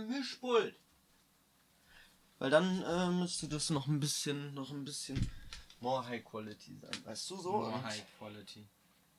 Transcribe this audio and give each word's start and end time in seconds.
am 0.00 0.08
Mischpult. 0.08 0.74
Weil 2.38 2.50
dann 2.50 2.82
äh, 2.82 3.10
müsste 3.10 3.48
das 3.48 3.70
noch 3.70 3.86
ein 3.86 4.00
bisschen, 4.00 4.54
noch 4.54 4.70
ein 4.70 4.84
bisschen 4.84 5.30
more 5.80 6.06
high 6.06 6.24
quality 6.24 6.76
sein. 6.80 7.04
Weißt 7.04 7.30
du 7.30 7.36
so? 7.36 7.52
More 7.52 7.82
high 7.82 8.02
quality. 8.18 8.66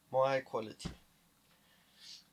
More 0.09 0.29
high 0.29 0.43
quality. 0.45 0.89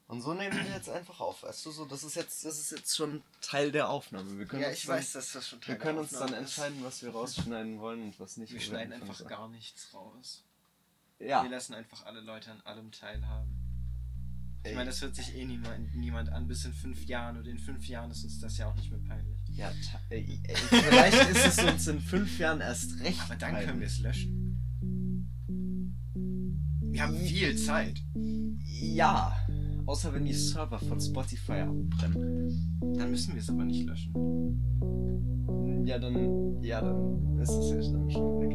Und 0.07 0.23
so 0.23 0.33
nehmen 0.33 0.57
wir 0.65 0.73
jetzt 0.75 0.89
einfach 0.89 1.21
auf, 1.21 1.43
weißt 1.43 1.67
du, 1.67 1.71
so, 1.71 1.85
das 1.85 2.03
ist 2.03 2.15
jetzt, 2.15 2.43
das 2.43 2.59
ist 2.59 2.71
jetzt 2.71 2.97
schon 2.97 3.23
Teil 3.43 3.71
der 3.71 3.91
Aufnahme. 3.91 4.39
Wir 4.39 4.47
können 4.47 4.63
Ja, 4.63 4.71
uns 4.71 4.79
ich 4.79 4.87
dann, 4.87 4.97
weiß, 4.97 5.13
dass 5.13 5.33
das 5.33 5.49
schon 5.49 5.61
Teil 5.61 5.75
Wir 5.75 5.79
können 5.79 5.99
uns 5.99 6.11
dann 6.13 6.33
entscheiden, 6.33 6.83
was 6.83 7.03
wir 7.03 7.11
rausschneiden 7.11 7.79
wollen 7.79 8.03
und 8.05 8.19
was 8.19 8.39
nicht. 8.39 8.51
Wir 8.51 8.61
schneiden 8.61 8.95
einfach 8.95 9.27
gar 9.27 9.49
nichts 9.49 9.93
raus. 9.93 10.45
Ja. 11.19 11.43
Wir 11.43 11.51
lassen 11.51 11.75
einfach 11.75 12.07
alle 12.07 12.21
Leute 12.21 12.51
an 12.51 12.63
allem 12.63 12.91
teilhaben. 12.91 13.58
Ich 14.65 14.75
meine, 14.75 14.87
das 14.87 15.01
hört 15.03 15.15
sich 15.15 15.37
eh 15.37 15.45
niemand, 15.45 15.95
niemand 15.95 16.31
an. 16.31 16.47
Bis 16.47 16.65
in 16.65 16.73
fünf 16.73 17.07
Jahren 17.07 17.39
oder 17.39 17.51
in 17.51 17.59
fünf 17.59 17.87
Jahren 17.89 18.11
ist 18.11 18.25
uns 18.25 18.39
das 18.41 18.59
ja 18.59 18.67
auch 18.67 18.75
nicht 18.75 18.91
mehr 18.91 19.01
peinlich. 19.01 19.39
Ja, 19.49 19.71
vielleicht 20.09 21.31
ist 21.31 21.59
es 21.59 21.65
uns 21.65 21.87
in 21.87 22.01
fünf 22.01 22.39
Jahren 22.39 22.61
erst 22.61 23.01
recht. 23.01 23.21
Aber 23.23 23.37
dann 23.37 23.55
können 23.55 23.67
wir 23.67 23.73
peinlich. 23.73 23.91
es 23.93 24.01
löschen. 24.01 24.45
Wir 26.91 27.03
haben 27.03 27.17
viel 27.17 27.57
Zeit. 27.57 28.03
Ja. 28.15 29.37
Außer 29.87 30.13
wenn 30.13 30.25
die 30.25 30.35
Server 30.35 30.79
von 30.79 31.01
Spotify 31.01 31.61
abbrennen. 31.61 32.79
Dann 32.99 33.11
müssen 33.11 33.35
wir 33.35 33.41
es 33.41 33.49
aber 33.49 33.65
nicht 33.65 33.87
löschen. 33.87 34.13
Ja, 35.87 35.99
dann. 35.99 36.63
Ja, 36.63 36.83
dann 36.83 37.39
ist 37.41 37.51
es 37.51 37.71
ja 37.71 37.93
dann 37.93 38.11
schon 38.11 38.41
weg. 38.41 38.51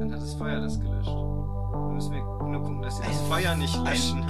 Dann 0.00 0.12
hat 0.12 0.20
das 0.20 0.34
Feuer 0.34 0.60
das 0.60 0.80
gelöscht. 0.80 1.10
Dann 1.72 1.94
müssen 1.94 2.12
wir 2.12 2.22
nur 2.22 2.60
gucken, 2.60 2.82
dass 2.82 2.96
sie 2.96 3.02
das 3.02 3.20
Feuer 3.28 3.54
nicht 3.54 3.76
löschen. 3.84 4.26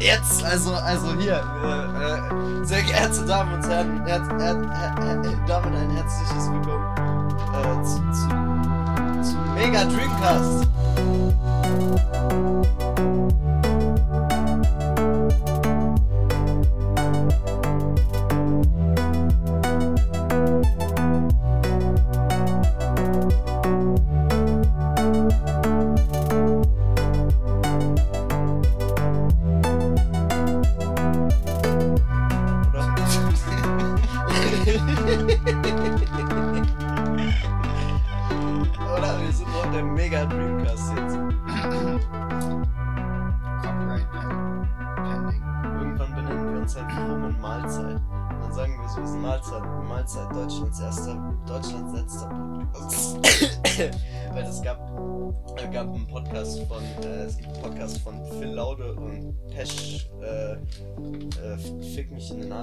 Jetzt, 0.00 0.44
also, 0.44 0.74
also 0.74 1.14
hier, 1.18 1.42
äh, 1.62 2.62
äh, 2.62 2.64
sehr 2.64 2.82
geehrte 2.82 3.24
Damen 3.26 3.54
und 3.54 3.68
Herren, 3.68 4.06
her, 4.06 4.22
her, 4.38 4.56
her, 4.98 5.22
her, 5.22 5.44
damit 5.46 5.74
ein 5.74 5.90
herzliches 5.90 6.50
Willkommen 6.50 6.86
äh, 7.54 7.82
zu, 7.84 8.00
zu, 8.12 8.28
zu 9.30 9.36
Mega 9.54 9.84
Dreamcast. 9.84 10.66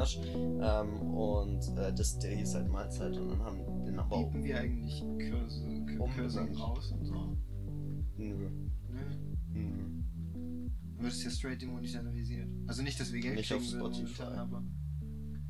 Arsch. 0.07 0.19
Ähm, 0.87 1.01
und 1.13 1.77
äh, 1.77 1.93
das, 1.93 2.19
der 2.19 2.35
hieß 2.35 2.55
halt 2.55 2.69
Mahlzeit 2.69 3.15
und 3.17 3.29
dann 3.29 3.43
haben 3.43 3.85
den 3.85 3.99
aber 3.99 4.15
auch. 4.15 4.33
Wir 4.33 4.59
eigentlich 4.59 5.01
Kurse, 5.29 5.65
Um- 5.65 5.97
Kurse 6.15 6.41
raus 6.57 6.91
und 6.91 7.05
so? 7.05 7.37
Nö, 8.17 8.49
Nö. 8.89 8.99
nö. 9.53 10.03
Wird 10.99 11.13
es 11.13 11.23
ja 11.23 11.29
straight 11.29 11.61
demonetarisiert. 11.61 12.47
Also 12.67 12.81
nicht, 12.81 12.99
dass 12.99 13.13
wir 13.13 13.21
Geld 13.21 13.35
Nicht 13.35 13.53
auf 13.53 13.59
kriegen 13.61 13.77
Spotify. 13.79 14.21
momentan, 14.23 14.39
aber. 14.39 14.63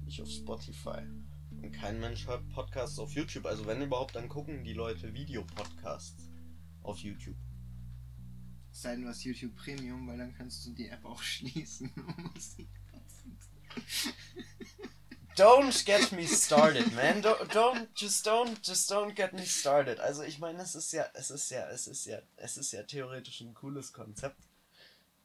nicht 0.03 0.22
auf 0.22 0.29
Spotify. 0.29 1.01
Und 1.62 1.72
kein 1.72 2.00
Mensch 2.00 2.28
hört 2.28 2.47
Podcasts 2.50 3.00
auf 3.00 3.13
YouTube. 3.13 3.45
Also 3.45 3.66
wenn 3.66 3.81
überhaupt, 3.81 4.16
dann 4.16 4.28
gucken 4.29 4.63
die 4.63 4.74
Leute 4.74 5.13
Videopodcasts 5.13 6.29
auf 6.84 7.00
YouTube. 7.00 7.35
Sei 8.72 8.91
denn, 8.94 9.03
du 9.03 9.07
hast 9.09 9.24
YouTube 9.24 9.56
Premium, 9.56 10.06
weil 10.07 10.18
dann 10.18 10.34
kannst 10.34 10.66
du 10.68 10.72
die 10.72 10.88
App 10.89 11.03
auch 11.06 11.22
schließen. 11.24 11.89
Don't 15.35 15.85
get 15.85 16.11
me 16.13 16.25
started, 16.25 16.91
man. 16.95 17.21
Don't, 17.21 17.47
don't 17.53 17.88
just 17.95 18.25
don't 18.25 18.57
just 18.63 18.89
don't 18.91 19.13
get 19.15 19.33
me 19.33 19.45
started. 19.45 19.99
Also 19.99 20.23
ich 20.23 20.39
meine, 20.39 20.59
es 20.63 20.73
ist 20.73 20.91
ja, 20.93 21.05
es 21.13 21.29
ist 21.29 21.51
ja, 21.51 21.69
es 21.69 21.85
ist 21.88 22.05
ja, 22.05 22.19
es 22.38 22.57
ist 22.57 22.71
ja 22.71 22.81
theoretisch 22.83 23.41
ein 23.41 23.53
cooles 23.53 23.93
Konzept. 23.93 24.41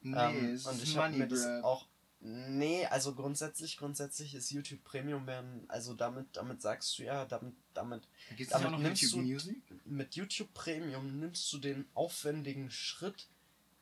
nee, 0.02 0.14
Ähm, 0.18 0.54
es 0.54 0.66
und 0.66 0.82
ich 0.82 0.96
habe 0.98 1.16
mir 1.16 1.26
das 1.28 1.46
auch. 1.64 1.86
Nee, 2.24 2.86
also 2.86 3.14
grundsätzlich, 3.14 3.78
grundsätzlich 3.78 4.34
ist 4.36 4.50
YouTube 4.52 4.84
Premium 4.84 5.26
werden, 5.26 5.64
also 5.68 5.92
damit, 5.94 6.26
damit 6.34 6.62
sagst 6.62 6.96
du 6.98 7.02
ja, 7.04 7.24
damit, 7.24 7.54
damit 7.74 8.04
Da 8.28 8.34
gibt's 8.36 8.52
damit 8.52 8.66
auch 8.68 8.70
noch 8.72 8.78
nimmst 8.78 9.02
YouTube 9.02 9.22
du- 9.22 9.26
Music? 9.26 9.56
mit 9.86 10.14
YouTube 10.14 10.54
Premium 10.54 11.18
nimmst 11.18 11.52
du 11.52 11.58
den 11.58 11.84
aufwendigen 11.94 12.70
Schritt 12.70 13.26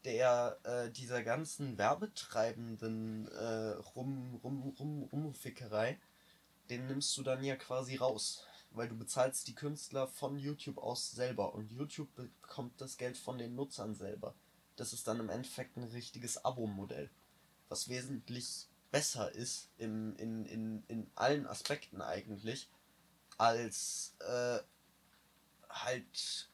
der 0.05 0.59
äh, 0.65 0.91
dieser 0.91 1.23
ganzen 1.23 1.79
werbetreibenden 1.79 3.29
äh, 3.29 3.71
rum, 3.95 4.41
rum, 4.43 4.75
rum, 4.79 5.03
Rumfickerei, 5.05 5.99
den 6.71 6.87
nimmst 6.87 7.17
du 7.17 7.23
dann 7.23 7.43
ja 7.45 7.57
quasi 7.57 7.97
raus. 7.97 8.47
Weil 8.73 8.89
du 8.89 8.97
bezahlst 8.97 9.49
die 9.49 9.55
Künstler 9.55 10.07
von 10.07 10.39
YouTube 10.39 10.79
aus 10.79 11.11
selber 11.11 11.55
und 11.55 11.73
YouTube 11.73 12.15
bekommt 12.15 12.81
das 12.81 12.97
Geld 12.97 13.19
von 13.19 13.37
den 13.37 13.57
Nutzern 13.57 13.97
selber. 13.97 14.35
Das 14.77 14.93
ist 14.93 15.09
dann 15.09 15.19
im 15.19 15.29
Endeffekt 15.29 15.77
ein 15.77 15.85
richtiges 15.85 16.45
Abo-Modell, 16.45 17.11
was 17.69 17.89
wesentlich 17.89 18.69
besser 18.93 19.33
ist 19.35 19.71
im, 19.77 20.15
in, 20.17 20.45
in, 20.47 20.85
in 20.87 21.11
allen 21.17 21.47
Aspekten 21.47 22.01
eigentlich, 22.01 22.71
als 23.39 24.15
äh, 24.21 24.59
halt 25.69 26.49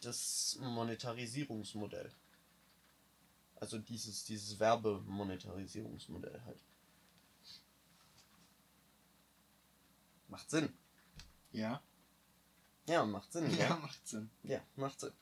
das 0.00 0.58
Monetarisierungsmodell. 0.60 2.12
Also 3.60 3.78
dieses, 3.78 4.24
dieses 4.24 4.58
Werbemonetarisierungsmodell 4.60 6.40
halt. 6.46 6.60
Macht 10.28 10.50
Sinn. 10.50 10.68
Ja. 11.52 11.80
Ja, 12.86 13.04
macht 13.04 13.32
Sinn. 13.32 13.50
Ja, 13.58 13.68
Ja, 13.68 13.76
macht 13.76 14.06
Sinn. 14.08 14.30
ja 14.42 14.60
macht 14.76 15.00
Sinn. 15.00 15.12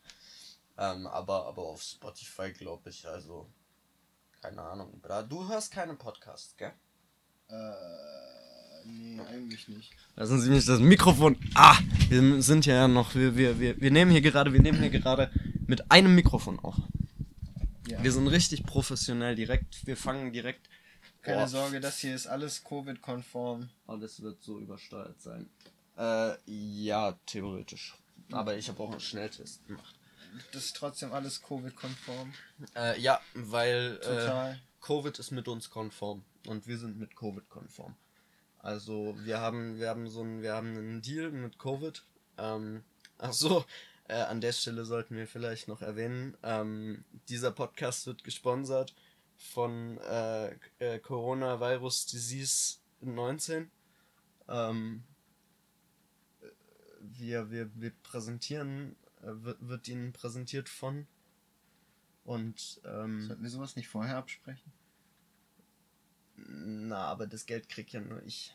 Ähm, 0.78 1.06
aber, 1.06 1.46
aber 1.46 1.62
auf 1.62 1.82
Spotify 1.82 2.52
glaube 2.52 2.90
ich, 2.90 3.06
also. 3.08 3.48
Keine 4.42 4.60
Ahnung. 4.62 5.00
Bra. 5.00 5.22
Du 5.22 5.48
hörst 5.48 5.72
keine 5.72 5.94
Podcasts, 5.94 6.54
gell? 6.56 6.72
Äh, 7.48 8.84
nee, 8.84 9.20
eigentlich 9.20 9.66
nicht. 9.68 9.94
Lassen 10.14 10.40
Sie 10.40 10.50
mich 10.50 10.66
das 10.66 10.78
Mikrofon. 10.80 11.36
Ah! 11.54 11.78
Wir 12.08 12.42
sind 12.42 12.66
ja 12.66 12.86
noch. 12.86 13.14
Wir, 13.14 13.34
wir, 13.36 13.58
wir, 13.58 13.80
wir 13.80 13.90
nehmen 13.90 14.10
hier 14.10 14.20
gerade, 14.20 14.52
wir 14.52 14.60
nehmen 14.60 14.78
hier 14.80 14.90
gerade 14.90 15.30
mit 15.66 15.90
einem 15.90 16.14
Mikrofon 16.14 16.58
auf. 16.60 16.76
Ja. 17.86 18.02
Wir 18.02 18.12
sind 18.12 18.26
richtig 18.28 18.64
professionell 18.64 19.34
direkt. 19.34 19.86
Wir 19.86 19.96
fangen 19.96 20.32
direkt. 20.32 20.68
Keine 21.22 21.38
Boah, 21.42 21.48
Sorge, 21.48 21.80
das 21.80 21.98
hier 21.98 22.14
ist 22.14 22.26
alles 22.26 22.62
Covid-konform. 22.64 23.68
Alles 23.86 24.22
wird 24.22 24.42
so 24.42 24.58
übersteuert 24.58 25.20
sein. 25.20 25.48
Äh, 25.96 26.34
ja, 26.46 27.18
theoretisch. 27.26 27.96
Aber 28.30 28.56
ich 28.56 28.68
habe 28.68 28.82
auch 28.82 28.90
einen 28.90 29.00
Schnelltest 29.00 29.66
gemacht. 29.66 29.94
Das 30.52 30.66
ist 30.66 30.76
trotzdem 30.76 31.12
alles 31.12 31.42
Covid-konform. 31.42 32.32
Äh, 32.74 33.00
ja, 33.00 33.20
weil 33.34 33.98
äh. 34.02 34.56
Covid 34.80 35.18
ist 35.18 35.30
mit 35.32 35.48
uns 35.48 35.70
konform 35.70 36.24
und 36.46 36.66
wir 36.66 36.78
sind 36.78 36.98
mit 36.98 37.16
Covid 37.16 37.48
konform. 37.48 37.96
Also 38.58 39.16
wir 39.24 39.40
haben 39.40 39.78
wir 39.78 39.88
haben 39.88 40.08
so 40.08 40.20
einen 40.20 40.42
wir 40.42 40.54
haben 40.54 40.76
einen 40.76 41.02
Deal 41.02 41.30
mit 41.30 41.58
Covid. 41.58 42.04
Ähm, 42.38 42.84
ach 43.18 43.32
so, 43.32 43.64
äh, 44.08 44.14
an 44.14 44.40
der 44.40 44.52
Stelle 44.52 44.84
sollten 44.84 45.16
wir 45.16 45.26
vielleicht 45.26 45.68
noch 45.68 45.82
erwähnen, 45.82 46.36
ähm, 46.42 47.04
dieser 47.28 47.50
Podcast 47.50 48.06
wird 48.06 48.24
gesponsert 48.24 48.94
von 49.36 49.98
äh, 49.98 50.54
äh, 50.78 50.98
Coronavirus 50.98 52.06
Disease 52.06 52.78
19. 53.00 53.70
Ähm, 54.48 55.04
äh, 56.40 56.46
wir, 57.00 57.50
wir, 57.50 57.70
wir 57.74 57.92
präsentieren, 58.02 58.96
äh, 59.22 59.26
wird, 59.26 59.68
wird 59.68 59.88
ihnen 59.88 60.12
präsentiert 60.12 60.68
von 60.68 61.06
und 62.24 62.80
ähm, 62.84 63.22
Sollten 63.22 63.42
wir 63.42 63.50
sowas 63.50 63.76
nicht 63.76 63.88
vorher 63.88 64.16
absprechen? 64.16 64.72
na, 66.36 67.04
aber 67.06 67.26
das 67.26 67.46
Geld 67.46 67.68
krieg 67.68 67.92
ja 67.92 68.00
nur 68.00 68.22
ich. 68.22 68.54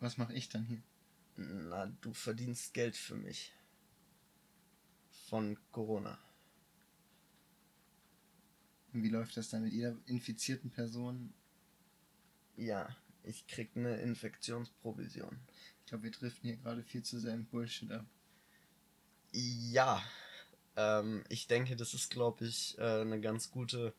Was 0.00 0.18
mache 0.18 0.34
ich 0.34 0.48
dann 0.48 0.64
hier? 0.64 0.82
Na, 1.36 1.86
du 2.00 2.12
verdienst 2.12 2.74
Geld 2.74 2.96
für 2.96 3.16
mich. 3.16 3.52
Von 5.34 5.58
Corona. 5.72 6.16
Und 8.92 9.02
wie 9.02 9.08
läuft 9.08 9.36
das 9.36 9.50
dann 9.50 9.64
mit 9.64 9.72
jeder 9.72 9.96
infizierten 10.06 10.70
Person? 10.70 11.34
Ja, 12.56 12.96
Ich 13.24 13.48
krieg 13.48 13.70
eine 13.74 13.96
Infektionsprovision. 13.96 15.36
Ich 15.80 15.86
glaube, 15.86 16.04
wir 16.04 16.12
driften 16.12 16.48
hier 16.48 16.56
gerade 16.58 16.84
viel 16.84 17.02
zu 17.02 17.18
sehr 17.18 17.34
in 17.34 17.46
Bullshit 17.46 17.90
ab. 17.90 18.06
Ja, 19.32 20.00
ähm, 20.76 21.24
ich 21.28 21.48
denke, 21.48 21.74
das 21.74 21.94
ist, 21.94 22.10
glaube 22.10 22.44
ich, 22.44 22.78
äh, 22.78 23.00
eine 23.00 23.20
ganz 23.20 23.50
gute, 23.50 23.92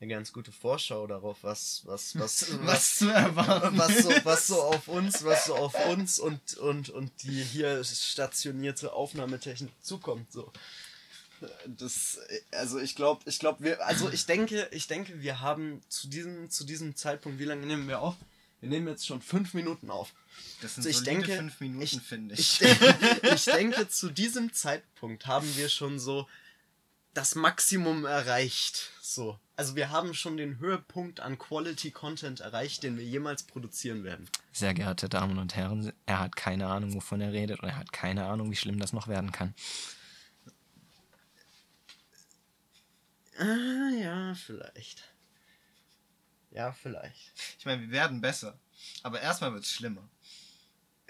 eine 0.00 0.08
ganz 0.12 0.32
gute 0.32 0.52
Vorschau 0.52 1.06
darauf, 1.06 1.38
was, 1.42 1.82
was, 1.84 2.18
was, 2.18 2.46
Was 2.62 2.96
zu 2.96 3.08
erwarten 3.08 3.78
was 3.78 3.98
so, 4.02 4.10
was 4.24 4.46
so 4.48 4.62
auf 4.62 4.88
uns, 4.88 5.24
was 5.24 5.46
so 5.46 5.54
auf 5.54 5.74
uns 5.86 6.18
und, 6.18 6.54
und, 6.58 6.90
und 6.90 7.10
die 7.22 7.42
hier 7.42 7.82
stationierte 7.84 8.92
Aufnahmetechnik 8.92 9.72
zukommt, 9.82 10.30
so. 10.32 10.52
Das, 11.66 12.18
also 12.52 12.78
ich 12.78 12.94
glaube, 12.94 13.22
ich 13.26 13.38
glaube, 13.38 13.62
wir, 13.64 13.84
also 13.86 14.08
ich 14.10 14.24
denke, 14.26 14.68
ich 14.72 14.86
denke, 14.86 15.20
wir 15.20 15.40
haben 15.40 15.82
zu 15.88 16.08
diesem, 16.08 16.48
zu 16.50 16.64
diesem 16.64 16.96
Zeitpunkt, 16.96 17.38
wie 17.38 17.44
lange 17.44 17.66
nehmen 17.66 17.86
wir 17.88 18.00
auf? 18.00 18.14
Wir 18.60 18.70
nehmen 18.70 18.88
jetzt 18.88 19.06
schon 19.06 19.20
fünf 19.20 19.52
Minuten 19.52 19.90
auf. 19.90 20.12
Das 20.62 20.74
sind 20.76 20.86
Also 20.86 20.98
ich 20.98 21.04
denke- 21.04 21.36
fünf 21.36 21.60
Minuten, 21.60 21.82
ich- 21.82 22.00
finde 22.00 22.34
Ich, 22.34 22.62
ich. 22.62 22.78
denke- 22.78 23.34
ich 23.34 23.44
denke, 23.44 23.88
zu 23.88 24.10
diesem 24.10 24.52
Zeitpunkt 24.54 25.26
haben 25.26 25.54
wir 25.56 25.68
schon 25.68 25.98
so 25.98 26.26
das 27.14 27.34
Maximum 27.34 28.04
erreicht. 28.04 28.90
So. 29.00 29.38
Also 29.56 29.76
wir 29.76 29.90
haben 29.90 30.14
schon 30.14 30.36
den 30.36 30.58
Höhepunkt 30.58 31.20
an 31.20 31.38
Quality 31.38 31.92
Content 31.92 32.40
erreicht, 32.40 32.82
den 32.82 32.98
wir 32.98 33.04
jemals 33.04 33.44
produzieren 33.44 34.02
werden. 34.02 34.28
Sehr 34.52 34.74
geehrte 34.74 35.08
Damen 35.08 35.38
und 35.38 35.54
Herren, 35.54 35.92
er 36.06 36.18
hat 36.18 36.34
keine 36.34 36.66
Ahnung, 36.66 36.94
wovon 36.94 37.20
er 37.20 37.32
redet 37.32 37.60
und 37.60 37.68
er 37.68 37.76
hat 37.76 37.92
keine 37.92 38.26
Ahnung, 38.26 38.50
wie 38.50 38.56
schlimm 38.56 38.80
das 38.80 38.92
noch 38.92 39.06
werden 39.06 39.30
kann. 39.30 39.54
Ah, 43.38 43.90
ja, 44.00 44.34
vielleicht. 44.34 45.04
Ja, 46.50 46.72
vielleicht. 46.72 47.32
Ich 47.58 47.64
meine, 47.64 47.82
wir 47.82 47.90
werden 47.90 48.20
besser. 48.20 48.58
Aber 49.02 49.20
erstmal 49.20 49.52
wird 49.52 49.64
es 49.64 49.70
schlimmer. 49.70 50.08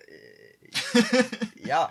Ja. 1.64 1.90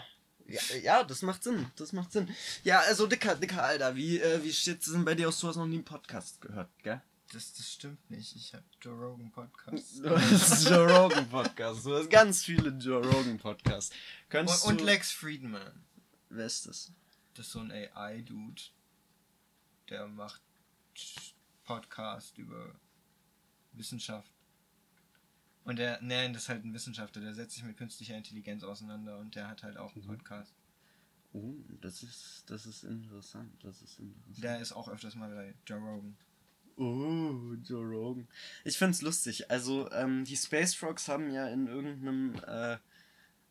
Ja, 0.54 0.76
ja, 0.78 1.04
das 1.04 1.22
macht 1.22 1.44
Sinn. 1.44 1.66
Das 1.76 1.94
macht 1.94 2.12
Sinn. 2.12 2.30
Ja, 2.64 2.80
also 2.82 3.08
dicker, 3.08 3.36
dicker 3.36 3.64
Alter, 3.64 3.96
wie, 3.96 4.20
äh, 4.20 4.44
wie 4.44 4.54
steht's 4.54 4.92
denn 4.92 5.04
bei 5.04 5.16
dir 5.16 5.30
aus? 5.30 5.40
Du 5.40 5.48
hast 5.48 5.56
noch 5.56 5.66
nie 5.66 5.76
einen 5.76 5.86
Podcast 5.86 6.42
gehört, 6.42 6.70
gell? 6.84 7.02
Das, 7.32 7.52
das 7.54 7.72
stimmt 7.72 8.12
nicht. 8.12 8.36
Ich 8.36 8.54
habe 8.54 8.64
Joe 8.80 8.94
Rogan 8.94 9.32
Podcast. 9.32 10.00
Du 10.04 10.16
hast 10.16 10.70
Joe 10.70 10.92
Rogan 10.92 11.28
Podcast. 11.28 11.86
Du 11.86 11.96
hast 11.96 12.10
ganz 12.10 12.44
viele 12.44 12.70
Joe 12.70 13.04
Rogan 13.04 13.40
Podcasts. 13.40 13.90
Und, 13.90 14.30
Könntest 14.30 14.66
und 14.66 14.82
du... 14.82 14.86
Lex 14.86 15.12
Friedman. 15.12 15.84
Wer 16.30 16.46
ist 16.46 16.68
das? 16.68 16.92
Das 17.34 17.48
ist 17.48 17.54
so 17.54 17.60
ein 17.60 17.72
AI-Dude. 17.72 18.62
Der 19.90 20.08
macht 20.08 20.42
Podcast 21.64 22.38
über 22.38 22.76
Wissenschaft. 23.72 24.32
Und 25.66 25.80
der, 25.80 26.00
nein, 26.02 26.34
das 26.34 26.44
ist 26.44 26.50
halt 26.50 26.66
ein 26.66 26.74
Wissenschaftler, 26.74 27.22
der 27.22 27.34
setzt 27.34 27.56
sich 27.56 27.64
mit 27.64 27.78
künstlicher 27.78 28.18
Intelligenz 28.18 28.64
auseinander 28.64 29.18
und 29.20 29.36
der 29.36 29.48
hat 29.48 29.64
halt 29.64 29.78
auch 29.78 29.96
einen 29.96 30.06
Podcast. 30.06 30.54
Oh, 31.34 31.56
das 31.82 32.04
ist, 32.04 32.44
das 32.48 32.66
ist 32.66 32.84
interessant. 32.84 33.52
Das 33.64 33.82
ist 33.82 33.98
interessant. 34.00 34.44
Der 34.44 34.60
ist 34.60 34.74
auch 34.74 34.88
öfters 34.88 35.16
mal 35.16 35.34
bei 35.34 35.56
Joe 35.66 35.80
Rogan. 35.80 36.16
Oh, 36.78 37.56
Joe 37.64 37.86
Rogan. 37.86 38.28
Ich 38.64 38.78
find's 38.78 39.02
lustig. 39.02 39.50
Also, 39.50 39.90
ähm, 39.92 40.26
die 40.26 40.36
Space 40.36 40.76
Frogs 40.76 41.08
haben 41.08 41.32
ja 41.32 41.48
in 41.48 41.68
irgendeinem, 41.68 42.36
äh, 42.46 42.78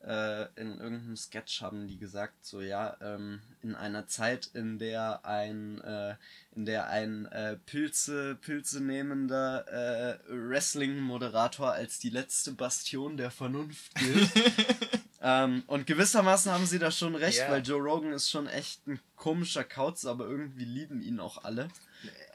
äh, 0.06 0.44
in 0.56 0.78
irgendeinem 0.80 1.16
Sketch 1.16 1.60
haben 1.62 1.86
die 1.86 1.98
gesagt, 1.98 2.44
so 2.44 2.60
ja, 2.60 2.96
ähm, 3.00 3.40
in 3.62 3.74
einer 3.74 4.06
Zeit, 4.06 4.50
in 4.54 4.78
der 4.78 5.24
ein, 5.24 5.80
äh, 5.82 6.14
in 6.56 6.66
der 6.66 6.88
ein 6.88 7.26
äh, 7.26 7.56
Pilze, 7.66 8.34
Pilze 8.36 8.82
nehmender 8.82 9.66
äh, 9.68 10.18
Wrestling-Moderator 10.28 11.72
als 11.72 11.98
die 11.98 12.10
letzte 12.10 12.52
Bastion 12.52 13.16
der 13.16 13.30
Vernunft 13.30 13.94
gilt. 13.94 14.30
ähm, 15.22 15.62
und 15.66 15.86
gewissermaßen 15.86 16.50
haben 16.50 16.66
sie 16.66 16.78
da 16.78 16.90
schon 16.90 17.14
recht, 17.14 17.38
Ja. 17.38 17.50
weil 17.50 17.62
Joe 17.62 17.80
Rogan 17.80 18.12
ist 18.12 18.30
schon 18.30 18.48
echt 18.48 18.86
ein 18.86 18.98
komischer 19.22 19.62
Kauz, 19.62 20.04
aber 20.04 20.26
irgendwie 20.26 20.64
lieben 20.64 21.00
ihn 21.00 21.20
auch 21.20 21.44
alle. 21.44 21.68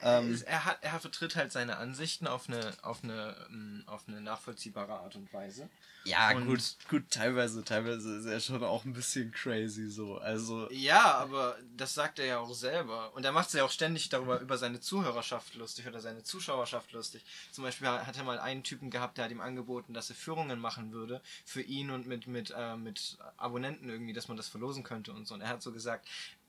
Ähm, 0.01 0.41
er, 0.45 0.63
hat, 0.63 0.77
er 0.81 0.97
vertritt 1.01 1.35
halt 1.35 1.51
seine 1.51 1.75
Ansichten 1.75 2.25
auf 2.27 2.47
eine, 2.47 2.71
auf 2.81 3.03
eine, 3.03 3.35
ähm, 3.49 3.83
auf 3.87 4.03
eine 4.07 4.21
nachvollziehbare 4.21 4.93
Art 4.93 5.15
und 5.17 5.31
Weise. 5.33 5.67
Ja, 6.05 6.31
Und- 6.33 6.45
gut, 6.45 6.61
gut, 6.89 7.03
teilweise, 7.09 7.65
teilweise 7.65 8.15
ist 8.19 8.25
er 8.27 8.39
schon 8.39 8.63
auch 8.63 8.85
ein 8.85 8.93
bisschen 8.93 9.29
crazy 9.33 9.89
so. 9.89 10.17
Also, 10.19 10.71
Ja, 10.71 11.15
aber 11.15 11.57
das 11.75 11.93
sagt 11.93 12.19
er 12.19 12.25
ja 12.25 12.37
auch 12.39 12.53
selber. 12.53 13.13
Und 13.13 13.25
er 13.25 13.33
macht 13.33 13.49
sich 13.49 13.57
ja 13.57 13.65
auch 13.65 13.71
ständig 13.71 14.07
darüber 14.07 14.39
über 14.39 14.57
seine 14.57 14.79
Zuhörerschaft 14.79 15.55
lustig 15.55 15.85
oder 15.85 15.99
seine 15.99 16.23
Zuschauerschaft 16.23 16.93
lustig. 16.93 17.25
Zum 17.51 17.65
Beispiel 17.65 17.89
hat 17.89 18.15
er 18.15 18.23
mal 18.23 18.39
einen 18.39 18.63
Typen 18.63 18.89
gehabt, 18.89 19.17
der 19.17 19.25
hat 19.25 19.31
ihm 19.31 19.41
angeboten, 19.41 19.93
dass 19.93 20.09
er 20.09 20.15
Führungen 20.15 20.59
machen 20.61 20.93
würde 20.93 21.19
für 21.43 21.61
ihn 21.61 21.91
und 21.91 22.07
mit, 22.07 22.25
mit, 22.27 22.53
äh, 22.57 22.77
mit 22.77 23.17
Abonnenten 23.35 23.89
irgendwie, 23.89 24.13
dass 24.13 24.29
man 24.29 24.37
das 24.37 24.47
verlosen 24.47 24.83
könnte 24.85 25.11
und 25.11 25.27
so. 25.27 25.33
Und 25.33 25.41
er 25.41 25.49
hat 25.49 25.61
so 25.61 25.73
gesagt, 25.73 26.07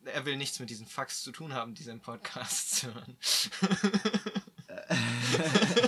er 0.08 0.24
will 0.24 0.36
nichts 0.36 0.58
mit 0.58 0.70
diesen 0.70 0.86
Fax 0.86 1.22
zu 1.22 1.32
tun 1.32 1.54
haben, 1.54 1.74
die 1.74 1.82
seinen 1.82 2.00
Podcast 2.00 2.82
hören. 2.84 3.16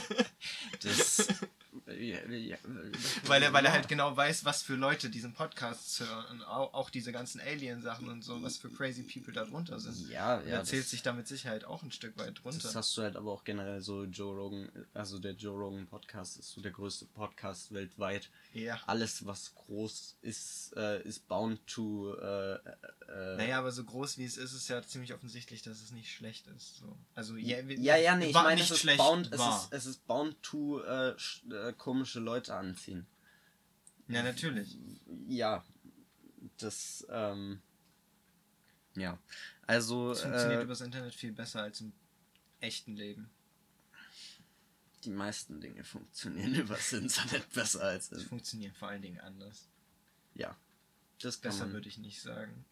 ja, 2.00 2.56
Weil 3.26 3.42
er, 3.42 3.52
weil 3.52 3.64
er 3.64 3.72
halt 3.72 3.88
genau 3.88 4.16
weiß, 4.16 4.44
was 4.44 4.62
für 4.62 4.74
Leute 4.74 5.10
diesen 5.10 5.32
Podcast 5.34 6.00
hören. 6.00 6.24
Und 6.30 6.42
auch, 6.42 6.74
auch 6.74 6.90
diese 6.90 7.12
ganzen 7.12 7.40
Alien-Sachen 7.40 8.08
und 8.08 8.22
so, 8.22 8.42
was 8.42 8.56
für 8.56 8.70
crazy 8.70 9.02
people 9.02 9.32
da 9.32 9.44
drunter 9.44 9.78
sind. 9.78 10.08
Ja, 10.10 10.40
Er 10.40 10.48
ja. 10.48 10.64
zählt 10.64 10.84
das, 10.84 10.90
sich 10.90 11.02
da 11.02 11.12
mit 11.12 11.28
Sicherheit 11.28 11.64
auch 11.64 11.82
ein 11.82 11.92
Stück 11.92 12.16
weit 12.18 12.42
drunter. 12.42 12.60
das 12.62 12.74
hast 12.74 12.96
du 12.96 13.02
halt 13.02 13.16
aber 13.16 13.32
auch 13.32 13.44
generell 13.44 13.80
so 13.80 14.04
Joe 14.04 14.34
Rogan, 14.34 14.70
also 14.94 15.18
der 15.18 15.32
Joe 15.32 15.56
Rogan 15.56 15.86
Podcast 15.86 16.38
ist 16.38 16.50
so 16.50 16.60
der 16.60 16.72
größte 16.72 17.06
Podcast 17.06 17.72
weltweit. 17.72 18.30
ja. 18.52 18.78
Alles, 18.86 19.26
was 19.26 19.54
groß 19.54 20.16
ist, 20.22 20.72
äh, 20.76 21.02
ist 21.02 21.28
bound 21.28 21.66
to. 21.66 22.14
Äh, 22.14 22.54
äh, 22.54 23.36
Naja, 23.36 23.58
aber 23.58 23.72
so 23.72 23.84
groß 23.84 24.18
wie 24.18 24.24
es 24.24 24.36
ist, 24.36 24.52
ist 24.52 24.68
ja 24.68 24.82
ziemlich 24.82 25.14
offensichtlich, 25.14 25.62
dass 25.62 25.80
es 25.80 25.90
nicht 25.92 26.12
schlecht 26.12 26.46
ist. 26.48 26.76
So. 26.76 26.96
Also, 27.14 27.36
ja, 27.36 27.58
Ja, 27.60 27.96
ja, 27.96 28.16
nee, 28.16 28.26
ich 28.26 28.34
meine, 28.34 28.60
es 28.60 28.70
ist 28.70 28.96
bound, 28.96 29.32
es 29.32 29.40
ist, 29.40 29.68
es 29.70 29.86
ist 29.86 30.06
bound 30.06 30.42
to 30.42 30.80
äh, 30.82 31.10
äh, 31.10 31.72
komische 31.90 32.20
Leute 32.20 32.54
anziehen. 32.54 33.04
Ja, 34.06 34.22
natürlich. 34.22 34.78
Ja, 35.26 35.64
das, 36.58 37.04
ähm, 37.10 37.60
ja, 38.94 39.18
also, 39.66 40.12
Es 40.12 40.20
funktioniert 40.20 40.60
äh, 40.60 40.64
übers 40.64 40.82
Internet 40.82 41.12
viel 41.16 41.32
besser 41.32 41.62
als 41.62 41.80
im 41.80 41.92
echten 42.60 42.94
Leben. 42.94 43.28
die 45.02 45.10
meisten 45.10 45.60
Dinge 45.60 45.82
funktionieren 45.82 46.54
übers 46.64 46.92
Internet 46.92 47.52
besser 47.52 47.82
als 47.82 48.12
Es 48.12 48.22
in, 48.22 48.28
funktioniert 48.28 48.76
vor 48.76 48.86
allen 48.88 49.02
Dingen 49.02 49.18
anders. 49.18 49.66
ja, 50.34 50.56
das 51.20 51.38
Besser 51.38 51.64
man, 51.64 51.72
würde 51.72 51.88
ich 51.88 51.98
nicht 51.98 52.22
sagen. 52.22 52.64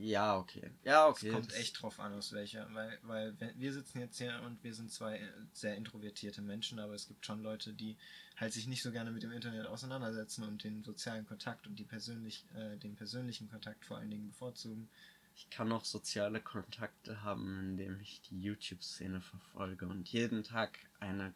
Ja, 0.00 0.36
okay, 0.36 0.70
ja, 0.84 1.08
okay. 1.08 1.28
es 1.28 1.32
kommt 1.34 1.54
echt 1.54 1.82
drauf 1.82 2.00
an, 2.00 2.12
aus 2.14 2.32
welcher. 2.32 2.68
Weil, 2.74 2.98
weil 3.02 3.34
wir 3.56 3.72
sitzen 3.72 4.00
jetzt 4.00 4.18
hier 4.18 4.40
und 4.44 4.62
wir 4.62 4.74
sind 4.74 4.90
zwei 4.92 5.18
äh, 5.18 5.28
sehr 5.52 5.76
introvertierte 5.76 6.42
Menschen, 6.42 6.78
aber 6.78 6.94
es 6.94 7.06
gibt 7.08 7.24
schon 7.26 7.42
Leute, 7.42 7.72
die 7.72 7.96
halt 8.36 8.52
sich 8.52 8.66
nicht 8.66 8.82
so 8.82 8.90
gerne 8.92 9.10
mit 9.10 9.22
dem 9.22 9.30
Internet 9.32 9.66
auseinandersetzen 9.66 10.44
und 10.44 10.64
den 10.64 10.82
sozialen 10.82 11.26
Kontakt 11.26 11.66
und 11.66 11.76
die 11.78 11.84
persönlich, 11.84 12.44
äh, 12.54 12.76
den 12.78 12.96
persönlichen 12.96 13.48
Kontakt 13.50 13.84
vor 13.84 13.98
allen 13.98 14.10
Dingen 14.10 14.28
bevorzugen. 14.28 14.88
Ich 15.36 15.50
kann 15.50 15.70
auch 15.72 15.84
soziale 15.84 16.40
Kontakte 16.40 17.22
haben, 17.22 17.58
indem 17.60 18.00
ich 18.00 18.20
die 18.22 18.40
YouTube-Szene 18.40 19.20
verfolge 19.20 19.86
und 19.86 20.08
jeden 20.08 20.44
Tag 20.44 20.78
eine 21.00 21.34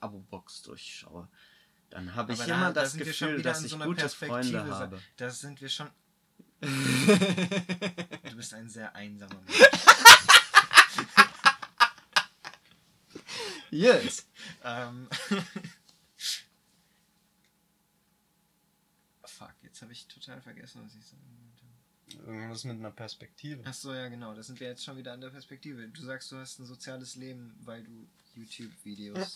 Abo-Box 0.00 0.62
durchschaue. 0.62 1.28
Dann 1.90 2.14
habe 2.14 2.32
ich 2.32 2.40
Aber 2.40 2.48
da- 2.48 2.54
immer 2.56 2.72
da 2.72 2.80
das 2.82 2.90
schon 2.92 3.00
Gefühl, 3.00 3.38
wieder 3.38 3.50
dass 3.50 3.62
ich 3.62 3.70
so 3.70 3.78
gute 3.78 4.00
Perspektive, 4.00 4.42
Freunde 4.58 4.74
habe. 4.74 5.02
Da 5.16 5.30
sind 5.30 5.60
wir 5.60 5.68
schon. 5.68 5.88
Du 8.30 8.36
bist 8.36 8.54
ein 8.54 8.68
sehr 8.68 8.94
einsamer 8.94 9.40
Mensch. 9.46 9.58
Yes. 13.70 14.26
ähm. 14.62 15.08
Fuck, 19.24 19.54
jetzt 19.62 19.82
habe 19.82 19.90
ich 19.92 20.06
total 20.06 20.40
vergessen, 20.40 20.82
was 20.84 20.94
ich 20.94 21.04
sagen 21.04 21.22
wollte. 21.42 21.64
Irgendwas 22.30 22.62
mit 22.62 22.76
einer 22.76 22.92
Perspektive. 22.92 23.62
Ach 23.64 23.74
so, 23.74 23.92
ja 23.92 24.06
genau, 24.06 24.32
da 24.32 24.44
sind 24.44 24.60
wir 24.60 24.68
jetzt 24.68 24.84
schon 24.84 24.96
wieder 24.96 25.12
an 25.12 25.20
der 25.20 25.30
Perspektive. 25.30 25.88
Du 25.88 26.02
sagst, 26.02 26.30
du 26.30 26.36
hast 26.36 26.60
ein 26.60 26.66
soziales 26.66 27.16
Leben, 27.16 27.52
weil 27.64 27.82
du 27.82 28.06
YouTube-Videos. 28.36 29.34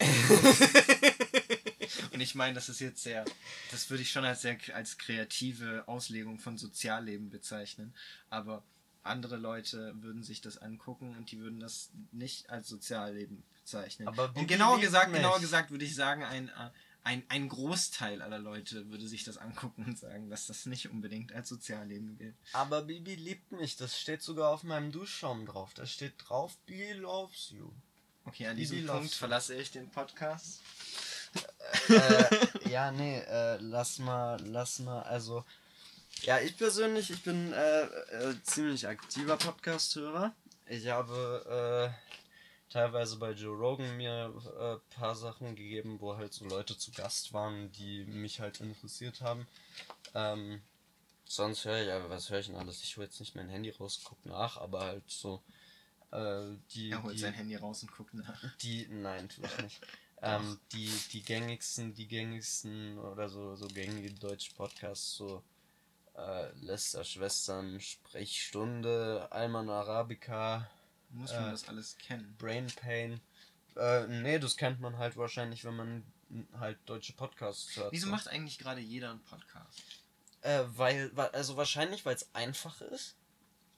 Und 2.13 2.21
ich 2.21 2.35
meine, 2.35 2.55
das 2.55 2.69
ist 2.69 2.81
jetzt 2.81 3.03
sehr, 3.03 3.25
das 3.71 3.91
würde 3.91 4.03
ich 4.03 4.11
schon 4.11 4.25
als 4.25 4.43
sehr 4.43 4.59
als 4.73 4.99
kreative 4.99 5.85
Auslegung 5.87 6.39
von 6.39 6.59
Sozialleben 6.59 7.31
bezeichnen. 7.31 7.95
Aber 8.31 8.63
andere 9.03 9.37
Leute 9.37 9.95
würden 10.01 10.23
sich 10.23 10.41
das 10.41 10.59
angucken 10.59 11.17
und 11.17 11.31
die 11.31 11.39
würden 11.39 11.61
das 11.61 11.91
nicht 12.13 12.51
als 12.51 12.69
Sozialleben 12.69 13.43
bezeichnen. 13.61 14.09
Aber 14.09 14.33
und 14.35 14.47
genauer 14.47 14.81
gesagt, 14.81 15.11
mich. 15.11 15.21
genauer 15.21 15.41
gesagt 15.41 15.71
würde 15.71 15.85
ich 15.85 15.95
sagen, 15.95 16.25
ein, 16.25 16.49
äh, 16.49 16.71
ein, 17.05 17.23
ein 17.29 17.49
Großteil 17.49 18.21
aller 18.21 18.39
Leute 18.39 18.91
würde 18.91 19.09
sich 19.09 19.25
das 19.25 19.39
angucken 19.39 19.85
und 19.87 19.99
sagen, 19.99 20.29
dass 20.31 20.47
das 20.47 20.67
nicht 20.67 20.91
unbedingt 20.91 21.33
als 21.33 21.49
Sozialleben 21.49 22.19
gilt. 22.19 22.37
Aber 22.53 22.83
Bibi 22.83 23.15
liebt 23.15 23.53
mich. 23.53 23.77
Das 23.77 23.99
steht 23.99 24.23
sogar 24.23 24.51
auf 24.51 24.63
meinem 24.63 24.93
Duschschaum 24.93 25.47
drauf. 25.47 25.75
Da 25.75 25.87
steht 25.87 26.15
drauf, 26.19 26.57
Bibi 26.67 26.93
loves 26.93 27.51
you. 27.51 27.71
Okay, 28.25 28.47
an 28.47 28.57
Bibi 28.57 28.69
diesem 28.69 28.87
Punkt 28.87 29.15
verlasse 29.15 29.55
ich 29.55 29.71
den 29.71 29.89
Podcast. 29.91 30.61
Äh, 31.89 32.69
ja, 32.69 32.91
nee, 32.91 33.19
äh, 33.19 33.59
lass 33.61 33.99
mal, 33.99 34.41
lass 34.45 34.79
mal, 34.81 35.03
also. 35.03 35.45
Ja, 36.23 36.41
ich 36.41 36.57
persönlich, 36.57 37.11
ich 37.11 37.23
bin 37.23 37.53
äh, 37.53 37.83
äh, 37.83 38.35
ziemlich 38.43 38.89
aktiver 38.89 39.37
Podcast-Hörer. 39.37 40.35
Ich 40.67 40.89
habe 40.89 41.95
äh, 41.95 42.73
teilweise 42.73 43.17
bei 43.17 43.33
Joe 43.33 43.57
Rogan 43.57 43.97
mir 43.97 44.35
äh, 44.59 44.95
paar 44.95 45.15
Sachen 45.15 45.55
gegeben, 45.55 46.01
wo 46.01 46.17
halt 46.17 46.33
so 46.35 46.45
Leute 46.45 46.77
zu 46.77 46.91
Gast 46.93 47.33
waren, 47.33 47.71
die 47.73 48.05
mich 48.05 48.41
halt 48.41 48.61
interessiert 48.61 49.21
haben. 49.21 49.47
Ähm, 50.15 50.61
sonst 51.25 51.65
höre 51.65 51.83
ich, 51.83 51.91
aber 51.91 52.11
was 52.11 52.31
höre 52.31 52.41
ich 52.41 52.47
denn 52.47 52.57
alles? 52.57 52.83
Ich 52.83 52.97
hole 52.97 53.07
jetzt 53.07 53.21
nicht 53.21 53.37
mein 53.37 53.49
Handy 53.49 53.71
raus, 53.71 54.01
guck 54.05 54.25
nach, 54.27 54.57
aber 54.57 54.81
halt 54.81 55.09
so 55.09 55.43
äh, 56.11 56.57
die. 56.71 56.91
Er 56.91 57.03
holt 57.03 57.15
die, 57.15 57.21
sein 57.21 57.35
Handy 57.35 57.57
raus 57.57 57.83
und 57.83 57.93
guckt 57.93 58.15
nach. 58.15 58.57
die, 58.63 58.87
nein, 58.89 59.29
tue 59.29 59.47
ich 59.47 59.63
nicht. 59.63 59.81
Ähm, 60.23 60.59
die, 60.73 60.91
die 61.13 61.23
gängigsten, 61.23 61.95
die 61.95 62.07
gängigsten 62.09 62.99
oder 62.99 63.29
so, 63.29 63.55
so 63.57 63.67
gängige 63.69 64.13
deutsche 64.13 64.53
Podcasts, 64.55 65.17
so 65.17 65.43
äh, 66.17 66.51
Lester 66.61 67.05
Schwestern, 67.05 67.81
Sprechstunde, 67.81 69.29
Alman 69.31 69.71
Arabica, 69.71 70.69
Muss 71.11 71.33
man 71.33 71.49
Äh, 71.49 71.51
das 71.53 71.69
alles 71.69 71.97
kennen. 71.99 72.35
Brain 72.39 72.67
Pain. 72.77 73.21
Äh, 73.77 74.07
nee, 74.09 74.39
das 74.39 74.57
kennt 74.57 74.81
man 74.81 74.99
halt 74.99 75.17
wahrscheinlich, 75.17 75.65
wenn 75.65 75.77
man 75.77 76.05
halt 76.59 76.79
deutsche 76.87 77.13
Podcasts 77.13 77.77
hört. 77.77 77.93
Wieso 77.93 78.07
so. 78.07 78.11
macht 78.11 78.29
eigentlich 78.29 78.59
gerade 78.59 78.81
jeder 78.81 79.11
einen 79.11 79.23
Podcast? 79.25 79.83
Äh, 80.43 80.65
weil, 80.77 81.11
also 81.33 81.57
wahrscheinlich, 81.57 82.05
weil 82.05 82.17
es 82.17 82.29
einfach 82.35 82.81
ist. 82.81 83.17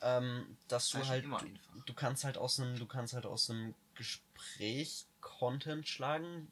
Ähm, 0.03 0.57
dass 0.69 0.89
du 0.89 0.97
War 0.97 1.05
schon 1.05 1.11
halt, 1.11 1.25
immer 1.25 1.39
du, 1.41 1.47
einfach. 1.47 1.85
du 1.85 1.93
kannst 1.95 2.25
halt 2.25 2.39
aus 2.39 2.59
einem, 2.59 2.79
du 2.79 2.87
kannst 2.87 3.13
halt 3.13 3.27
aus 3.27 3.51
einem 3.51 3.75
Gespräch 3.95 5.07
Content 5.21 5.87
schlagen. 5.89 6.50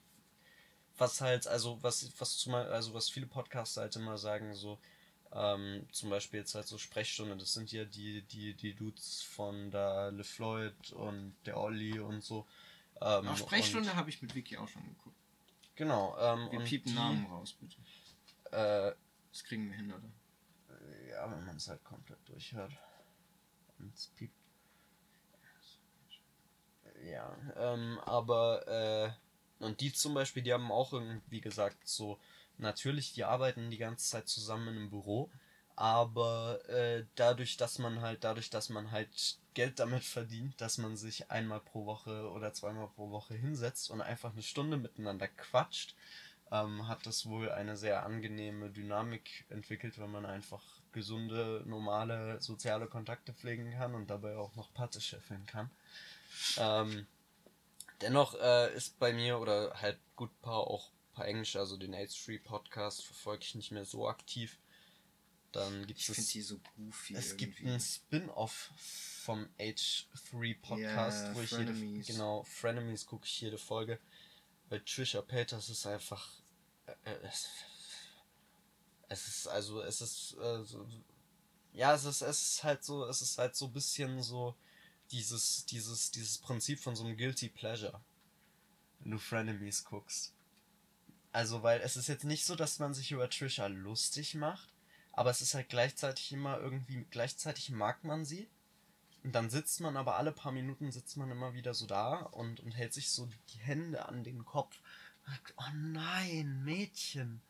Was 0.97 1.21
halt, 1.21 1.47
also 1.47 1.79
was, 1.83 2.11
was 2.19 2.37
zumal, 2.39 2.71
also 2.73 2.93
was 2.93 3.09
viele 3.09 3.27
Podcaster 3.27 3.83
halt 3.83 3.95
immer 3.97 4.19
sagen, 4.19 4.55
so, 4.55 4.79
ähm, 5.33 5.87
zum 5.93 6.11
Beispiel 6.11 6.41
jetzt 6.41 6.55
halt 6.55 6.67
so 6.67 6.77
Sprechstunde, 6.79 7.37
das 7.37 7.53
sind 7.53 7.71
ja 7.71 7.85
die, 7.85 8.23
die, 8.23 8.55
die 8.55 8.75
Dudes 8.75 9.23
von 9.23 9.71
da 9.71 10.09
LeFloid 10.09 10.93
und 10.93 11.37
der 11.47 11.57
Olli 11.59 12.01
und 12.01 12.25
so. 12.25 12.47
Ähm, 13.01 13.29
Auf 13.29 13.39
Sprechstunde 13.39 13.91
Und, 13.91 13.97
habe 13.97 14.11
ich 14.11 14.21
mit 14.23 14.35
Vicky 14.35 14.57
auch 14.57 14.67
schon 14.69 14.83
geguckt. 14.83 15.15
genau, 15.77 16.17
ähm, 16.19 16.51
Wir 16.51 16.59
und 16.59 16.65
piepen 16.65 16.91
die, 16.91 16.95
Namen 16.99 17.27
raus, 17.27 17.55
bitte. 17.61 17.77
Äh, 18.51 18.93
Das 19.31 19.45
kriegen 19.45 19.71
wir 19.71 19.77
hin, 19.77 19.93
oder? 19.93 20.11
Ja, 21.11 21.31
wenn 21.31 21.45
man 21.45 21.57
es 21.57 21.69
halt 21.69 21.85
komplett 21.85 22.19
durchhört. 22.29 22.73
Und 23.79 23.95
es 23.95 24.09
piept. 24.09 24.35
Ja, 27.11 27.37
ähm, 27.57 27.99
aber, 28.05 28.67
äh, 29.61 29.65
und 29.65 29.81
die 29.81 29.93
zum 29.93 30.15
Beispiel, 30.15 30.43
die 30.43 30.53
haben 30.53 30.71
auch 30.71 30.93
irgendwie 30.93 31.41
gesagt, 31.41 31.77
so, 31.89 32.19
natürlich, 32.59 33.13
die 33.15 33.25
arbeiten 33.25 33.71
die 33.71 33.79
ganze 33.79 34.09
Zeit 34.11 34.29
zusammen 34.29 34.69
einem 34.69 34.91
Büro, 34.91 35.31
aber 35.77 36.61
äh, 36.69 37.05
dadurch, 37.15 37.57
dass 37.57 37.79
man 37.79 38.01
halt, 38.01 38.25
dadurch, 38.25 38.51
dass 38.51 38.69
man 38.69 38.91
halt 38.91 39.39
Geld 39.55 39.79
damit 39.79 40.05
verdient, 40.05 40.61
dass 40.61 40.79
man 40.79 40.97
sich 40.97 41.31
einmal 41.31 41.61
pro 41.61 41.87
Woche 41.87 42.31
oder 42.31 42.53
zweimal 42.53 42.89
pro 42.89 43.11
Woche 43.11 43.35
hinsetzt 43.35 43.91
und 43.91 44.01
einfach 44.01 44.33
eine 44.33 44.43
Stunde 44.43 44.77
miteinander 44.77 45.29
quatscht, 45.29 45.95
ähm, 46.53 46.89
hat 46.89 47.07
das 47.07 47.27
wohl 47.27 47.51
eine 47.51 47.77
sehr 47.77 48.05
angenehme 48.05 48.71
Dynamik 48.71 49.45
entwickelt, 49.51 49.99
wenn 49.99 50.11
man 50.11 50.27
einfach 50.27 50.63
gesunde, 50.93 51.63
normale 51.67 52.41
soziale 52.41 52.87
Kontakte 52.87 53.33
pflegen 53.35 53.73
kann 53.73 53.95
und 53.95 54.11
dabei 54.11 54.37
auch 54.37 54.55
noch 54.57 54.73
Patte 54.75 55.01
scheffeln 55.01 55.47
kann. 55.47 55.71
Ähm, 56.59 57.07
dennoch 58.01 58.35
äh, 58.35 58.75
ist 58.75 58.99
bei 58.99 59.13
mir 59.13 59.39
oder 59.39 59.75
halt 59.81 59.99
gut 60.17 60.31
paar 60.41 60.67
auch 60.67 60.93
paar 61.13 61.27
englische, 61.27 61.59
also 61.59 61.77
den 61.77 61.95
H3 61.95 62.43
Podcast 62.43 63.05
verfolge 63.05 63.43
ich 63.45 63.55
nicht 63.55 63.73
mehr 63.73 63.85
so 63.85 64.09
aktiv. 64.09 64.59
Dann 65.53 65.87
gibt 65.87 65.99
Ich 65.99 66.07
finde 66.07 66.21
es 66.21 66.29
die 66.29 66.43
so 66.43 66.61
goofy. 66.77 67.15
es 67.15 67.37
gibt 67.37 67.55
irgendwie. 67.55 67.71
einen 67.71 67.81
Spin-off 67.81 68.71
vom 68.77 69.49
H3 69.59 70.61
Podcast, 70.61 71.25
Ja, 71.27 71.35
wo 71.35 71.41
ich 71.41 71.51
jede, 71.51 71.65
Frenemies. 71.75 72.07
genau, 72.07 72.43
Frenemies 72.45 73.07
gucke 73.07 73.25
ich 73.27 73.41
jede 73.41 73.59
Folge. 73.59 73.99
Weil 74.69 74.81
Trisha 74.83 75.23
Paytas 75.23 75.71
ist 75.71 75.87
einfach, 75.87 76.29
äh, 76.87 76.93
äh, 77.05 77.19
es, 77.23 77.49
es 79.09 79.27
ist, 79.29 79.47
also, 79.49 79.81
es 79.81 80.01
ist, 80.03 80.37
äh, 80.39 80.63
so, 80.63 80.87
ja, 81.73 81.95
es 81.95 82.05
ist, 82.05 82.21
es 82.21 82.43
ist 82.43 82.65
halt 82.65 82.85
so, 82.85 83.07
es 83.07 83.23
ist 83.23 83.39
halt 83.39 83.57
so 83.57 83.67
ein 83.67 83.73
bisschen 83.73 84.23
so 84.23 84.55
dieses, 85.11 85.67
dieses, 85.67 86.11
dieses 86.11 86.39
Prinzip 86.39 86.81
von 86.81 86.97
so 86.97 87.05
einem 87.05 87.17
Guilty 87.17 87.49
Pleasure, 87.49 88.01
wenn 89.01 89.13
du 89.13 89.19
Frenemies 89.19 89.85
guckst. 89.85 90.35
Also, 91.33 91.63
weil 91.63 91.81
es 91.81 91.97
ist 91.97 92.09
jetzt 92.09 92.25
nicht 92.25 92.45
so, 92.45 92.57
dass 92.57 92.79
man 92.79 92.95
sich 92.95 93.13
über 93.13 93.29
Trisha 93.29 93.67
lustig 93.67 94.35
macht, 94.35 94.73
aber 95.13 95.31
es 95.31 95.41
ist 95.41 95.55
halt 95.55 95.69
gleichzeitig 95.69 96.33
immer 96.33 96.59
irgendwie, 96.59 97.07
gleichzeitig 97.11 97.71
mag 97.71 98.05
man 98.05 98.25
sie. 98.25 98.49
Und 99.25 99.35
dann 99.35 99.51
sitzt 99.51 99.81
man 99.81 99.97
aber 99.97 100.17
alle 100.17 100.33
paar 100.33 100.53
Minuten 100.53 100.93
sitzt 100.93 101.17
man 101.17 101.31
immer 101.31 101.53
wieder 101.53 101.75
so 101.75 101.87
da 101.87 102.17
und, 102.21 102.61
und 102.61 102.73
hält 102.73 102.95
sich 102.95 103.11
so 103.11 103.29
die 103.53 103.59
Hände 103.59 104.07
an 104.07 104.25
den 104.25 104.45
Kopf. 104.45 104.81
Und 105.27 105.33
sagt, 105.33 105.55
oh 105.57 105.75
nein, 105.75 106.63
Mädchen. 106.65 107.43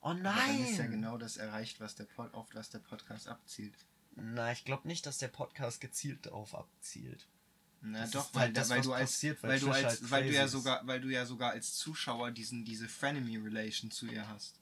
Oh 0.00 0.08
Aber 0.08 0.20
dann 0.20 0.64
ist 0.64 0.78
ja 0.78 0.84
nein. 0.84 0.92
genau 0.92 1.16
das 1.16 1.36
erreicht, 1.36 1.80
was 1.80 1.94
der 1.94 2.04
Pod, 2.04 2.34
auf 2.34 2.48
was 2.54 2.70
der 2.70 2.80
Podcast 2.80 3.28
abzielt. 3.28 3.74
Na, 4.16 4.50
ich 4.50 4.64
glaube 4.64 4.88
nicht, 4.88 5.06
dass 5.06 5.18
der 5.18 5.28
Podcast 5.28 5.80
gezielt 5.80 6.26
darauf 6.26 6.54
abzielt. 6.54 7.26
Na 7.82 8.00
Das 8.00 8.10
doch, 8.12 8.34
weil, 8.34 8.42
halt 8.42 8.56
das, 8.56 8.70
weil 8.70 8.80
du 8.80 8.92
als, 8.92 9.12
passiert, 9.12 9.42
weil 9.42 9.50
weil, 9.50 9.60
du 9.60 9.70
als, 9.70 9.84
halt 9.84 10.10
weil 10.10 10.24
du 10.26 10.32
ja 10.32 10.44
ist. 10.44 10.52
sogar, 10.52 10.86
weil 10.86 11.00
du 11.00 11.08
ja 11.08 11.26
sogar 11.26 11.50
als 11.52 11.74
Zuschauer 11.76 12.30
diesen, 12.30 12.64
diese 12.64 12.88
Frenemy-Relation 12.88 13.90
zu 13.90 14.06
ihr 14.06 14.26
hast. 14.28 14.58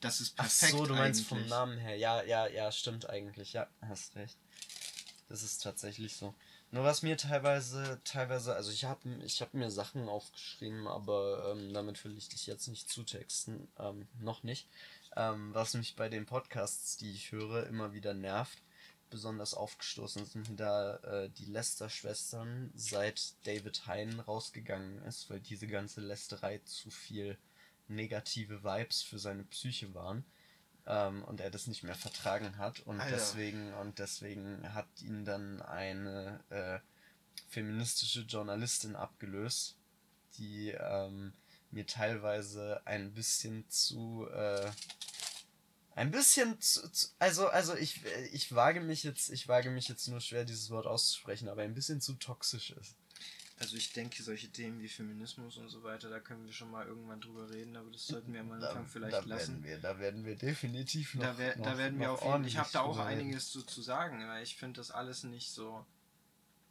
Das 0.00 0.20
ist 0.20 0.34
Ach 0.36 0.42
perfekt 0.42 0.72
so, 0.72 0.84
du 0.84 0.94
meinst 0.94 1.20
eigentlich. 1.20 1.28
vom 1.28 1.46
Namen 1.48 1.78
her. 1.78 1.96
Ja, 1.96 2.22
ja, 2.22 2.46
ja, 2.48 2.70
stimmt 2.72 3.08
eigentlich. 3.08 3.52
Ja, 3.52 3.68
hast 3.80 4.16
recht. 4.16 4.36
Das 5.28 5.42
ist 5.42 5.62
tatsächlich 5.62 6.16
so. 6.16 6.34
Nur 6.72 6.84
was 6.84 7.02
mir 7.02 7.16
teilweise, 7.16 8.00
teilweise, 8.04 8.54
also 8.54 8.70
ich 8.72 8.84
habe 8.84 9.08
ich 9.24 9.40
hab 9.40 9.54
mir 9.54 9.70
Sachen 9.70 10.08
aufgeschrieben, 10.08 10.86
aber 10.88 11.52
ähm, 11.52 11.72
damit 11.72 12.04
will 12.04 12.18
ich 12.18 12.28
dich 12.28 12.46
jetzt 12.46 12.66
nicht 12.66 12.90
zutexten. 12.90 13.68
Ähm, 13.78 14.06
noch 14.20 14.42
nicht. 14.42 14.68
Ähm, 15.16 15.54
was 15.54 15.74
mich 15.74 15.96
bei 15.96 16.08
den 16.08 16.26
Podcasts, 16.26 16.96
die 16.96 17.10
ich 17.10 17.32
höre, 17.32 17.66
immer 17.66 17.92
wieder 17.92 18.14
nervt. 18.14 18.62
Besonders 19.08 19.54
aufgestoßen 19.54 20.26
sind 20.26 20.50
mir 20.50 20.56
da 20.56 20.96
äh, 20.96 21.30
die 21.30 21.44
Lester-Schwestern, 21.44 22.70
seit 22.74 23.34
David 23.46 23.86
Hein 23.86 24.20
rausgegangen 24.20 25.00
ist, 25.02 25.30
weil 25.30 25.40
diese 25.40 25.68
ganze 25.68 26.00
Lästerei 26.00 26.58
zu 26.64 26.90
viel 26.90 27.38
negative 27.88 28.64
Vibes 28.64 29.02
für 29.02 29.18
seine 29.18 29.44
Psyche 29.44 29.94
waren 29.94 30.24
ähm, 30.86 31.22
und 31.24 31.40
er 31.40 31.50
das 31.50 31.66
nicht 31.66 31.82
mehr 31.82 31.94
vertragen 31.94 32.58
hat 32.58 32.80
und 32.80 33.00
Alter. 33.00 33.16
deswegen 33.16 33.72
und 33.74 33.98
deswegen 33.98 34.74
hat 34.74 34.88
ihn 35.00 35.24
dann 35.24 35.62
eine 35.62 36.40
äh, 36.50 36.78
feministische 37.48 38.22
Journalistin 38.22 38.96
abgelöst, 38.96 39.76
die 40.38 40.70
ähm, 40.70 41.32
mir 41.76 41.86
teilweise 41.86 42.80
ein 42.86 43.12
bisschen 43.12 43.68
zu 43.68 44.26
äh, 44.32 44.68
ein 45.94 46.10
bisschen 46.10 46.60
zu, 46.60 46.90
zu, 46.90 47.08
also 47.18 47.48
also 47.48 47.74
ich 47.76 48.00
ich 48.32 48.54
wage 48.54 48.80
mich 48.80 49.02
jetzt 49.04 49.30
ich 49.30 49.46
wage 49.48 49.70
mich 49.70 49.88
jetzt 49.88 50.08
nur 50.08 50.20
schwer 50.20 50.44
dieses 50.44 50.70
Wort 50.70 50.86
auszusprechen, 50.86 51.48
aber 51.48 51.62
ein 51.62 51.74
bisschen 51.74 52.00
zu 52.00 52.14
toxisch 52.14 52.70
ist. 52.70 52.96
Also 53.58 53.76
ich 53.76 53.94
denke, 53.94 54.22
solche 54.22 54.48
Themen 54.50 54.82
wie 54.82 54.88
Feminismus 54.88 55.56
und 55.56 55.70
so 55.70 55.82
weiter, 55.82 56.10
da 56.10 56.20
können 56.20 56.44
wir 56.44 56.52
schon 56.52 56.70
mal 56.70 56.86
irgendwann 56.86 57.22
drüber 57.22 57.48
reden, 57.48 57.74
aber 57.76 57.90
das 57.90 58.06
sollten 58.06 58.30
wir 58.34 58.40
am 58.40 58.52
Anfang 58.52 58.86
vielleicht 58.86 59.14
da 59.14 59.20
lassen. 59.20 59.62
Werden 59.62 59.64
wir, 59.64 59.78
da 59.78 59.98
werden 59.98 60.24
wir 60.26 60.36
definitiv 60.36 61.14
noch. 61.14 61.22
da, 61.24 61.38
wer, 61.38 61.56
da 61.56 61.70
noch- 61.70 61.78
werden 61.78 61.98
wir 61.98 62.12
auf 62.12 62.20
jeden 62.20 62.32
Fall. 62.34 62.46
Ich 62.46 62.58
habe 62.58 62.68
da 62.72 62.80
auch 62.82 62.98
reden. 62.98 63.08
einiges 63.08 63.50
zu, 63.50 63.62
zu 63.62 63.80
sagen, 63.80 64.26
weil 64.28 64.42
ich 64.42 64.56
finde 64.56 64.80
das 64.80 64.90
alles 64.90 65.24
nicht 65.24 65.50
so. 65.52 65.86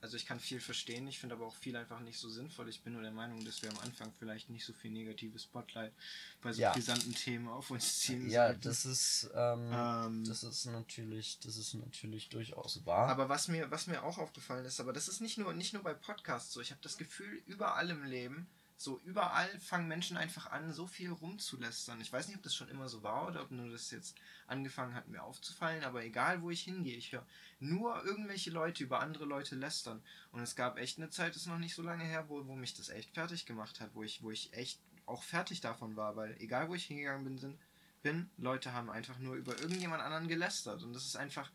Also 0.01 0.17
ich 0.17 0.25
kann 0.27 0.39
viel 0.39 0.59
verstehen, 0.59 1.07
ich 1.07 1.17
finde 1.19 1.35
aber 1.35 1.47
auch 1.47 1.55
viel 1.55 1.75
einfach 1.75 1.99
nicht 1.99 2.19
so 2.19 2.29
sinnvoll. 2.29 2.69
Ich 2.69 2.83
bin 2.83 2.93
nur 2.93 3.01
der 3.01 3.11
Meinung, 3.11 3.43
dass 3.43 3.63
wir 3.63 3.71
am 3.71 3.79
Anfang 3.79 4.13
vielleicht 4.19 4.49
nicht 4.51 4.63
so 4.65 4.71
viel 4.73 4.91
negatives 4.91 5.43
Spotlight 5.43 5.93
bei 6.41 6.53
so 6.53 6.61
Ja. 6.61 6.73
brisanten 6.73 7.15
Themen 7.15 7.47
auf 7.47 7.71
uns 7.71 7.99
ziehen 8.01 8.29
Ja, 8.29 8.47
sollten. 8.47 8.61
das 8.61 8.85
ist, 8.85 9.29
ähm, 9.33 9.71
Ähm, 9.73 10.25
das 10.25 10.43
ist 10.43 10.65
natürlich, 10.65 11.39
das 11.39 11.57
ist 11.57 11.73
natürlich 11.73 12.29
durchaus 12.29 12.85
wahr. 12.85 13.09
Aber 13.09 13.29
was 13.29 13.47
mir, 13.47 13.71
was 13.71 13.87
mir 13.87 14.03
auch 14.03 14.19
aufgefallen 14.19 14.65
ist, 14.65 14.79
aber 14.79 14.93
das 14.93 15.07
ist 15.07 15.21
nicht 15.21 15.37
nur, 15.39 15.53
nicht 15.53 15.73
nur 15.73 15.81
bei 15.81 15.93
Podcasts 15.95 16.53
so. 16.53 16.61
Ich 16.61 16.69
habe 16.71 16.81
das 16.83 16.97
Gefühl, 16.97 17.41
überall 17.47 17.89
im 17.89 18.03
Leben, 18.03 18.47
so 18.77 18.99
überall 19.05 19.59
fangen 19.59 19.87
Menschen 19.87 20.17
einfach 20.17 20.51
an, 20.51 20.73
so 20.73 20.85
viel 20.85 21.11
rumzulästern. 21.11 22.01
Ich 22.01 22.11
weiß 22.11 22.27
nicht, 22.27 22.37
ob 22.37 22.43
das 22.43 22.55
schon 22.55 22.67
immer 22.67 22.89
so 22.89 23.03
war 23.03 23.27
oder 23.27 23.41
ob 23.41 23.51
nur 23.51 23.69
das 23.69 23.91
jetzt 23.91 24.17
angefangen 24.47 24.93
hat, 24.93 25.07
mir 25.07 25.23
aufzufallen, 25.23 25.83
aber 25.83 26.03
egal, 26.03 26.41
wo 26.41 26.49
ich 26.49 26.63
hingehe, 26.63 26.97
ich 26.97 27.11
höre 27.11 27.25
nur 27.59 28.03
irgendwelche 28.03 28.51
Leute 28.51 28.83
über 28.83 28.99
andere 28.99 29.25
Leute 29.25 29.55
lästern. 29.55 30.03
Und 30.31 30.41
es 30.41 30.55
gab 30.55 30.77
echt 30.77 30.97
eine 30.97 31.09
Zeit, 31.09 31.35
das 31.35 31.43
ist 31.43 31.47
noch 31.47 31.57
nicht 31.57 31.75
so 31.75 31.81
lange 31.81 32.03
her, 32.03 32.25
wo, 32.27 32.45
wo 32.47 32.55
mich 32.55 32.73
das 32.73 32.89
echt 32.89 33.11
fertig 33.11 33.45
gemacht 33.45 33.79
hat, 33.79 33.91
wo 33.93 34.03
ich, 34.03 34.21
wo 34.21 34.31
ich 34.31 34.51
echt 34.53 34.79
auch 35.05 35.23
fertig 35.23 35.61
davon 35.61 35.95
war, 35.95 36.15
weil 36.15 36.35
egal, 36.39 36.67
wo 36.67 36.75
ich 36.75 36.85
hingegangen 36.85 37.23
bin, 37.23 37.37
sind, 37.37 37.59
bin, 38.03 38.29
Leute 38.37 38.73
haben 38.73 38.89
einfach 38.89 39.19
nur 39.19 39.35
über 39.35 39.57
irgendjemand 39.59 40.03
anderen 40.03 40.27
gelästert. 40.27 40.83
Und 40.83 40.93
das 40.93 41.05
ist 41.05 41.15
einfach 41.15 41.49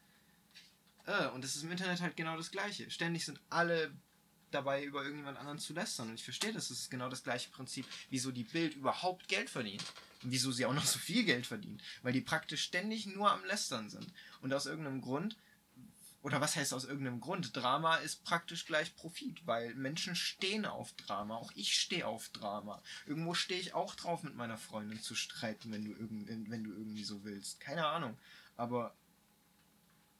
äh, 1.06 1.28
und 1.28 1.44
das 1.44 1.56
ist 1.56 1.62
im 1.62 1.70
Internet 1.70 2.00
halt 2.00 2.16
genau 2.16 2.36
das 2.36 2.50
gleiche. 2.50 2.90
Ständig 2.90 3.24
sind 3.24 3.40
alle 3.50 3.92
dabei, 4.50 4.84
über 4.84 5.02
irgendjemand 5.02 5.38
anderen 5.38 5.58
zu 5.58 5.72
lästern. 5.72 6.08
Und 6.08 6.14
ich 6.14 6.24
verstehe 6.24 6.52
das. 6.52 6.70
Ist 6.70 6.90
genau 6.90 7.08
das 7.08 7.22
gleiche 7.22 7.50
Prinzip, 7.50 7.86
wieso 8.10 8.30
die 8.30 8.44
Bild 8.44 8.74
überhaupt 8.74 9.28
Geld 9.28 9.50
verdient. 9.50 9.84
Und 10.22 10.30
wieso 10.32 10.52
sie 10.52 10.66
auch 10.66 10.74
noch 10.74 10.86
so 10.86 10.98
viel 10.98 11.24
Geld 11.24 11.46
verdient. 11.46 11.82
Weil 12.02 12.12
die 12.12 12.20
praktisch 12.20 12.62
ständig 12.62 13.06
nur 13.06 13.30
am 13.30 13.44
Lästern 13.44 13.90
sind. 13.90 14.06
Und 14.40 14.52
aus 14.52 14.66
irgendeinem 14.66 15.00
Grund 15.00 15.36
oder 16.22 16.40
was 16.40 16.56
heißt 16.56 16.74
aus 16.74 16.84
irgendeinem 16.84 17.20
Grund? 17.20 17.56
Drama 17.56 17.96
ist 17.96 18.24
praktisch 18.24 18.66
gleich 18.66 18.94
Profit, 18.94 19.46
weil 19.46 19.74
Menschen 19.74 20.14
stehen 20.14 20.66
auf 20.66 20.92
Drama. 20.92 21.36
Auch 21.36 21.50
ich 21.54 21.80
stehe 21.80 22.06
auf 22.06 22.28
Drama. 22.28 22.82
Irgendwo 23.06 23.32
stehe 23.32 23.60
ich 23.60 23.72
auch 23.72 23.94
drauf, 23.94 24.22
mit 24.22 24.36
meiner 24.36 24.58
Freundin 24.58 25.00
zu 25.00 25.14
streiten, 25.14 25.72
wenn 25.72 25.84
du, 25.84 25.92
irgend, 25.92 26.28
wenn 26.50 26.64
du 26.64 26.72
irgendwie 26.72 27.04
so 27.04 27.24
willst. 27.24 27.60
Keine 27.60 27.86
Ahnung. 27.86 28.18
Aber 28.56 28.94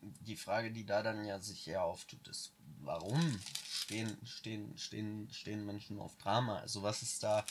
die 0.03 0.37
Frage, 0.37 0.71
die 0.71 0.85
da 0.85 1.03
dann 1.03 1.25
ja 1.25 1.41
sich 1.41 1.69
eher 1.69 1.85
auftut, 1.85 2.27
ist, 2.29 2.53
warum 2.83 3.41
stehen, 3.65 4.17
stehen, 4.25 4.77
stehen, 4.79 5.29
stehen 5.33 5.67
Menschen 5.67 5.99
auf 5.99 6.17
Drama? 6.17 6.59
Also 6.61 6.83
was 6.83 7.03
ist 7.03 7.23
da, 7.23 7.45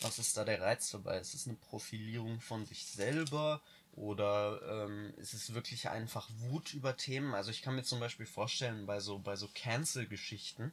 was 0.00 0.18
ist 0.18 0.36
da 0.36 0.44
der 0.44 0.60
Reiz 0.60 0.90
dabei? 0.90 1.18
Ist 1.18 1.34
es 1.34 1.46
eine 1.46 1.56
Profilierung 1.56 2.40
von 2.40 2.66
sich 2.66 2.86
selber? 2.86 3.60
Oder 3.94 4.86
ähm, 4.86 5.12
ist 5.18 5.34
es 5.34 5.52
wirklich 5.52 5.90
einfach 5.90 6.28
Wut 6.38 6.72
über 6.72 6.96
Themen? 6.96 7.34
Also 7.34 7.50
ich 7.50 7.60
kann 7.60 7.74
mir 7.74 7.82
zum 7.82 8.00
Beispiel 8.00 8.26
vorstellen, 8.26 8.86
bei 8.86 9.00
so, 9.00 9.18
bei 9.18 9.36
so 9.36 9.48
Cancel-Geschichten, 9.54 10.72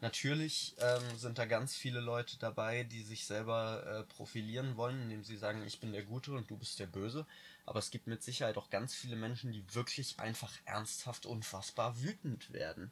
natürlich 0.00 0.76
ähm, 0.78 1.18
sind 1.18 1.38
da 1.38 1.46
ganz 1.46 1.74
viele 1.74 2.00
Leute 2.00 2.38
dabei, 2.38 2.84
die 2.84 3.02
sich 3.02 3.24
selber 3.24 3.84
äh, 3.84 4.02
profilieren 4.14 4.76
wollen, 4.76 5.02
indem 5.02 5.24
sie 5.24 5.36
sagen, 5.36 5.64
ich 5.66 5.80
bin 5.80 5.92
der 5.92 6.04
Gute 6.04 6.32
und 6.32 6.50
du 6.50 6.56
bist 6.56 6.78
der 6.78 6.86
Böse. 6.86 7.26
Aber 7.64 7.78
es 7.78 7.90
gibt 7.90 8.06
mit 8.06 8.22
Sicherheit 8.22 8.56
auch 8.56 8.70
ganz 8.70 8.94
viele 8.94 9.16
Menschen, 9.16 9.52
die 9.52 9.64
wirklich 9.74 10.18
einfach 10.18 10.52
ernsthaft 10.64 11.26
unfassbar 11.26 12.00
wütend 12.02 12.52
werden. 12.52 12.90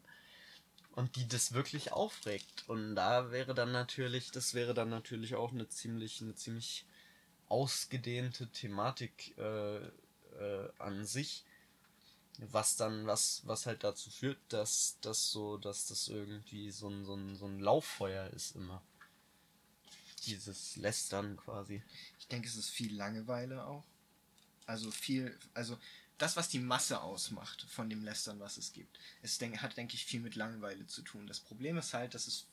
Und 0.93 1.17
die 1.17 1.29
das 1.29 1.53
wirklich 1.53 1.93
aufregt. 1.93 2.65
Und 2.69 2.95
da 2.97 3.31
wäre 3.31 3.55
dann 3.55 3.73
natürlich, 3.73 4.33
das 4.33 4.55
wäre 4.55 4.75
dann 4.75 4.91
natürlich 4.91 5.35
auch 5.35 5.53
eine 5.53 5.69
ziemlich, 5.69 6.21
eine 6.21 6.35
ziemlich 6.35 6.85
ausgedehnte 7.49 8.49
Thematik 8.49 9.37
äh, 9.39 9.79
äh, 9.79 10.69
an 10.79 11.05
sich, 11.05 11.45
was 12.39 12.77
dann, 12.77 13.07
was, 13.07 13.43
was 13.45 13.67
halt 13.67 13.85
dazu 13.85 14.11
führt, 14.11 14.39
dass 14.49 14.97
das 15.01 15.31
so, 15.31 15.59
dass 15.59 15.87
das 15.87 16.09
irgendwie 16.09 16.71
so 16.71 16.89
ein, 16.89 17.05
so 17.05 17.15
ein, 17.15 17.37
so 17.37 17.47
ein 17.47 17.61
Lauffeuer 17.61 18.29
ist 18.31 18.57
immer. 18.57 18.83
Dieses 20.25 20.77
Lästern 20.77 21.37
quasi. 21.37 21.83
Ich 22.19 22.29
denke, 22.29 22.49
es 22.49 22.57
ist 22.57 22.71
viel 22.71 22.95
Langeweile 22.97 23.65
auch. 23.65 23.85
Also 24.71 24.93
viel, 24.93 25.37
also 25.53 25.77
das, 26.17 26.37
was 26.37 26.49
die 26.49 26.61
Masse 26.61 27.01
ausmacht 27.01 27.67
von 27.69 27.91
dem 27.91 28.05
Lästern, 28.05 28.39
was 28.39 28.57
es 28.57 28.73
gibt, 28.73 29.01
es 29.21 29.37
denk, 29.39 29.61
hat, 29.63 29.77
denke 29.77 29.97
ich, 29.97 30.05
viel 30.05 30.21
mit 30.21 30.37
Langeweile 30.37 30.87
zu 30.87 31.03
tun. 31.03 31.27
Das 31.27 31.41
Problem 31.41 31.77
ist 31.77 31.93
halt, 31.93 32.15
dass 32.15 32.29
es 32.29 32.47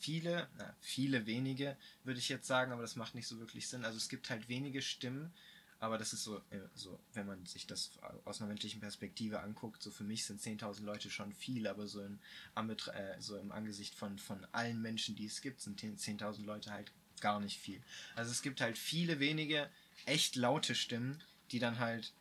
viele, 0.00 0.48
na, 0.58 0.74
viele 0.80 1.24
wenige, 1.24 1.76
würde 2.02 2.18
ich 2.18 2.28
jetzt 2.28 2.48
sagen, 2.48 2.72
aber 2.72 2.82
das 2.82 2.96
macht 2.96 3.14
nicht 3.14 3.28
so 3.28 3.38
wirklich 3.38 3.68
Sinn. 3.68 3.84
Also 3.84 3.96
es 3.96 4.08
gibt 4.08 4.28
halt 4.28 4.48
wenige 4.48 4.82
Stimmen, 4.82 5.32
aber 5.78 5.98
das 5.98 6.12
ist 6.12 6.24
so, 6.24 6.38
äh, 6.50 6.58
so 6.74 6.98
wenn 7.12 7.28
man 7.28 7.46
sich 7.46 7.68
das 7.68 7.92
aus 8.24 8.40
einer 8.40 8.48
menschlichen 8.48 8.80
Perspektive 8.80 9.38
anguckt, 9.38 9.80
so 9.84 9.92
für 9.92 10.02
mich 10.02 10.24
sind 10.24 10.40
10.000 10.40 10.82
Leute 10.82 11.10
schon 11.10 11.32
viel, 11.32 11.68
aber 11.68 11.86
so, 11.86 12.00
in, 12.00 12.18
äh, 12.56 13.20
so 13.20 13.36
im 13.36 13.52
Angesicht 13.52 13.94
von, 13.94 14.18
von 14.18 14.44
allen 14.50 14.82
Menschen, 14.82 15.14
die 15.14 15.26
es 15.26 15.42
gibt, 15.42 15.60
sind 15.60 15.80
10.000 15.80 16.44
Leute 16.44 16.72
halt 16.72 16.90
gar 17.20 17.38
nicht 17.38 17.60
viel. 17.60 17.80
Also 18.16 18.32
es 18.32 18.42
gibt 18.42 18.60
halt 18.60 18.76
viele 18.76 19.20
wenige 19.20 19.70
echt 20.06 20.36
laute 20.36 20.74
Stimmen, 20.74 21.22
die 21.50 21.58
dann 21.58 21.78
halt 21.78 22.12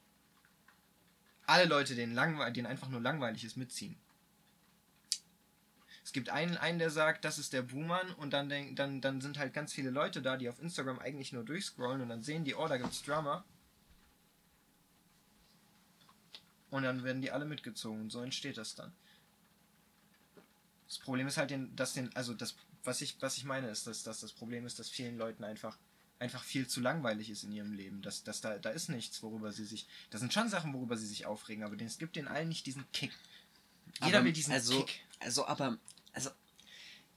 alle 1.46 1.66
Leute, 1.66 1.96
denen, 1.96 2.16
denen 2.16 2.66
einfach 2.66 2.90
nur 2.90 3.02
langweilig 3.02 3.44
ist, 3.44 3.58
mitziehen. 3.58 3.98
Es 6.04 6.14
gibt 6.14 6.30
einen, 6.30 6.56
einen, 6.58 6.78
der 6.78 6.92
sagt, 6.92 7.26
das 7.26 7.40
ist 7.40 7.52
der 7.54 7.64
Buhmann 7.64 8.12
und 8.14 8.32
dann, 8.32 8.76
dann, 8.76 9.02
dann 9.02 9.22
sind 9.22 9.40
halt 9.40 9.54
ganz 9.54 9.74
viele 9.74 9.90
Leute 9.90 10.22
da, 10.22 10.38
die 10.38 10.48
auf 10.48 10.60
Instagram 10.60 11.00
eigentlich 11.00 11.34
nur 11.34 11.44
durchscrollen 11.44 12.02
und 12.02 12.10
dann 12.10 12.22
sehen 12.22 12.46
die, 12.46 12.54
oh, 12.54 12.68
da 12.68 12.78
gibt's 12.78 13.02
Drama. 13.02 13.44
Und 16.70 16.84
dann 16.84 17.04
werden 17.04 17.22
die 17.22 17.32
alle 17.32 17.46
mitgezogen 17.46 18.02
und 18.02 18.12
so 18.12 18.22
entsteht 18.22 18.58
das 18.58 18.76
dann. 18.76 18.94
Das 20.88 21.00
Problem 21.00 21.26
ist 21.26 21.38
halt, 21.38 21.52
dass 21.76 21.94
den, 21.94 22.16
also 22.16 22.36
das, 22.36 22.56
was 22.84 23.02
ich, 23.02 23.20
was 23.22 23.38
ich 23.38 23.44
meine, 23.46 23.70
ist, 23.70 23.88
dass, 23.88 24.04
dass 24.04 24.20
das 24.20 24.32
Problem 24.32 24.66
ist, 24.68 24.78
dass 24.78 24.90
vielen 24.90 25.18
Leuten 25.18 25.44
einfach 25.44 25.78
einfach 26.20 26.44
viel 26.44 26.68
zu 26.68 26.82
langweilig 26.82 27.30
ist 27.30 27.44
in 27.44 27.52
ihrem 27.52 27.74
Leben. 27.74 28.02
Dass, 28.02 28.24
dass 28.24 28.42
da, 28.42 28.58
da 28.58 28.70
ist 28.70 28.90
nichts, 28.90 29.22
worüber 29.22 29.52
sie 29.52 29.66
sich. 29.66 29.88
Da 30.10 30.18
sind 30.18 30.34
schon 30.34 30.50
Sachen, 30.50 30.74
worüber 30.74 30.98
sie 30.98 31.08
sich 31.08 31.26
aufregen, 31.26 31.64
aber 31.64 31.80
es 31.82 31.98
gibt 31.98 32.16
den 32.16 32.28
allen 32.28 32.50
nicht 32.50 32.66
diesen 32.66 32.86
Kick. 32.92 33.12
Jeder 34.04 34.18
aber, 34.18 34.26
will 34.26 34.34
diesen 34.34 34.54
also, 34.54 34.84
Kick. 34.84 35.02
Also, 35.20 35.46
aber 35.46 35.78
also 36.14 36.30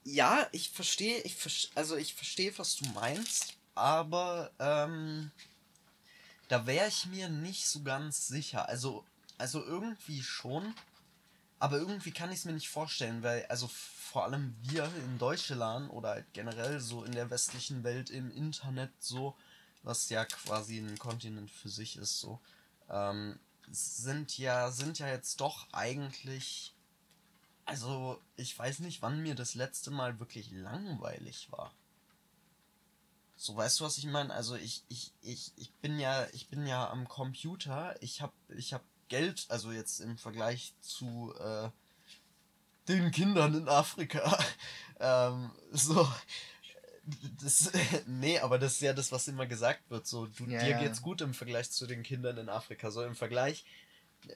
ja, 0.05 0.49
ich 0.53 0.71
verstehe, 0.71 1.21
ich 1.23 1.71
also 1.75 1.97
ich 1.97 2.15
verstehe, 2.15 2.57
was 2.59 2.77
du 2.77 2.89
meinst, 2.91 3.55
aber 3.75 4.51
ähm, 4.59 5.31
da 6.49 6.67
wäre 6.67 6.89
ich 6.89 7.07
mir 7.07 7.29
nicht 7.29 7.67
so 7.67 7.83
ganz 7.83 8.27
sicher. 8.27 8.69
Also, 8.69 9.05
also 9.37 9.65
irgendwie 9.65 10.23
schon, 10.23 10.75
aber 11.59 11.79
irgendwie 11.79 12.13
kann 12.13 12.31
ich 12.31 12.39
es 12.39 12.45
mir 12.45 12.53
nicht 12.53 12.71
vorstellen, 12.71 13.23
weil 13.23 13.45
also 13.47 13.69
vor 14.09 14.25
allem 14.25 14.57
wir 14.63 14.85
in 15.05 15.19
Deutschland 15.19 15.91
oder 15.91 16.11
halt 16.11 16.33
generell 16.33 16.81
so 16.81 17.05
in 17.05 17.13
der 17.13 17.31
westlichen 17.31 17.85
Welt 17.85 18.11
im 18.11 18.31
Internet 18.31 18.91
so, 18.99 19.37
was 19.83 20.09
ja 20.09 20.25
quasi 20.25 20.79
ein 20.79 20.99
Kontinent 20.99 21.51
für 21.51 21.69
sich 21.69 21.97
ist 21.97 22.21
so, 22.21 22.41
ähm, 22.91 23.39
sind 23.71 24.39
ja 24.39 24.71
sind 24.71 24.99
ja 24.99 25.09
jetzt 25.09 25.41
doch 25.41 25.67
eigentlich 25.73 26.75
also, 27.69 28.19
ich 28.37 28.59
weiß 28.59 28.79
nicht, 28.79 29.03
wann 29.03 29.23
mir 29.23 29.35
das 29.35 29.55
letzte 29.55 29.91
Mal 29.91 30.19
wirklich 30.21 30.51
langweilig 30.53 31.53
war. 31.53 31.75
So, 33.37 33.55
weißt 33.55 33.79
du, 33.79 33.85
was 33.85 33.99
ich 33.99 34.07
meine? 34.07 34.33
Also, 34.33 34.55
ich, 34.55 34.85
ich, 34.89 35.13
ich, 35.21 35.53
ich 35.57 35.71
bin 35.75 36.01
ja, 36.01 36.27
ich 36.33 36.49
bin 36.49 36.67
ja 36.67 36.89
am 36.89 37.07
Computer. 37.07 37.95
Ich 38.01 38.23
hab, 38.23 38.33
ich 38.49 38.73
hab 38.73 38.83
Geld, 39.09 39.45
also 39.51 39.71
jetzt 39.71 40.01
im 40.01 40.17
Vergleich 40.17 40.73
zu 40.81 41.35
äh, 41.39 41.69
den 42.89 43.11
Kindern 43.11 43.55
in 43.55 43.69
Afrika. 43.69 44.39
ähm, 45.01 45.51
so. 45.73 46.09
Das, 47.41 47.73
nee, 48.07 48.39
aber 48.39 48.59
das 48.59 48.75
ist 48.75 48.83
ja 48.83 48.93
das, 48.93 49.13
was 49.13 49.29
immer 49.29 49.47
gesagt 49.47 49.89
wird. 49.89 50.07
So, 50.07 50.27
du, 50.27 50.45
ja, 50.45 50.63
dir 50.63 50.75
geht's 50.75 51.01
gut 51.01 51.21
im 51.23 51.33
Vergleich 51.33 51.71
zu 51.71 51.87
den 51.87 52.03
Kindern 52.03 52.37
in 52.37 52.49
Afrika. 52.49 52.91
So 52.91 53.03
im 53.03 53.15
Vergleich 53.15 53.65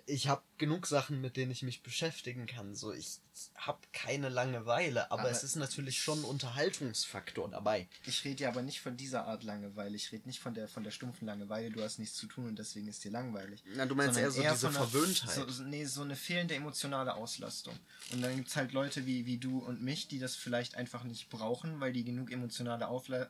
ich 0.07 0.29
habe 0.29 0.43
genug 0.59 0.87
Sachen, 0.87 1.21
mit 1.21 1.37
denen 1.37 1.51
ich 1.51 1.63
mich 1.63 1.83
beschäftigen 1.83 2.47
kann. 2.47 2.75
So, 2.75 2.93
ich 2.93 3.19
habe 3.57 3.79
keine 3.93 4.29
Langeweile, 4.29 5.11
aber, 5.11 5.23
aber, 5.23 5.31
es 5.31 5.43
ist 5.43 5.57
natürlich 5.57 6.01
schon 6.01 6.21
ein 6.21 6.25
Unterhaltungsfaktor 6.25 7.49
dabei. 7.51 7.89
Ich 8.07 8.25
rede 8.25 8.45
ja 8.45 8.51
aber 8.51 8.63
nicht 8.63 8.81
von 8.81 8.97
dieser 8.97 9.27
Art 9.27 9.43
Langeweile. 9.43 9.97
Ich 9.97 10.13
rede 10.13 10.27
nicht 10.27 10.41
von 10.41 10.55
der 10.55 10.69
von 10.69 10.85
der 10.85 10.91
stumpfen 10.91 11.27
Langeweile. 11.27 11.71
Du 11.71 11.83
hast 11.83 11.99
nichts 11.99 12.17
zu 12.17 12.27
tun 12.27 12.47
und 12.47 12.59
deswegen 12.59 12.89
ist 12.89 13.05
dir 13.05 13.11
langweilig. 13.11 13.63
Na, 13.75 13.87
du 13.87 13.95
meinst 13.95 14.19
eher 14.19 14.31
so 14.31 14.43
eher 14.43 14.53
diese 14.53 14.69
einer, 14.69 14.87
Verwöhntheit. 14.87 15.49
So, 15.49 15.63
nee, 15.65 15.85
so 15.85 16.03
eine 16.03 16.17
fehlende 16.17 16.55
emotionale 16.55 17.15
Auslastung. 17.15 17.75
Und 18.13 18.23
dann 18.23 18.37
gibt 18.37 18.49
es 18.49 18.57
halt 18.57 18.73
Leute 18.73 19.07
wie, 19.07 19.27
wie 19.27 19.39
du 19.39 19.59
und 19.59 19.83
mich, 19.83 20.09
die 20.09 20.19
das 20.19 20.37
vielleicht 20.37 20.75
einfach 20.75 21.05
nicht 21.05 21.31
brauchen, 21.31 21.81
weil 21.81 21.93
die 21.93 22.05
genug 22.05 22.31
emotionale 22.31 22.89
Aufla 22.89 23.23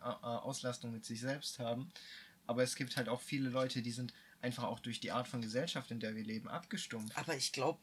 Auslastung 0.42 0.92
mit 0.92 1.04
sich 1.04 1.20
selbst 1.20 1.58
haben. 1.58 1.90
Aber 2.46 2.62
es 2.62 2.74
gibt 2.74 2.96
halt 2.96 3.08
auch 3.08 3.20
viele 3.20 3.48
Leute, 3.48 3.82
die 3.82 3.92
sind 3.92 4.12
einfach 4.42 4.64
auch 4.64 4.80
durch 4.80 5.00
die 5.00 5.12
Art 5.12 5.28
von 5.28 5.40
Gesellschaft, 5.40 5.90
in 5.90 6.00
der 6.00 6.14
wir 6.14 6.24
leben, 6.24 6.48
abgestumpft. 6.48 7.16
Aber 7.16 7.34
ich 7.36 7.52
glaube, 7.52 7.78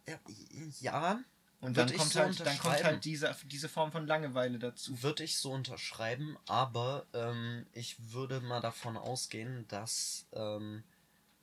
ja. 0.81 1.19
Und 1.61 1.75
dann 1.75 1.93
kommt, 1.93 2.11
so 2.11 2.19
halt, 2.19 2.39
dann 2.39 2.57
kommt 2.57 2.83
halt 2.83 3.03
diese, 3.03 3.35
diese 3.45 3.67
Form 3.67 3.91
von 3.91 4.07
Langeweile 4.07 4.59
dazu. 4.59 5.01
Würde 5.03 5.23
ich 5.23 5.37
so 5.37 5.51
unterschreiben, 5.51 6.37
aber 6.45 7.05
ähm, 7.13 7.65
ich 7.73 7.97
würde 8.13 8.39
mal 8.39 8.61
davon 8.61 8.95
ausgehen, 8.95 9.65
dass 9.67 10.25
ähm, 10.31 10.83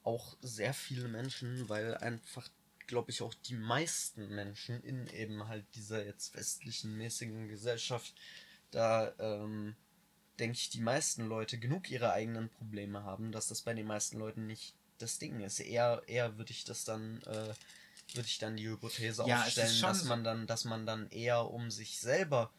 auch 0.04 0.36
sehr 0.40 0.72
viele 0.72 1.08
Menschen, 1.08 1.68
weil 1.68 1.96
einfach, 1.98 2.48
glaube 2.86 3.10
ich, 3.10 3.20
auch 3.20 3.34
die 3.34 3.56
meisten 3.56 4.34
Menschen 4.34 4.82
in 4.84 5.06
eben 5.08 5.48
halt 5.48 5.66
dieser 5.74 6.06
jetzt 6.06 6.34
westlichen 6.34 6.96
mäßigen 6.96 7.48
Gesellschaft, 7.48 8.14
da 8.70 9.12
ähm, 9.18 9.76
denke 10.38 10.56
ich, 10.56 10.70
die 10.70 10.80
meisten 10.80 11.26
Leute 11.26 11.58
genug 11.58 11.90
ihre 11.90 12.12
eigenen 12.12 12.48
Probleme 12.48 13.04
haben, 13.04 13.32
dass 13.32 13.48
das 13.48 13.62
bei 13.62 13.74
den 13.74 13.86
meisten 13.86 14.18
Leuten 14.18 14.46
nicht 14.46 14.74
das 14.98 15.18
Ding 15.18 15.40
ist. 15.40 15.60
Eher, 15.60 16.02
eher 16.06 16.38
würde 16.38 16.52
ich 16.52 16.64
das 16.64 16.84
dann, 16.84 17.22
äh, 17.22 17.54
würde 18.14 18.26
ich 18.26 18.38
dann 18.38 18.56
die 18.56 18.68
Hypothese 18.68 19.24
ja, 19.26 19.42
aufstellen, 19.42 19.82
dass 19.82 20.04
man 20.04 20.24
dann, 20.24 20.46
dass 20.46 20.64
man 20.64 20.86
dann 20.86 21.08
eher 21.10 21.50
um 21.50 21.70
sich 21.70 21.98
selber 21.98 22.50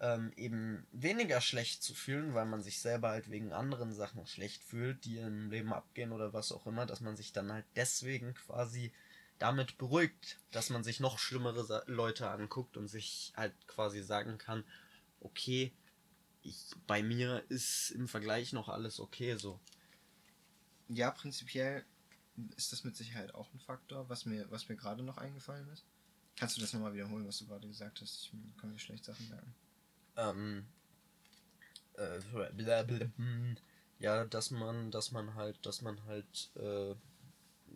ähm, 0.00 0.32
eben 0.36 0.86
weniger 0.92 1.40
schlecht 1.40 1.82
zu 1.82 1.94
fühlen, 1.94 2.34
weil 2.34 2.46
man 2.46 2.62
sich 2.62 2.80
selber 2.80 3.10
halt 3.10 3.30
wegen 3.30 3.52
anderen 3.52 3.94
Sachen 3.94 4.26
schlecht 4.26 4.62
fühlt, 4.62 5.04
die 5.04 5.18
im 5.18 5.50
Leben 5.50 5.72
abgehen 5.72 6.12
oder 6.12 6.32
was 6.32 6.52
auch 6.52 6.66
immer, 6.66 6.86
dass 6.86 7.00
man 7.00 7.16
sich 7.16 7.32
dann 7.32 7.52
halt 7.52 7.64
deswegen 7.76 8.34
quasi 8.34 8.92
damit 9.38 9.78
beruhigt, 9.78 10.38
dass 10.50 10.70
man 10.70 10.84
sich 10.84 11.00
noch 11.00 11.18
schlimmere 11.18 11.82
Leute 11.86 12.30
anguckt 12.30 12.76
und 12.76 12.88
sich 12.88 13.32
halt 13.36 13.52
quasi 13.66 14.02
sagen 14.02 14.38
kann, 14.38 14.64
okay, 15.20 15.72
ich, 16.42 16.56
bei 16.86 17.02
mir 17.02 17.42
ist 17.48 17.90
im 17.90 18.08
Vergleich 18.08 18.52
noch 18.52 18.68
alles 18.68 19.00
okay 19.00 19.36
so. 19.36 19.60
Ja, 20.88 21.10
prinzipiell 21.10 21.84
ist 22.56 22.72
das 22.72 22.84
mit 22.84 22.96
Sicherheit 22.96 23.34
auch 23.34 23.52
ein 23.52 23.60
Faktor, 23.60 24.08
was 24.08 24.26
mir, 24.26 24.50
was 24.50 24.68
mir 24.68 24.76
gerade 24.76 25.02
noch 25.02 25.18
eingefallen 25.18 25.68
ist. 25.70 25.84
Kannst 26.36 26.56
du 26.56 26.60
das 26.60 26.72
nochmal 26.72 26.92
wiederholen, 26.92 27.26
was 27.26 27.38
du 27.38 27.46
gerade 27.46 27.66
gesagt 27.66 28.00
hast? 28.00 28.30
Ich 28.32 28.60
kann 28.60 28.70
mir 28.70 28.78
schlecht 28.78 29.04
Sachen 29.04 29.28
merken. 29.28 29.54
ähm, 30.16 30.66
äh, 31.94 32.20
hm, 33.16 33.56
ja, 33.98 34.24
dass 34.24 34.50
man, 34.50 34.90
dass 34.90 35.12
man 35.12 35.34
halt, 35.34 35.64
dass 35.64 35.80
man 35.80 36.04
halt 36.04 36.50
äh, 36.56 36.94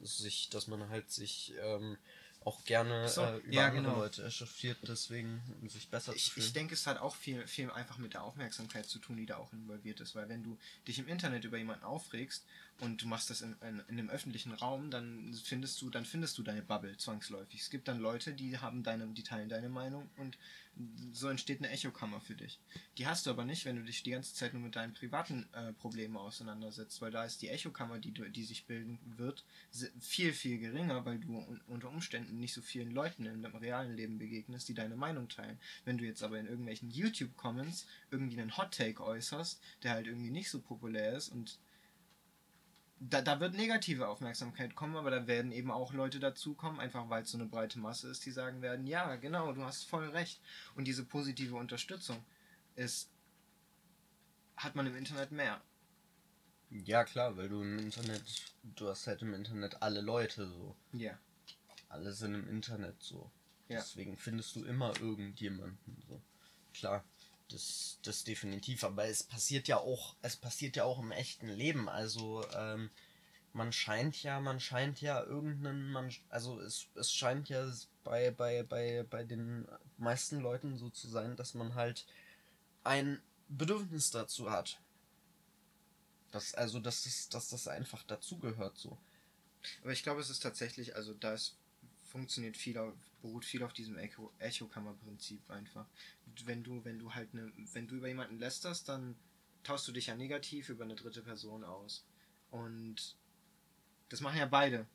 sich, 0.02 0.50
dass 0.50 0.66
man 0.66 0.88
halt 0.90 1.10
sich 1.10 1.54
ähm, 1.62 1.96
auch 2.44 2.64
gerne 2.64 3.06
So, 3.08 3.22
äh, 3.22 3.36
über 3.38 3.52
ja, 3.52 3.66
andere 3.66 3.82
genau. 3.82 3.96
Leute 3.98 4.24
echauffiert, 4.24 4.78
deswegen 4.82 5.42
um 5.60 5.68
sich 5.68 5.88
besser 5.88 6.12
zu 6.12 6.16
Ich, 6.16 6.32
fühlen. 6.32 6.46
ich 6.46 6.52
denke, 6.52 6.74
es 6.74 6.86
hat 6.86 6.98
auch 6.98 7.14
viel, 7.14 7.46
viel 7.46 7.70
einfach 7.70 7.98
mit 7.98 8.14
der 8.14 8.22
Aufmerksamkeit 8.22 8.86
zu 8.86 8.98
tun, 8.98 9.16
die 9.16 9.26
da 9.26 9.36
auch 9.36 9.52
involviert 9.52 10.00
ist. 10.00 10.14
Weil 10.14 10.28
wenn 10.28 10.42
du 10.42 10.58
dich 10.88 10.98
im 10.98 11.06
Internet 11.08 11.44
über 11.44 11.58
jemanden 11.58 11.84
aufregst 11.84 12.44
und 12.80 13.02
du 13.02 13.08
machst 13.08 13.28
das 13.28 13.42
in, 13.42 13.54
in, 13.60 13.80
in 13.88 13.98
einem 13.98 14.08
öffentlichen 14.10 14.52
Raum, 14.52 14.90
dann 14.90 15.34
findest 15.44 15.80
du, 15.82 15.90
dann 15.90 16.06
findest 16.06 16.38
du 16.38 16.42
deine 16.42 16.62
Bubble 16.62 16.96
zwangsläufig. 16.96 17.60
Es 17.60 17.68
gibt 17.70 17.88
dann 17.88 17.98
Leute, 17.98 18.32
die 18.32 18.56
haben 18.58 18.82
deine, 18.82 19.06
die 19.08 19.22
teilen 19.22 19.48
deine 19.50 19.68
Meinung 19.68 20.08
und 20.16 20.38
so 21.12 21.28
entsteht 21.28 21.58
eine 21.58 21.70
Echokammer 21.70 22.20
für 22.20 22.34
dich. 22.34 22.58
Die 22.98 23.06
hast 23.06 23.26
du 23.26 23.30
aber 23.30 23.44
nicht, 23.44 23.64
wenn 23.64 23.76
du 23.76 23.82
dich 23.82 24.02
die 24.02 24.10
ganze 24.10 24.34
Zeit 24.34 24.52
nur 24.52 24.62
mit 24.62 24.76
deinen 24.76 24.94
privaten 24.94 25.48
äh, 25.52 25.72
Problemen 25.72 26.16
auseinandersetzt, 26.16 27.00
weil 27.00 27.10
da 27.10 27.24
ist 27.24 27.42
die 27.42 27.48
Echokammer, 27.48 27.98
die, 27.98 28.12
die 28.12 28.44
sich 28.44 28.66
bilden 28.66 28.98
wird, 29.16 29.44
viel, 30.00 30.32
viel 30.32 30.58
geringer, 30.58 31.04
weil 31.04 31.18
du 31.18 31.36
un 31.36 31.60
unter 31.66 31.90
Umständen 31.90 32.38
nicht 32.38 32.54
so 32.54 32.62
vielen 32.62 32.90
Leuten 32.90 33.24
deinem 33.24 33.44
realen 33.56 33.96
Leben 33.96 34.18
begegnest, 34.18 34.68
die 34.68 34.74
deine 34.74 34.96
Meinung 34.96 35.28
teilen. 35.28 35.58
Wenn 35.84 35.98
du 35.98 36.04
jetzt 36.04 36.22
aber 36.22 36.38
in 36.38 36.46
irgendwelchen 36.46 36.90
YouTube-Comments 36.90 37.86
irgendwie 38.10 38.40
einen 38.40 38.56
Hot-Take 38.56 39.02
äußerst, 39.02 39.60
der 39.82 39.92
halt 39.92 40.06
irgendwie 40.06 40.30
nicht 40.30 40.50
so 40.50 40.60
populär 40.60 41.16
ist 41.16 41.28
und 41.28 41.58
da, 43.00 43.22
da 43.22 43.40
wird 43.40 43.54
negative 43.54 44.08
Aufmerksamkeit 44.08 44.74
kommen, 44.74 44.96
aber 44.96 45.10
da 45.10 45.26
werden 45.26 45.52
eben 45.52 45.70
auch 45.70 45.94
Leute 45.94 46.20
dazukommen, 46.20 46.78
einfach 46.78 47.08
weil 47.08 47.22
es 47.22 47.30
so 47.30 47.38
eine 47.38 47.46
breite 47.46 47.78
Masse 47.78 48.10
ist, 48.10 48.26
die 48.26 48.30
sagen 48.30 48.60
werden, 48.60 48.86
ja, 48.86 49.16
genau, 49.16 49.52
du 49.52 49.64
hast 49.64 49.84
voll 49.84 50.08
recht. 50.10 50.40
Und 50.74 50.84
diese 50.84 51.04
positive 51.04 51.56
Unterstützung 51.56 52.22
ist, 52.76 53.10
hat 54.56 54.76
man 54.76 54.86
im 54.86 54.96
Internet 54.96 55.32
mehr. 55.32 55.62
Ja 56.68 57.04
klar, 57.04 57.36
weil 57.36 57.48
du 57.48 57.62
im 57.62 57.78
Internet, 57.78 58.22
du 58.62 58.88
hast 58.88 59.06
halt 59.06 59.22
im 59.22 59.32
Internet 59.32 59.82
alle 59.82 60.02
Leute 60.02 60.46
so. 60.46 60.76
Ja. 60.92 61.18
Alle 61.88 62.12
sind 62.12 62.34
im 62.34 62.48
Internet 62.48 63.02
so. 63.02 63.32
Ja. 63.68 63.78
Deswegen 63.80 64.16
findest 64.16 64.54
du 64.56 64.64
immer 64.64 64.92
irgendjemanden 65.00 66.02
so. 66.06 66.20
Klar, 66.74 67.02
das, 67.52 67.98
das 68.02 68.24
definitiv. 68.24 68.84
Aber 68.84 69.06
es 69.06 69.22
passiert 69.22 69.68
ja 69.68 69.78
auch, 69.78 70.16
es 70.22 70.36
passiert 70.36 70.76
ja 70.76 70.84
auch 70.84 70.98
im 70.98 71.12
echten 71.12 71.48
Leben. 71.48 71.88
Also, 71.88 72.44
ähm, 72.54 72.90
man 73.52 73.72
scheint 73.72 74.22
ja, 74.22 74.40
man 74.40 74.60
scheint 74.60 75.00
ja 75.00 75.22
irgendeinen, 75.22 75.90
man, 75.90 76.12
also 76.28 76.60
es, 76.60 76.86
es 76.94 77.12
scheint 77.12 77.48
ja 77.48 77.68
bei, 78.04 78.30
bei, 78.30 78.62
bei, 78.62 79.04
bei 79.08 79.24
den 79.24 79.66
meisten 79.98 80.40
Leuten 80.40 80.76
so 80.76 80.88
zu 80.90 81.08
sein, 81.08 81.36
dass 81.36 81.54
man 81.54 81.74
halt 81.74 82.06
ein 82.84 83.20
Bedürfnis 83.48 84.10
dazu 84.10 84.50
hat. 84.50 84.78
Das, 86.30 86.54
also, 86.54 86.78
dass 86.78 87.02
das, 87.02 87.28
dass 87.28 87.48
das 87.48 87.66
einfach 87.66 88.04
dazugehört 88.04 88.78
so. 88.78 88.96
Aber 89.82 89.92
ich 89.92 90.02
glaube, 90.02 90.20
es 90.20 90.30
ist 90.30 90.42
tatsächlich, 90.42 90.94
also 90.94 91.12
da 91.14 91.34
ist, 91.34 91.56
funktioniert 92.10 92.56
viel 92.56 92.78
auf, 92.78 92.94
beruht 93.22 93.44
viel 93.44 93.62
auf 93.62 93.72
diesem 93.72 93.98
Echo, 93.98 94.32
Echokammer-Prinzip 94.38 95.50
einfach. 95.50 95.86
Wenn 96.44 96.62
du, 96.62 96.84
wenn 96.84 96.98
du 96.98 97.14
halt 97.14 97.34
ne, 97.34 97.52
wenn 97.72 97.86
du 97.88 97.96
über 97.96 98.08
jemanden 98.08 98.38
lästerst, 98.38 98.88
dann 98.88 99.16
tauschst 99.62 99.88
du 99.88 99.92
dich 99.92 100.06
ja 100.06 100.16
negativ 100.16 100.68
über 100.68 100.84
eine 100.84 100.94
dritte 100.96 101.22
Person 101.22 101.64
aus. 101.64 102.04
Und 102.50 103.16
das 104.08 104.20
machen 104.20 104.38
ja 104.38 104.46
beide. 104.46 104.86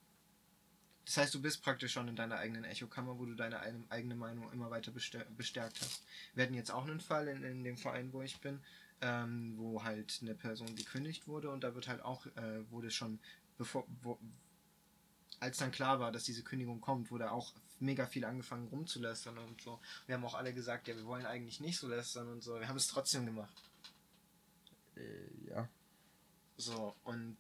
Das 1.06 1.17
heißt, 1.17 1.34
du 1.36 1.41
bist 1.41 1.62
praktisch 1.62 1.93
schon 1.93 2.08
in 2.08 2.15
deiner 2.15 2.38
eigenen 2.38 2.63
Echokammer, 2.63 3.19
wo 3.19 3.26
du 3.26 3.36
deine 3.36 3.60
eine- 3.60 3.84
eigene 3.89 4.15
Meinung 4.15 4.52
immer 4.52 4.71
weiter 4.71 4.91
bestär- 4.91 5.26
bestärkt 5.38 5.80
hast. 5.82 6.04
Wir 6.34 6.43
hatten 6.43 6.56
jetzt 6.56 6.71
auch 6.71 6.84
einen 6.84 7.00
Fall 7.00 7.28
in, 7.28 7.43
in 7.43 7.63
dem 7.63 7.78
Verein, 7.78 8.12
wo 8.12 8.24
ich 8.24 8.41
bin, 8.41 8.60
ähm, 9.02 9.54
wo 9.58 9.84
halt 9.84 10.17
eine 10.21 10.34
Person 10.34 10.76
gekündigt 10.76 11.28
wurde 11.28 11.52
und 11.52 11.63
da 11.63 11.76
wird 11.76 11.88
halt 11.88 12.02
auch, 12.02 12.26
äh, 12.26 12.69
wurde 12.71 12.89
schon, 12.89 13.19
bevor, 13.58 13.86
wo, 14.02 14.17
als 15.39 15.58
dann 15.58 15.71
klar 15.71 16.00
war, 16.00 16.12
dass 16.12 16.24
diese 16.24 16.43
Kündigung 16.43 16.82
kommt, 16.82 17.12
wurde 17.12 17.32
auch 17.32 17.54
mega 17.79 18.05
viel 18.05 18.25
angefangen 18.25 18.67
rumzulästern 18.67 19.38
und 19.38 19.61
so. 19.61 19.79
Wir 20.05 20.15
haben 20.15 20.25
auch 20.25 20.35
alle 20.35 20.53
gesagt, 20.53 20.88
ja, 20.88 20.95
wir 20.95 21.05
wollen 21.05 21.25
eigentlich 21.25 21.59
nicht 21.59 21.77
so 21.77 21.88
lästern 21.88 22.29
und 22.29 22.43
so. 22.43 22.59
Wir 22.59 22.67
haben 22.67 22.77
es 22.77 22.88
trotzdem 22.88 23.25
gemacht. 23.25 23.53
Äh, 24.95 25.49
ja. 25.49 25.69
So, 26.57 26.95
und 27.03 27.38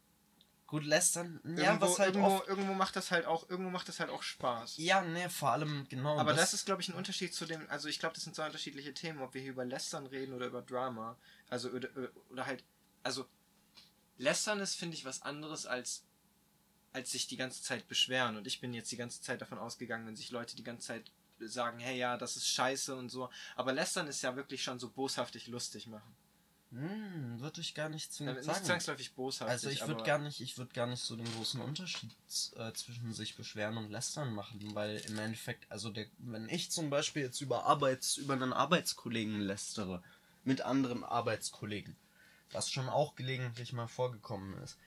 Gut, 0.67 0.83
lästern, 0.83 1.39
ja, 1.43 1.65
irgendwo, 1.65 1.85
was 1.85 1.99
halt 1.99 2.15
irgendwo, 2.15 2.35
oft 2.35 2.47
irgendwo 2.47 2.73
macht 2.73 2.95
das 2.95 3.11
halt 3.11 3.27
auch, 3.27 3.47
irgendwo 3.49 3.69
macht 3.69 3.87
das 3.87 3.99
halt 3.99 4.09
auch 4.09 4.23
Spaß. 4.23 4.77
Ja, 4.77 5.03
ne, 5.03 5.29
vor 5.29 5.51
allem, 5.51 5.85
genau. 5.89 6.17
Aber 6.17 6.33
das, 6.33 6.55
ist, 6.55 6.65
glaube 6.65 6.81
ich, 6.81 6.89
ein 6.89 6.95
Unterschied 6.95 7.35
zu 7.35 7.45
dem, 7.45 7.69
also 7.69 7.87
ich 7.87 7.99
glaube, 7.99 8.15
das 8.15 8.23
sind 8.23 8.35
zwei 8.35 8.47
unterschiedliche 8.47 8.91
Themen, 8.91 9.21
ob 9.21 9.35
wir 9.35 9.41
hier 9.41 9.51
über 9.51 9.63
Lästern 9.63 10.07
reden 10.07 10.33
oder 10.33 10.47
über 10.47 10.63
Drama. 10.63 11.17
Also, 11.51 11.69
oder, 11.69 11.89
oder 12.31 12.47
halt, 12.47 12.63
also, 13.03 13.27
Lästern 14.17 14.59
ist, 14.59 14.73
finde 14.73 14.95
ich, 14.95 15.05
was 15.05 15.21
anderes 15.21 15.67
als, 15.67 16.03
als 16.95 17.11
sich 17.11 17.27
die 17.27 17.37
ganze 17.37 17.61
Zeit 17.61 17.87
beschweren. 17.87 18.37
Und 18.37 18.47
ich 18.47 18.61
bin 18.61 18.73
jetzt 18.73 18.91
die 18.91 18.97
ganze 18.97 19.21
Zeit 19.21 19.41
davon 19.41 19.59
ausgegangen, 19.59 20.07
wenn 20.07 20.15
sich 20.15 20.31
Leute 20.31 20.55
die 20.55 20.63
ganze 20.63 20.87
Zeit 20.87 21.11
sagen, 21.39 21.79
hey, 21.79 21.97
ja, 21.97 22.17
das 22.17 22.37
ist 22.37 22.47
scheiße 22.47 22.95
und 22.95 23.09
so. 23.09 23.29
Aber 23.55 23.73
Lästern 23.73 24.07
ist 24.07 24.21
ja 24.21 24.35
wirklich 24.35 24.63
schon 24.63 24.79
so 24.79 24.89
boshaftig 24.89 25.47
lustig 25.47 25.87
machen. 25.87 26.15
Hm, 26.71 27.39
würde 27.39 27.61
ich 27.61 27.75
gar 27.75 27.89
nicht 27.89 28.07
Äh, 28.07 28.13
zwingend 28.13 28.35
Nicht 28.37 28.45
sagen. 28.45 28.65
zwangsläufig 28.65 29.13
boshaft. 29.13 29.49
Also 29.51 29.69
ich 29.69 29.85
würde 29.85 30.03
gar 30.03 30.17
nicht, 30.17 30.39
ich 30.41 30.57
würde 30.57 30.73
gar 30.73 30.87
nicht 30.87 31.01
so 31.01 31.15
den 31.15 31.31
großen 31.35 31.61
Unterschied 31.61 32.11
äh, 32.55 32.71
zwischen 32.73 33.13
sich 33.13 33.35
beschweren 33.35 33.77
und 33.77 33.91
lästern 33.91 34.33
machen, 34.33 34.73
weil 34.73 34.97
im 35.07 35.19
Endeffekt, 35.19 35.69
also 35.69 35.89
der, 35.89 36.07
wenn 36.17 36.49
ich 36.49 36.71
zum 36.71 36.89
Beispiel 36.89 37.21
jetzt 37.23 37.41
über 37.41 37.65
Arbeits, 37.65 38.17
über 38.17 38.33
einen 38.33 38.53
Arbeitskollegen 38.53 39.39
lästere, 39.41 40.01
mit 40.43 40.61
anderen 40.61 41.03
Arbeitskollegen, 41.03 41.95
was 42.51 42.69
schon 42.71 42.89
auch 42.89 43.15
gelegentlich 43.15 43.73
mal 43.73 43.87
vorgekommen 43.87 44.57
ist, 44.63 44.77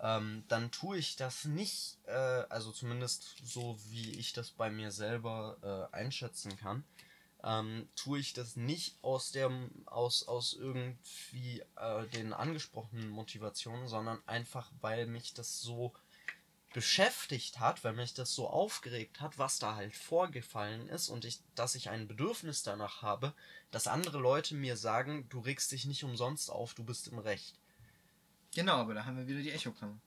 ähm, 0.00 0.44
dann 0.48 0.70
tue 0.70 0.98
ich 0.98 1.16
das 1.16 1.44
nicht, 1.44 1.98
äh, 2.06 2.12
also 2.12 2.72
zumindest 2.72 3.36
so 3.42 3.78
wie 3.88 4.10
ich 4.12 4.32
das 4.32 4.50
bei 4.50 4.70
mir 4.70 4.90
selber 4.90 5.88
äh, 5.92 5.96
einschätzen 5.96 6.56
kann, 6.56 6.84
ähm, 7.44 7.88
tue 7.96 8.18
ich 8.18 8.32
das 8.32 8.56
nicht 8.56 8.96
aus 9.02 9.30
dem 9.32 9.70
aus 9.86 10.26
aus 10.28 10.52
irgendwie 10.54 11.62
äh, 11.76 12.06
den 12.08 12.32
angesprochenen 12.32 13.08
Motivationen, 13.08 13.88
sondern 13.88 14.20
einfach 14.26 14.70
weil 14.80 15.06
mich 15.06 15.32
das 15.34 15.60
so 15.60 15.92
beschäftigt 16.74 17.58
hat, 17.58 17.84
weil 17.84 17.94
mich 17.94 18.12
das 18.12 18.34
so 18.34 18.48
aufgeregt 18.48 19.22
hat, 19.22 19.38
was 19.38 19.58
da 19.58 19.76
halt 19.76 19.96
vorgefallen 19.96 20.90
ist 20.90 21.08
und 21.08 21.24
ich, 21.24 21.40
dass 21.54 21.74
ich 21.74 21.88
ein 21.88 22.06
Bedürfnis 22.06 22.62
danach 22.62 23.00
habe, 23.00 23.32
dass 23.70 23.86
andere 23.86 24.18
Leute 24.18 24.54
mir 24.54 24.76
sagen, 24.76 25.26
du 25.30 25.40
regst 25.40 25.72
dich 25.72 25.86
nicht 25.86 26.04
umsonst 26.04 26.50
auf, 26.50 26.74
du 26.74 26.84
bist 26.84 27.08
im 27.08 27.18
Recht. 27.18 27.58
Genau, 28.56 28.76
aber 28.76 28.94
da 28.94 29.04
haben 29.04 29.18
wir 29.18 29.26
wieder 29.26 29.42
die 29.42 29.52
Echokammer. 29.52 30.00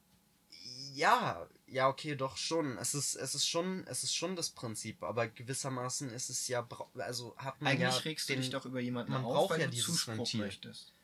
Ja, 0.95 1.47
ja, 1.67 1.88
okay, 1.88 2.15
doch 2.15 2.35
schon. 2.35 2.79
Es 2.79 2.95
ist, 2.95 3.13
es 3.13 3.35
ist 3.35 3.47
schon, 3.47 3.85
es 3.85 4.03
ist 4.03 4.15
schon 4.15 4.35
das 4.35 4.49
Prinzip, 4.49 5.03
aber 5.03 5.27
gewissermaßen 5.27 6.09
ist 6.09 6.31
es 6.31 6.47
ja, 6.47 6.67
also 6.95 7.38
hat 7.38 7.62
man 7.62 7.73
Eigentlich 7.73 7.93
ja 7.93 8.01
regst 8.01 8.27
du 8.27 8.35
dich 8.35 8.49
doch 8.49 8.65
über 8.65 8.79
jemanden 8.79 9.12
man 9.12 9.23
auf, 9.23 9.49
braucht 9.49 9.59
ja 9.59 9.65
du 9.65 9.71
dieses 9.71 9.85
Zuspruch 9.85 10.17
Ventil. 10.17 10.39
möchtest. 10.39 10.95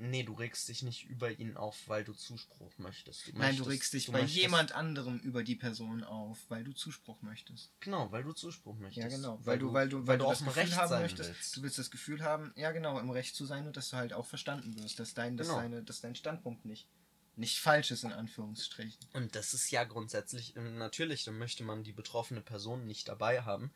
Nee, 0.00 0.22
du 0.22 0.32
regst 0.34 0.68
dich 0.68 0.82
nicht 0.82 1.06
über 1.08 1.30
ihn 1.40 1.56
auf, 1.56 1.76
weil 1.88 2.04
du 2.04 2.12
Zuspruch 2.12 2.70
möchtest. 2.78 3.26
Du 3.26 3.32
Nein, 3.32 3.38
du 3.38 3.44
möchtest- 3.64 3.68
regst 3.68 3.92
dich 3.94 4.06
du 4.06 4.12
bei 4.12 4.20
möchtest- 4.22 4.40
jemand 4.40 4.70
anderem 4.72 5.18
über 5.18 5.42
die 5.42 5.56
Person 5.56 6.04
auf, 6.04 6.38
weil 6.48 6.62
du 6.62 6.72
Zuspruch 6.72 7.20
möchtest. 7.22 7.72
Genau, 7.80 8.10
weil 8.12 8.22
du 8.22 8.32
Zuspruch 8.32 8.76
möchtest. 8.78 9.02
Ja, 9.10 9.16
genau. 9.16 9.40
Weil, 9.44 9.58
du, 9.58 9.72
weil 9.72 9.88
du, 9.88 9.98
weil 9.98 10.06
weil 10.06 10.18
du 10.18 10.24
du 10.24 10.30
auf 10.30 10.38
das 10.38 10.46
Gefühl 10.46 10.62
Recht 10.62 10.76
haben 10.76 10.88
sein 10.88 11.02
möchtest. 11.02 11.28
willst. 11.30 11.56
Du 11.56 11.62
willst 11.62 11.78
das 11.78 11.90
Gefühl 11.90 12.22
haben, 12.22 12.52
ja 12.54 12.70
genau, 12.70 12.98
im 13.00 13.10
Recht 13.10 13.34
zu 13.34 13.44
sein 13.44 13.66
und 13.66 13.76
dass 13.76 13.90
du 13.90 13.96
halt 13.96 14.12
auch 14.12 14.26
verstanden 14.26 14.78
wirst, 14.80 15.00
dass 15.00 15.14
dein, 15.14 15.36
dass 15.36 15.48
Genau. 15.48 15.58
deine, 15.60 15.82
dass 15.82 16.00
dein 16.00 16.14
Standpunkt 16.14 16.64
nicht, 16.64 16.86
nicht 17.34 17.58
falsch 17.58 17.90
ist, 17.90 18.04
in 18.04 18.12
Anführungsstrichen. 18.12 18.98
Und 19.14 19.34
das 19.34 19.52
ist 19.52 19.68
ja 19.72 19.82
grundsätzlich, 19.84 20.54
äh, 20.56 20.60
natürlich, 20.60 21.24
dann 21.24 21.38
möchte 21.38 21.64
man 21.64 21.82
die 21.82 21.92
betroffene 21.92 22.40
Person 22.40 22.86
nicht 22.86 23.08
dabei 23.08 23.42
haben. 23.42 23.72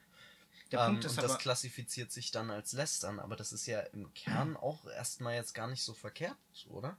Der 0.72 0.80
ähm, 0.80 0.86
Punkt 0.86 1.04
ist 1.04 1.18
und 1.18 1.22
das 1.22 1.38
klassifiziert 1.38 2.10
sich 2.10 2.30
dann 2.30 2.50
als 2.50 2.72
Lästern, 2.72 3.20
aber 3.20 3.36
das 3.36 3.52
ist 3.52 3.66
ja 3.66 3.80
im 3.80 4.12
Kern 4.14 4.56
auch 4.56 4.86
erstmal 4.86 5.34
jetzt 5.34 5.54
gar 5.54 5.68
nicht 5.68 5.82
so 5.82 5.94
verkehrt, 5.94 6.36
oder? 6.68 6.96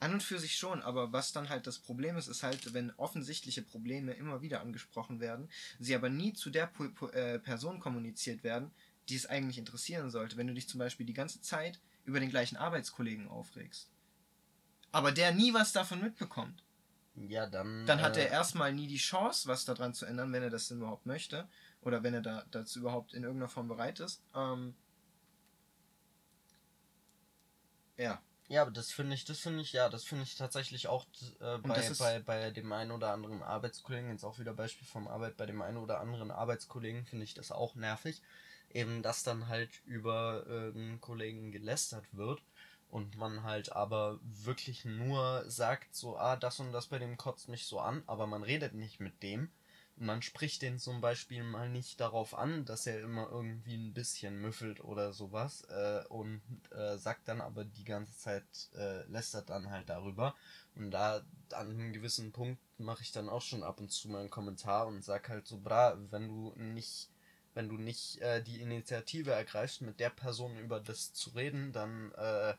an 0.00 0.12
und 0.12 0.22
für 0.22 0.38
sich 0.38 0.56
schon, 0.56 0.82
aber 0.82 1.12
was 1.12 1.32
dann 1.32 1.48
halt 1.48 1.66
das 1.66 1.78
Problem 1.78 2.16
ist, 2.16 2.28
ist 2.28 2.42
halt, 2.42 2.74
wenn 2.74 2.92
offensichtliche 2.96 3.62
Probleme 3.62 4.12
immer 4.12 4.42
wieder 4.42 4.60
angesprochen 4.60 5.20
werden, 5.20 5.48
sie 5.78 5.94
aber 5.94 6.10
nie 6.10 6.34
zu 6.34 6.50
der 6.50 6.66
Pu 6.66 6.90
Pu 6.90 7.08
äh, 7.08 7.38
Person 7.38 7.80
kommuniziert 7.80 8.44
werden, 8.44 8.70
die 9.08 9.16
es 9.16 9.26
eigentlich 9.26 9.58
interessieren 9.58 10.10
sollte. 10.10 10.36
Wenn 10.36 10.48
du 10.48 10.54
dich 10.54 10.68
zum 10.68 10.78
Beispiel 10.78 11.06
die 11.06 11.14
ganze 11.14 11.40
Zeit 11.40 11.80
über 12.04 12.20
den 12.20 12.30
gleichen 12.30 12.56
Arbeitskollegen 12.56 13.28
aufregst, 13.28 13.88
aber 14.92 15.12
der 15.12 15.32
nie 15.32 15.54
was 15.54 15.72
davon 15.72 16.02
mitbekommt, 16.02 16.62
Ja, 17.14 17.46
dann. 17.46 17.86
dann 17.86 18.02
hat 18.02 18.16
äh, 18.16 18.24
er 18.24 18.30
erstmal 18.30 18.72
nie 18.74 18.86
die 18.86 18.98
Chance, 18.98 19.48
was 19.48 19.64
daran 19.64 19.94
zu 19.94 20.04
ändern, 20.04 20.32
wenn 20.32 20.42
er 20.42 20.50
das 20.50 20.68
denn 20.68 20.78
überhaupt 20.78 21.06
möchte. 21.06 21.48
Oder 21.86 22.02
wenn 22.02 22.14
er 22.14 22.20
da 22.20 22.44
dazu 22.50 22.80
überhaupt 22.80 23.14
in 23.14 23.22
irgendeiner 23.22 23.48
Form 23.48 23.68
bereit 23.68 24.00
ist. 24.00 24.20
Ähm, 24.34 24.74
ja. 27.96 28.20
Ja, 28.48 28.62
aber 28.62 28.72
das 28.72 28.90
finde 28.90 29.14
ich, 29.14 29.24
das 29.24 29.38
finde 29.38 29.60
ich, 29.60 29.72
ja, 29.72 29.88
das 29.88 30.02
finde 30.02 30.24
ich 30.24 30.34
tatsächlich 30.34 30.88
auch 30.88 31.06
äh, 31.40 31.58
bei, 31.58 31.90
bei, 31.98 32.18
bei 32.20 32.50
dem 32.50 32.72
einen 32.72 32.90
oder 32.90 33.12
anderen 33.12 33.40
Arbeitskollegen, 33.42 34.10
jetzt 34.10 34.24
auch 34.24 34.40
wieder 34.40 34.52
Beispiel 34.52 34.86
vom 34.86 35.06
Arbeit, 35.06 35.36
bei 35.36 35.46
dem 35.46 35.62
einen 35.62 35.76
oder 35.76 36.00
anderen 36.00 36.32
Arbeitskollegen 36.32 37.06
finde 37.06 37.24
ich 37.24 37.34
das 37.34 37.52
auch 37.52 37.76
nervig. 37.76 38.20
Eben, 38.72 39.02
dass 39.02 39.22
dann 39.22 39.46
halt 39.46 39.70
über 39.84 40.44
äh, 40.48 40.76
einen 40.76 41.00
Kollegen 41.00 41.52
gelästert 41.52 42.04
wird 42.12 42.42
und 42.90 43.16
man 43.16 43.44
halt 43.44 43.72
aber 43.72 44.18
wirklich 44.22 44.84
nur 44.84 45.48
sagt, 45.48 45.94
so, 45.94 46.16
ah, 46.18 46.34
das 46.34 46.58
und 46.58 46.72
das 46.72 46.88
bei 46.88 46.98
dem 46.98 47.16
kotzt 47.16 47.48
mich 47.48 47.66
so 47.66 47.78
an, 47.78 48.02
aber 48.06 48.26
man 48.26 48.42
redet 48.42 48.74
nicht 48.74 48.98
mit 48.98 49.22
dem. 49.22 49.50
Man 49.98 50.20
spricht 50.20 50.60
den 50.60 50.78
zum 50.78 51.00
Beispiel 51.00 51.42
mal 51.42 51.70
nicht 51.70 52.00
darauf 52.00 52.34
an, 52.36 52.66
dass 52.66 52.86
er 52.86 53.00
immer 53.00 53.30
irgendwie 53.30 53.76
ein 53.76 53.94
bisschen 53.94 54.38
müffelt 54.40 54.84
oder 54.84 55.12
sowas 55.14 55.62
äh, 55.70 56.04
und 56.08 56.42
äh, 56.70 56.98
sagt 56.98 57.28
dann 57.28 57.40
aber 57.40 57.64
die 57.64 57.84
ganze 57.84 58.16
Zeit, 58.18 58.44
äh, 58.76 59.04
lästert 59.04 59.48
dann 59.48 59.70
halt 59.70 59.88
darüber. 59.88 60.34
Und 60.74 60.90
da 60.90 61.22
an 61.52 61.70
einem 61.70 61.94
gewissen 61.94 62.30
Punkt 62.32 62.60
mache 62.78 63.02
ich 63.02 63.12
dann 63.12 63.30
auch 63.30 63.40
schon 63.40 63.62
ab 63.62 63.80
und 63.80 63.90
zu 63.90 64.08
mal 64.10 64.20
einen 64.20 64.30
Kommentar 64.30 64.86
und 64.86 65.02
sag 65.02 65.30
halt 65.30 65.46
so, 65.46 65.58
bra, 65.58 65.96
wenn 66.10 66.28
du 66.28 66.52
nicht, 66.56 67.08
wenn 67.54 67.70
du 67.70 67.78
nicht 67.78 68.20
äh, 68.20 68.42
die 68.42 68.60
Initiative 68.60 69.30
ergreifst, 69.30 69.80
mit 69.80 69.98
der 69.98 70.10
Person 70.10 70.58
über 70.58 70.78
das 70.78 71.14
zu 71.14 71.30
reden, 71.30 71.72
dann 71.72 72.12
äh, 72.12 72.54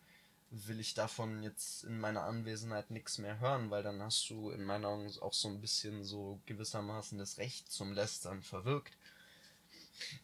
will 0.49 0.79
ich 0.79 0.93
davon 0.93 1.43
jetzt 1.43 1.83
in 1.83 1.99
meiner 1.99 2.23
Anwesenheit 2.23 2.89
nichts 2.89 3.17
mehr 3.17 3.39
hören, 3.39 3.69
weil 3.69 3.83
dann 3.83 4.01
hast 4.01 4.29
du 4.29 4.49
in 4.49 4.63
meinen 4.63 4.85
Augen 4.85 5.11
auch 5.19 5.33
so 5.33 5.49
ein 5.49 5.59
bisschen 5.59 6.03
so 6.03 6.39
gewissermaßen 6.45 7.17
das 7.17 7.37
Recht 7.37 7.71
zum 7.71 7.91
Lästern 7.93 8.41
verwirkt. 8.41 8.97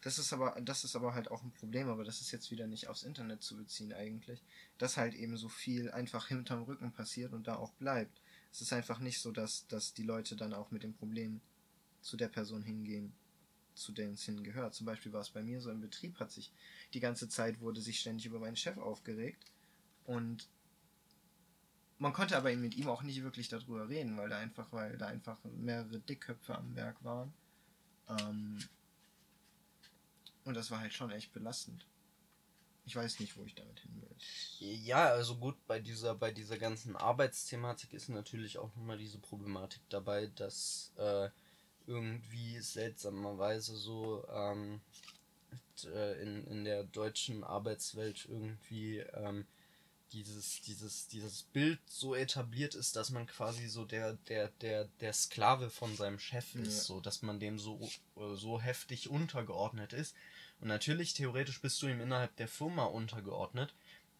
Das 0.02 0.18
ist 0.18 0.32
aber, 0.32 0.58
das 0.62 0.84
ist 0.84 0.96
aber 0.96 1.14
halt 1.14 1.30
auch 1.30 1.42
ein 1.42 1.50
Problem, 1.50 1.88
aber 1.88 2.04
das 2.04 2.20
ist 2.20 2.30
jetzt 2.30 2.50
wieder 2.50 2.66
nicht 2.66 2.88
aufs 2.88 3.02
Internet 3.02 3.42
zu 3.42 3.56
beziehen 3.56 3.92
eigentlich, 3.92 4.42
dass 4.78 4.96
halt 4.96 5.14
eben 5.14 5.36
so 5.36 5.48
viel 5.48 5.90
einfach 5.90 6.28
hinterm 6.28 6.62
Rücken 6.62 6.92
passiert 6.92 7.32
und 7.32 7.46
da 7.46 7.56
auch 7.56 7.72
bleibt. 7.72 8.20
Es 8.52 8.60
ist 8.60 8.72
einfach 8.72 9.00
nicht 9.00 9.20
so, 9.20 9.32
dass, 9.32 9.66
dass 9.66 9.92
die 9.92 10.04
Leute 10.04 10.36
dann 10.36 10.54
auch 10.54 10.70
mit 10.70 10.84
dem 10.84 10.94
Problem 10.94 11.40
zu 12.02 12.16
der 12.16 12.28
Person 12.28 12.62
hingehen, 12.62 13.12
zu 13.74 13.90
der 13.90 14.10
es 14.10 14.22
hingehört. 14.22 14.74
Zum 14.74 14.86
Beispiel 14.86 15.12
war 15.12 15.22
es 15.22 15.30
bei 15.30 15.42
mir 15.42 15.60
so 15.60 15.70
im 15.70 15.80
Betrieb, 15.80 16.20
hat 16.20 16.30
sich 16.30 16.52
die 16.94 17.00
ganze 17.00 17.28
Zeit 17.28 17.60
wurde 17.60 17.80
sich 17.80 17.98
ständig 17.98 18.26
über 18.26 18.38
meinen 18.38 18.56
Chef 18.56 18.78
aufgeregt 18.78 19.44
und 20.04 20.48
man 21.98 22.12
konnte 22.12 22.36
aber 22.36 22.54
mit 22.56 22.76
ihm 22.76 22.88
auch 22.88 23.02
nicht 23.02 23.22
wirklich 23.22 23.48
darüber 23.48 23.88
reden, 23.88 24.16
weil 24.16 24.28
da 24.28 24.38
einfach, 24.38 24.72
weil 24.72 24.96
da 24.98 25.06
einfach 25.06 25.38
mehrere 25.56 26.00
Dickköpfe 26.00 26.56
am 26.56 26.74
Werk 26.74 27.02
waren. 27.04 27.32
Ähm, 28.08 28.58
und 30.44 30.54
das 30.54 30.70
war 30.70 30.80
halt 30.80 30.92
schon 30.92 31.10
echt 31.10 31.32
belastend. 31.32 31.86
Ich 32.86 32.94
weiß 32.94 33.20
nicht, 33.20 33.36
wo 33.38 33.44
ich 33.44 33.54
damit 33.54 33.80
hin 33.80 34.02
will. 34.02 34.14
Ja, 34.58 35.06
also 35.06 35.36
gut, 35.36 35.56
bei 35.66 35.80
dieser, 35.80 36.14
bei 36.14 36.30
dieser 36.30 36.58
ganzen 36.58 36.96
Arbeitsthematik 36.96 37.94
ist 37.94 38.10
natürlich 38.10 38.58
auch 38.58 38.74
nochmal 38.76 38.98
diese 38.98 39.18
Problematik 39.18 39.80
dabei, 39.88 40.26
dass 40.26 40.92
äh, 40.96 41.30
irgendwie 41.86 42.60
seltsamerweise 42.60 43.74
so 43.76 44.26
ähm, 44.28 44.82
äh, 45.86 46.22
in, 46.22 46.46
in 46.46 46.64
der 46.64 46.84
deutschen 46.84 47.42
Arbeitswelt 47.42 48.26
irgendwie 48.28 48.98
ähm, 48.98 49.46
dieses, 50.14 50.60
dieses, 50.62 51.08
dieses 51.08 51.42
Bild 51.42 51.80
so 51.86 52.14
etabliert 52.14 52.74
ist, 52.74 52.96
dass 52.96 53.10
man 53.10 53.26
quasi 53.26 53.66
so 53.68 53.84
der, 53.84 54.14
der, 54.28 54.48
der, 54.60 54.84
der 55.00 55.12
Sklave 55.12 55.70
von 55.70 55.96
seinem 55.96 56.18
Chef 56.18 56.54
ist, 56.54 56.76
Ja. 56.76 56.82
so 56.84 57.00
dass 57.00 57.22
man 57.22 57.40
dem 57.40 57.58
so, 57.58 57.80
äh, 58.16 58.36
so 58.36 58.60
heftig 58.60 59.10
untergeordnet 59.10 59.92
ist. 59.92 60.14
Und 60.60 60.68
natürlich, 60.68 61.12
theoretisch 61.14 61.60
bist 61.60 61.82
du 61.82 61.88
ihm 61.88 62.00
innerhalb 62.00 62.34
der 62.36 62.48
Firma 62.48 62.84
untergeordnet, 62.84 63.74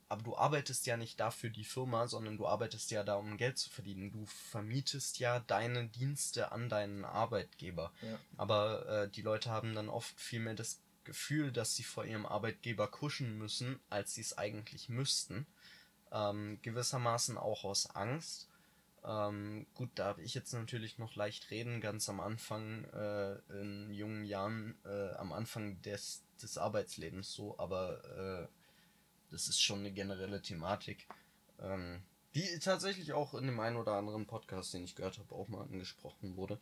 aber 0.08 0.22
du 0.22 0.36
arbeitest 0.36 0.84
ja 0.86 0.96
nicht 0.96 1.18
dafür 1.20 1.48
die 1.50 1.64
Firma, 1.64 2.08
sondern 2.08 2.36
du 2.36 2.46
arbeitest 2.46 2.90
ja 2.90 3.02
da, 3.04 3.14
um 3.14 3.36
Geld 3.36 3.56
zu 3.58 3.70
verdienen. 3.70 4.12
Du 4.12 4.26
vermietest 4.26 5.18
ja 5.18 5.40
deine 5.40 5.88
Dienste 5.88 6.52
an 6.52 6.68
deinen 6.68 7.04
Arbeitgeber. 7.04 7.92
Ja. 8.02 8.18
Aber 8.36 8.86
äh, 8.86 9.08
die 9.08 9.22
Leute 9.22 9.50
haben 9.50 9.74
dann 9.74 9.88
oft 9.88 10.20
viel 10.20 10.40
mehr 10.40 10.54
das 10.54 10.80
Gefühl, 11.04 11.52
dass 11.52 11.74
sie 11.76 11.84
vor 11.84 12.04
ihrem 12.04 12.26
Arbeitgeber 12.26 12.88
kuschen 12.88 13.36
müssen, 13.38 13.78
als 13.90 14.14
sie 14.14 14.22
es 14.22 14.36
eigentlich 14.38 14.88
müssten. 14.88 15.46
Ähm, 16.14 16.58
gewissermaßen 16.62 17.36
auch 17.36 17.64
aus 17.64 17.90
Angst. 17.96 18.48
Ähm, 19.04 19.66
gut, 19.74 19.90
da 19.96 20.06
habe 20.06 20.22
ich 20.22 20.32
jetzt 20.32 20.52
natürlich 20.54 20.98
noch 20.98 21.14
leicht 21.16 21.50
reden, 21.50 21.80
ganz 21.80 22.08
am 22.08 22.20
Anfang, 22.20 22.84
äh, 22.84 23.34
in 23.60 23.90
jungen 23.92 24.24
Jahren, 24.24 24.76
äh, 24.86 25.10
am 25.16 25.32
Anfang 25.32 25.82
des, 25.82 26.22
des 26.40 26.56
Arbeitslebens 26.56 27.32
so, 27.34 27.58
aber 27.58 28.48
äh, 28.48 28.48
das 29.30 29.48
ist 29.48 29.60
schon 29.60 29.80
eine 29.80 29.90
generelle 29.92 30.40
Thematik, 30.40 31.06
ähm, 31.60 32.00
die 32.34 32.58
tatsächlich 32.60 33.12
auch 33.12 33.34
in 33.34 33.46
dem 33.46 33.60
einen 33.60 33.76
oder 33.76 33.92
anderen 33.92 34.26
Podcast, 34.26 34.72
den 34.72 34.84
ich 34.84 34.94
gehört 34.94 35.18
habe, 35.18 35.34
auch 35.34 35.48
mal 35.48 35.62
angesprochen 35.62 36.36
wurde. 36.36 36.58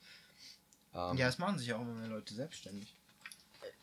Ähm, 0.94 1.16
Ja, 1.18 1.28
es 1.28 1.38
machen 1.38 1.58
sich 1.58 1.68
ja 1.68 1.76
auch 1.76 1.82
immer 1.82 1.94
mehr 1.94 2.08
Leute 2.08 2.34
selbstständig. 2.34 2.94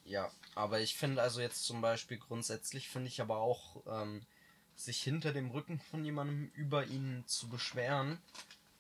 ja, 0.04 0.32
aber 0.56 0.80
ich 0.82 0.96
finde 0.98 1.22
also 1.22 1.40
jetzt 1.40 1.64
zum 1.64 1.82
Beispiel 1.82 2.18
grundsätzlich 2.18 2.90
finde 2.90 3.08
ich 3.08 3.22
aber 3.22 3.38
auch, 3.38 3.84
ähm, 3.88 4.22
sich 4.80 5.02
hinter 5.02 5.34
dem 5.34 5.52
Rücken 5.52 5.80
von 5.80 6.06
jemandem 6.06 6.52
über 6.56 6.86
ihn 6.86 7.24
zu 7.28 7.50
beschweren, 7.50 8.18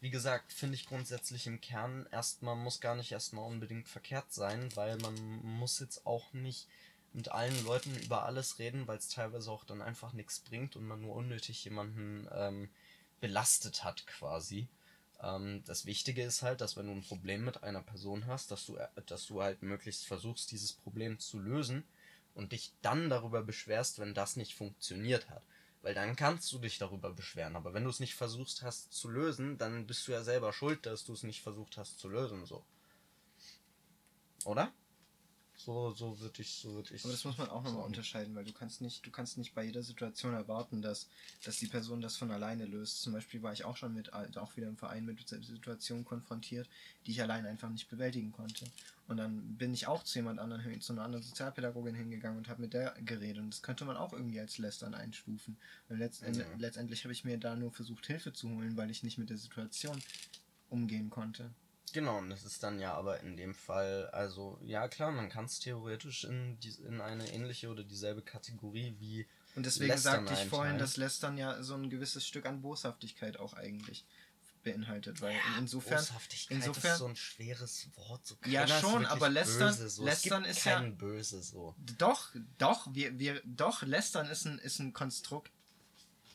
wie 0.01 0.09
gesagt, 0.09 0.53
finde 0.53 0.75
ich 0.75 0.85
grundsätzlich 0.85 1.45
im 1.45 1.59
Kern 1.59 2.07
erstmal 2.11 2.55
muss 2.55 2.79
gar 2.79 2.95
nicht 2.95 3.11
erstmal 3.11 3.45
unbedingt 3.45 3.89
verkehrt 3.89 4.31
sein, 4.31 4.69
weil 4.75 4.97
man 4.97 5.15
muss 5.43 5.79
jetzt 5.79 6.05
auch 6.05 6.31
nicht 6.31 6.67
mit 7.11 7.29
allen 7.29 7.65
Leuten 7.65 7.93
über 7.99 8.23
alles 8.23 8.59
reden, 8.59 8.87
weil 8.87 8.97
es 8.97 9.09
teilweise 9.09 9.51
auch 9.51 9.65
dann 9.65 9.81
einfach 9.81 10.13
nichts 10.13 10.39
bringt 10.39 10.75
und 10.75 10.85
man 10.85 11.01
nur 11.01 11.15
unnötig 11.15 11.65
jemanden 11.65 12.27
ähm, 12.31 12.69
belastet 13.19 13.83
hat 13.83 14.07
quasi. 14.07 14.69
Ähm, 15.21 15.63
das 15.65 15.85
Wichtige 15.85 16.23
ist 16.23 16.43
halt, 16.43 16.61
dass 16.61 16.77
wenn 16.77 16.87
du 16.87 16.93
ein 16.93 17.03
Problem 17.03 17.43
mit 17.43 17.63
einer 17.63 17.81
Person 17.81 18.25
hast, 18.27 18.51
dass 18.51 18.65
du, 18.65 18.77
dass 19.05 19.27
du 19.27 19.41
halt 19.41 19.63
möglichst 19.63 20.05
versuchst, 20.05 20.51
dieses 20.51 20.71
Problem 20.71 21.19
zu 21.19 21.39
lösen 21.39 21.83
und 22.35 22.53
dich 22.53 22.71
dann 22.81 23.09
darüber 23.09 23.41
beschwerst, 23.43 23.99
wenn 23.99 24.13
das 24.13 24.37
nicht 24.37 24.53
funktioniert 24.53 25.29
hat. 25.29 25.43
Weil 25.81 25.93
dann 25.93 26.15
kannst 26.15 26.51
du 26.51 26.59
dich 26.59 26.77
darüber 26.77 27.11
beschweren. 27.11 27.55
Aber 27.55 27.73
wenn 27.73 27.83
du 27.83 27.89
es 27.89 27.99
nicht 27.99 28.15
versuchst 28.15 28.63
hast 28.63 28.91
zu 28.93 29.09
lösen, 29.09 29.57
dann 29.57 29.87
bist 29.87 30.07
du 30.07 30.11
ja 30.11 30.23
selber 30.23 30.51
schuld, 30.51 30.85
dass 30.85 31.05
du 31.05 31.13
es 31.13 31.23
nicht 31.23 31.41
versucht 31.41 31.77
hast 31.77 31.99
zu 31.99 32.09
lösen, 32.09 32.45
so. 32.45 32.63
Oder? 34.45 34.71
So, 35.61 35.91
so 35.91 36.17
würde 36.21 36.41
ich, 36.41 36.51
so 36.53 36.73
würde 36.73 36.95
ich. 36.95 37.03
Aber 37.03 37.11
das 37.11 37.25
muss 37.25 37.37
man 37.37 37.49
auch 37.49 37.61
nochmal 37.61 37.83
unterscheiden, 37.83 38.33
weil 38.33 38.45
du 38.45 38.53
kannst 38.53 38.79
nicht, 38.79 39.05
du 39.05 39.11
kannst 39.11 39.37
nicht 39.37 39.53
bei 39.53 39.65
jeder 39.65 39.83
Situation 39.83 40.33
erwarten, 40.33 40.81
dass, 40.81 41.09
dass 41.43 41.57
die 41.57 41.67
Person 41.67 41.99
das 41.99 42.15
von 42.15 42.31
alleine 42.31 42.65
löst. 42.65 43.01
Zum 43.01 43.11
Beispiel 43.11 43.43
war 43.43 43.51
ich 43.51 43.65
auch 43.65 43.75
schon 43.75 43.93
mit, 43.93 44.13
also 44.13 44.39
auch 44.39 44.55
wieder 44.55 44.69
im 44.69 44.77
Verein 44.77 45.03
mit 45.03 45.27
Situationen 45.27 46.05
konfrontiert, 46.05 46.69
die 47.05 47.11
ich 47.11 47.21
allein 47.21 47.45
einfach 47.45 47.69
nicht 47.69 47.89
bewältigen 47.89 48.31
konnte. 48.31 48.67
Und 49.09 49.17
dann 49.17 49.57
bin 49.57 49.73
ich 49.73 49.85
auch 49.85 50.03
zu 50.03 50.19
jemand 50.19 50.39
anderen, 50.39 50.61
hin- 50.61 50.79
zu 50.79 50.93
einer 50.93 51.03
anderen 51.03 51.23
Sozialpädagogin 51.25 51.93
hingegangen 51.93 52.37
und 52.37 52.47
habe 52.47 52.61
mit 52.61 52.71
der 52.73 52.91
geredet. 53.03 53.39
Und 53.43 53.49
das 53.53 53.61
könnte 53.61 53.83
man 53.83 53.97
auch 53.97 54.13
irgendwie 54.13 54.39
als 54.39 54.59
Lästern 54.59 54.93
einstufen. 54.93 55.57
Und 55.89 55.97
letztend, 55.99 56.37
Mhm. 56.37 56.59
letztendlich 56.59 57.03
habe 57.03 57.11
ich 57.11 57.25
mir 57.25 57.37
da 57.37 57.57
nur 57.57 57.73
versucht, 57.73 58.07
Hilfe 58.07 58.31
zu 58.31 58.47
holen, 58.49 58.77
weil 58.77 58.89
ich 58.89 59.03
nicht 59.03 59.17
mit 59.17 59.29
der 59.29 59.37
Situation 59.37 60.01
umgehen 60.69 61.09
konnte. 61.09 61.51
Genau, 61.93 62.17
und 62.17 62.29
das 62.29 62.43
ist 62.45 62.61
dann 62.63 62.79
ja 62.79 62.93
aber 62.93 63.19
in 63.21 63.37
dem 63.37 63.53
Fall, 63.53 64.07
also, 64.11 64.59
ja 64.61 64.87
klar, 64.87 65.11
man 65.11 65.29
kann 65.29 65.45
es 65.45 65.59
theoretisch 65.59 66.23
in, 66.23 66.59
die, 66.59 66.69
in 66.87 67.01
eine 67.01 67.31
ähnliche 67.31 67.69
oder 67.69 67.83
dieselbe 67.83 68.21
Kategorie 68.21 68.95
wie 68.99 69.27
Und 69.55 69.65
deswegen 69.65 69.91
Lästern 69.91 70.27
sagte 70.27 70.41
ich 70.43 70.49
vorhin, 70.49 70.77
dass 70.77 70.97
Lästern 70.97 71.37
ja 71.37 71.61
so 71.63 71.75
ein 71.75 71.89
gewisses 71.89 72.25
Stück 72.25 72.45
an 72.45 72.61
Boshaftigkeit 72.61 73.37
auch 73.39 73.53
eigentlich 73.53 74.05
beinhaltet, 74.63 75.21
weil 75.21 75.35
insofern 75.57 75.97
Boshaftigkeit 75.99 76.57
insofern- 76.57 76.91
ist 76.91 76.97
so 76.99 77.05
ein 77.07 77.15
schweres 77.15 77.87
Wort. 77.95 78.25
So 78.27 78.35
Ja, 78.45 78.67
schon, 78.67 79.05
aber 79.05 79.29
lästern- 79.29 79.69
böse, 79.75 79.89
so. 79.89 80.05
lästern 80.05 80.45
ist 80.45 80.65
ja- 80.65 80.81
Böse 80.81 81.41
so. 81.41 81.75
doch, 81.97 82.29
doch, 82.57 82.87
wir, 82.93 83.17
wir, 83.17 83.41
doch, 83.45 83.83
Lästern 83.83 84.27
ist 84.29 84.45
ein, 84.45 84.59
ist 84.59 84.79
ein 84.79 84.93
Konstrukt, 84.93 85.51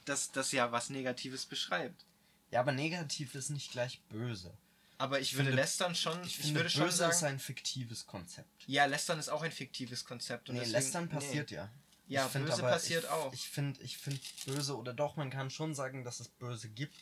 das, 0.04 0.32
das 0.32 0.52
ja 0.52 0.72
was 0.72 0.90
Negatives 0.90 1.46
beschreibt. 1.46 2.06
Ja, 2.50 2.60
aber 2.60 2.72
negativ 2.72 3.34
ist 3.34 3.50
nicht 3.50 3.72
gleich 3.72 4.00
böse. 4.08 4.56
Aber 4.98 5.20
ich, 5.20 5.35
würde 5.35 5.46
finde- 5.50 5.62
Lästern 5.62 5.94
schon, 5.94 6.22
Ich, 6.24 6.40
ich, 6.40 6.54
würde 6.54 6.70
schon 6.70 6.85
böse 6.85 6.98
sagen, 6.98 7.12
ist 7.12 7.22
ein 7.24 7.38
fiktives 7.38 8.07
Konzept. 8.07 8.64
ja, 8.66 8.85
Lästern 8.85 9.18
ist 9.18 9.28
auch 9.28 9.42
ein 9.42 9.52
fiktives 9.52 10.04
Konzept. 10.04 10.48
Und 10.48 10.54
nee, 10.54 10.61
deswegen- 10.61 10.72
lästern 10.78 11.09
passiert 11.09 11.50
ja. 11.50 11.70
Ja, 12.07 12.26
Ich 12.26 12.33
find 12.33 12.46
böse 12.46 12.61
passiert 12.62 13.04
ich, 13.04 13.11
auch. 13.11 13.33
Ich 13.33 13.48
finde, 13.48 13.80
ich 13.83 13.96
finde 13.96 14.20
böse, 14.44 14.76
oder 14.76 14.92
doch, 14.92 15.16
man 15.16 15.30
kann 15.30 15.50
schon 15.50 15.74
sagen, 15.74 16.04
dass 16.04 16.20
es 16.20 16.28
böse 16.28 16.68
gibt. 16.68 16.94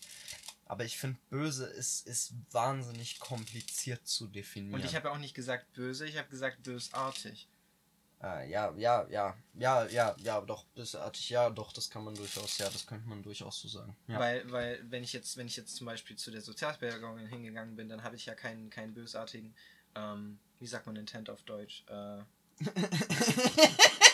Aber 0.65 0.85
ich 0.85 0.97
finde, 0.97 1.19
böse 1.29 1.67
ist, 1.67 2.07
ist 2.07 2.33
wahnsinnig 2.53 3.19
kompliziert 3.19 4.07
zu 4.07 4.27
definieren. 4.29 4.81
Und 4.81 4.85
ich 4.87 4.95
habe 4.95 5.09
ja 5.09 5.15
auch 5.15 5.19
nicht 5.19 5.35
gesagt 5.35 5.73
böse, 5.75 6.07
ich 6.07 6.17
habe 6.17 6.29
gesagt 6.29 6.63
bösartig. 6.63 7.49
Äh, 8.23 8.51
ja, 8.51 8.73
ja, 8.77 9.07
ja, 9.11 9.37
ja, 9.55 9.85
ja, 9.87 10.15
ja, 10.23 10.41
doch, 10.41 10.65
bösartig, 10.77 11.29
ja, 11.31 11.51
doch, 11.51 11.73
das 11.73 11.91
kann 11.91 12.05
man 12.05 12.15
durchaus, 12.15 12.57
ja, 12.59 12.69
das 12.71 12.87
könnte 12.87 13.09
man 13.09 13.23
durchaus 13.23 13.61
so 13.61 13.67
sagen. 13.67 13.97
Ja. 14.07 14.21
Weil, 14.21 14.51
weil, 14.53 14.81
wenn 14.91 15.03
ich 15.03 15.13
jetzt, 15.13 15.37
wenn 15.37 15.49
ich 15.49 15.57
jetzt 15.57 15.75
zum 15.75 15.87
Beispiel 15.87 16.17
zu 16.17 16.31
der 16.31 16.41
Sozialpädagogin 16.41 17.27
hingegangen 17.27 17.75
bin, 17.75 17.89
dann 17.89 18.05
habe 18.05 18.15
ich 18.15 18.27
ja 18.27 18.35
keinen, 18.35 18.71
keinen 18.71 18.95
bösartigen, 18.95 19.55
ähm, 19.97 20.39
wie 20.61 20.69
sagt 20.69 20.87
man 20.87 20.95
Intent 20.95 21.31
auf 21.31 21.43
Deutsch? 21.43 21.85
Äh, 21.89 22.23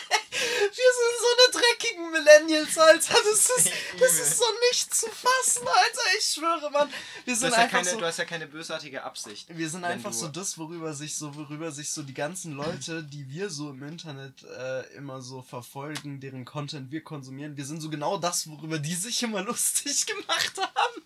sind 0.75 1.15
so 1.19 1.59
eine 1.59 1.63
dreckigen 1.63 2.11
Millennials, 2.11 2.77
Alter. 2.77 3.13
Das 3.13 3.49
ist, 3.49 3.71
das 3.99 4.11
ist 4.13 4.37
so 4.37 4.43
nicht 4.69 4.93
zu 4.93 5.07
fassen, 5.07 5.67
Alter. 5.67 6.01
Ich 6.17 6.25
schwöre, 6.25 6.69
Mann. 6.71 6.89
Wir 7.25 7.33
Du 7.33 7.39
sind 7.39 7.49
hast, 7.51 7.57
ja 7.57 7.63
einfach 7.63 7.77
keine, 7.79 7.89
so. 7.91 7.97
du 7.97 8.05
hast 8.05 8.17
ja 8.17 8.25
keine 8.25 8.47
bösartige 8.47 9.03
Absicht. 9.03 9.47
Wir 9.49 9.69
sind 9.69 9.83
einfach 9.83 10.11
du- 10.11 10.17
so 10.17 10.27
das, 10.27 10.57
worüber 10.57 10.93
sich 10.93 11.15
so, 11.15 11.35
worüber 11.35 11.71
sich 11.71 11.91
so 11.91 12.03
die 12.03 12.13
ganzen 12.13 12.53
Leute, 12.53 13.03
die 13.03 13.29
wir 13.29 13.49
so 13.49 13.69
im 13.71 13.83
Internet 13.83 14.43
äh, 14.43 14.93
immer 14.95 15.21
so 15.21 15.41
verfolgen, 15.41 16.19
deren 16.19 16.45
Content 16.45 16.91
wir 16.91 17.03
konsumieren, 17.03 17.57
wir 17.57 17.65
sind 17.65 17.81
so 17.81 17.89
genau 17.89 18.17
das, 18.17 18.47
worüber 18.49 18.79
die 18.79 18.95
sich 18.95 19.21
immer 19.23 19.41
lustig 19.49 20.05
gemacht 20.05 20.53
haben. 20.57 21.03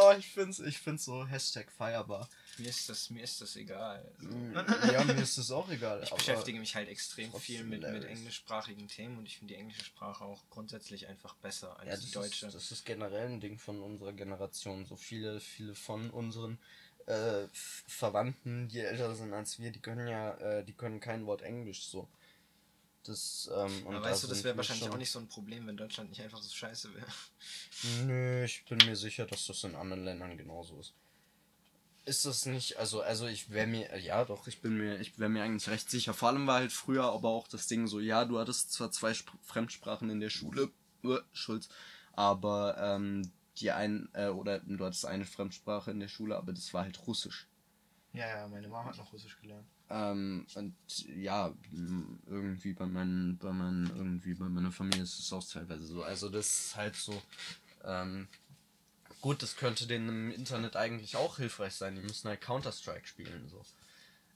Oh, 0.00 0.12
ich 0.18 0.28
find's, 0.28 0.58
ich 0.60 0.78
find's 0.78 1.04
so 1.04 1.26
Hashtag 1.26 1.70
feierbar. 1.70 2.28
Mir 2.58 2.68
ist 2.68 2.88
das, 2.88 3.10
mir 3.10 3.22
ist 3.22 3.40
das 3.40 3.56
egal. 3.56 4.04
Also, 4.54 4.92
Ja, 4.92 5.04
mir 5.04 5.20
ist 5.22 5.38
das 5.38 5.50
auch 5.50 5.68
egal. 5.70 6.02
Ich 6.02 6.10
beschäftige 6.10 6.58
mich 6.58 6.74
halt 6.74 6.88
extrem 6.88 7.32
viel 7.34 7.64
mit, 7.64 7.82
mit 7.82 8.04
englischsprachigen 8.04 8.88
Themen 8.88 9.18
und 9.18 9.26
ich 9.26 9.38
finde 9.38 9.54
die 9.54 9.60
englische 9.60 9.84
Sprache 9.84 10.24
auch 10.24 10.42
grundsätzlich 10.50 11.06
einfach 11.06 11.34
besser 11.36 11.78
als 11.78 11.88
Ja, 11.88 11.96
die 11.96 12.10
deutsche. 12.10 12.46
ist, 12.46 12.54
das 12.54 12.72
ist 12.72 12.84
generell 12.84 13.28
ein 13.28 13.40
Ding 13.40 13.58
von 13.58 13.80
unserer 13.82 14.12
Generation. 14.12 14.84
So 14.86 14.96
viele, 14.96 15.40
viele 15.40 15.74
von 15.74 16.10
unseren 16.10 16.58
äh, 17.06 17.46
Verwandten, 17.52 18.68
die 18.68 18.80
älter 18.80 19.14
sind 19.14 19.32
als 19.32 19.58
wir, 19.58 19.70
die 19.70 19.80
können 19.80 20.06
ja, 20.06 20.34
äh, 20.34 20.64
die 20.64 20.72
können 20.74 21.00
kein 21.00 21.26
Wort 21.26 21.42
Englisch 21.42 21.84
so. 21.84 22.08
Das, 23.04 23.50
ähm, 23.54 23.86
und 23.86 23.96
Aber 23.96 24.04
da 24.06 24.10
weißt 24.10 24.24
du, 24.24 24.28
das 24.28 24.44
wäre 24.44 24.56
wahrscheinlich 24.56 24.84
schon- 24.84 24.92
auch 24.92 24.98
nicht 24.98 25.10
so 25.10 25.18
ein 25.18 25.28
Problem, 25.28 25.66
wenn 25.66 25.76
Deutschland 25.76 26.10
nicht 26.10 26.20
einfach 26.20 26.42
so 26.42 26.52
scheiße 26.54 26.94
wäre. 26.94 27.06
Nö, 28.06 28.44
ich 28.44 28.64
bin 28.66 28.78
mir 28.84 28.94
sicher, 28.96 29.26
dass 29.26 29.46
das 29.46 29.64
in 29.64 29.74
anderen 29.74 30.04
Ländern 30.04 30.36
genauso 30.36 30.78
ist. 30.80 30.94
Ist 32.04 32.24
das 32.26 32.46
nicht, 32.46 32.76
also, 32.78 33.02
also 33.02 33.26
ich 33.26 33.50
wäre 33.50 33.66
mir, 33.66 33.98
ja 33.98 34.24
doch, 34.24 34.46
ich 34.46 34.60
bin 34.60 34.76
mir, 34.76 34.98
ich 35.00 35.18
wäre 35.18 35.30
mir 35.30 35.42
eigentlich 35.44 35.68
recht 35.68 35.90
sicher. 35.90 36.12
Vor 36.14 36.28
allem 36.28 36.46
war 36.46 36.56
halt 36.60 36.72
früher 36.72 37.04
aber 37.04 37.28
auch 37.28 37.46
das 37.46 37.66
Ding 37.66 37.86
so, 37.86 38.00
ja, 38.00 38.24
du 38.24 38.38
hattest 38.38 38.72
zwar 38.72 38.90
zwei 38.90 39.10
Sp 39.16 39.30
Fremdsprachen 39.42 40.10
in 40.10 40.20
der 40.20 40.30
Schule, 40.30 40.70
äh, 41.04 41.18
Schulz, 41.32 41.68
aber 42.12 42.76
ähm, 42.78 43.30
die 43.58 43.70
ein, 43.70 44.08
äh, 44.14 44.28
oder 44.28 44.60
du 44.60 44.84
hattest 44.84 45.04
eine 45.06 45.24
Fremdsprache 45.26 45.90
in 45.90 46.00
der 46.00 46.08
Schule, 46.08 46.36
aber 46.36 46.52
das 46.52 46.72
war 46.74 46.84
halt 46.84 47.06
Russisch. 47.06 47.48
Ja, 48.12 48.26
ja, 48.28 48.48
meine 48.48 48.68
Mama 48.68 48.88
hat 48.90 48.96
noch 48.96 49.12
Russisch 49.12 49.38
gelernt. 49.40 49.68
Ähm, 49.90 50.46
und 50.54 50.74
ja, 51.16 51.52
irgendwie 52.26 52.72
bei 52.74 52.86
meinen, 52.86 53.38
bei 53.38 53.52
meinen, 53.52 53.90
irgendwie 53.96 54.34
bei 54.34 54.48
meiner 54.48 54.70
Familie 54.70 55.02
ist 55.02 55.18
es 55.18 55.32
auch 55.32 55.44
teilweise 55.44 55.84
so. 55.84 56.04
Also 56.04 56.28
das 56.28 56.46
ist 56.46 56.76
halt 56.76 56.94
so, 56.94 57.20
ähm, 57.84 58.28
gut, 59.20 59.42
das 59.42 59.56
könnte 59.56 59.88
denen 59.88 60.08
im 60.08 60.30
Internet 60.30 60.76
eigentlich 60.76 61.16
auch 61.16 61.38
hilfreich 61.38 61.74
sein. 61.74 61.96
Die 61.96 62.02
müssen 62.02 62.28
halt 62.28 62.40
Counter-Strike 62.40 63.06
spielen, 63.06 63.48
so. 63.48 63.64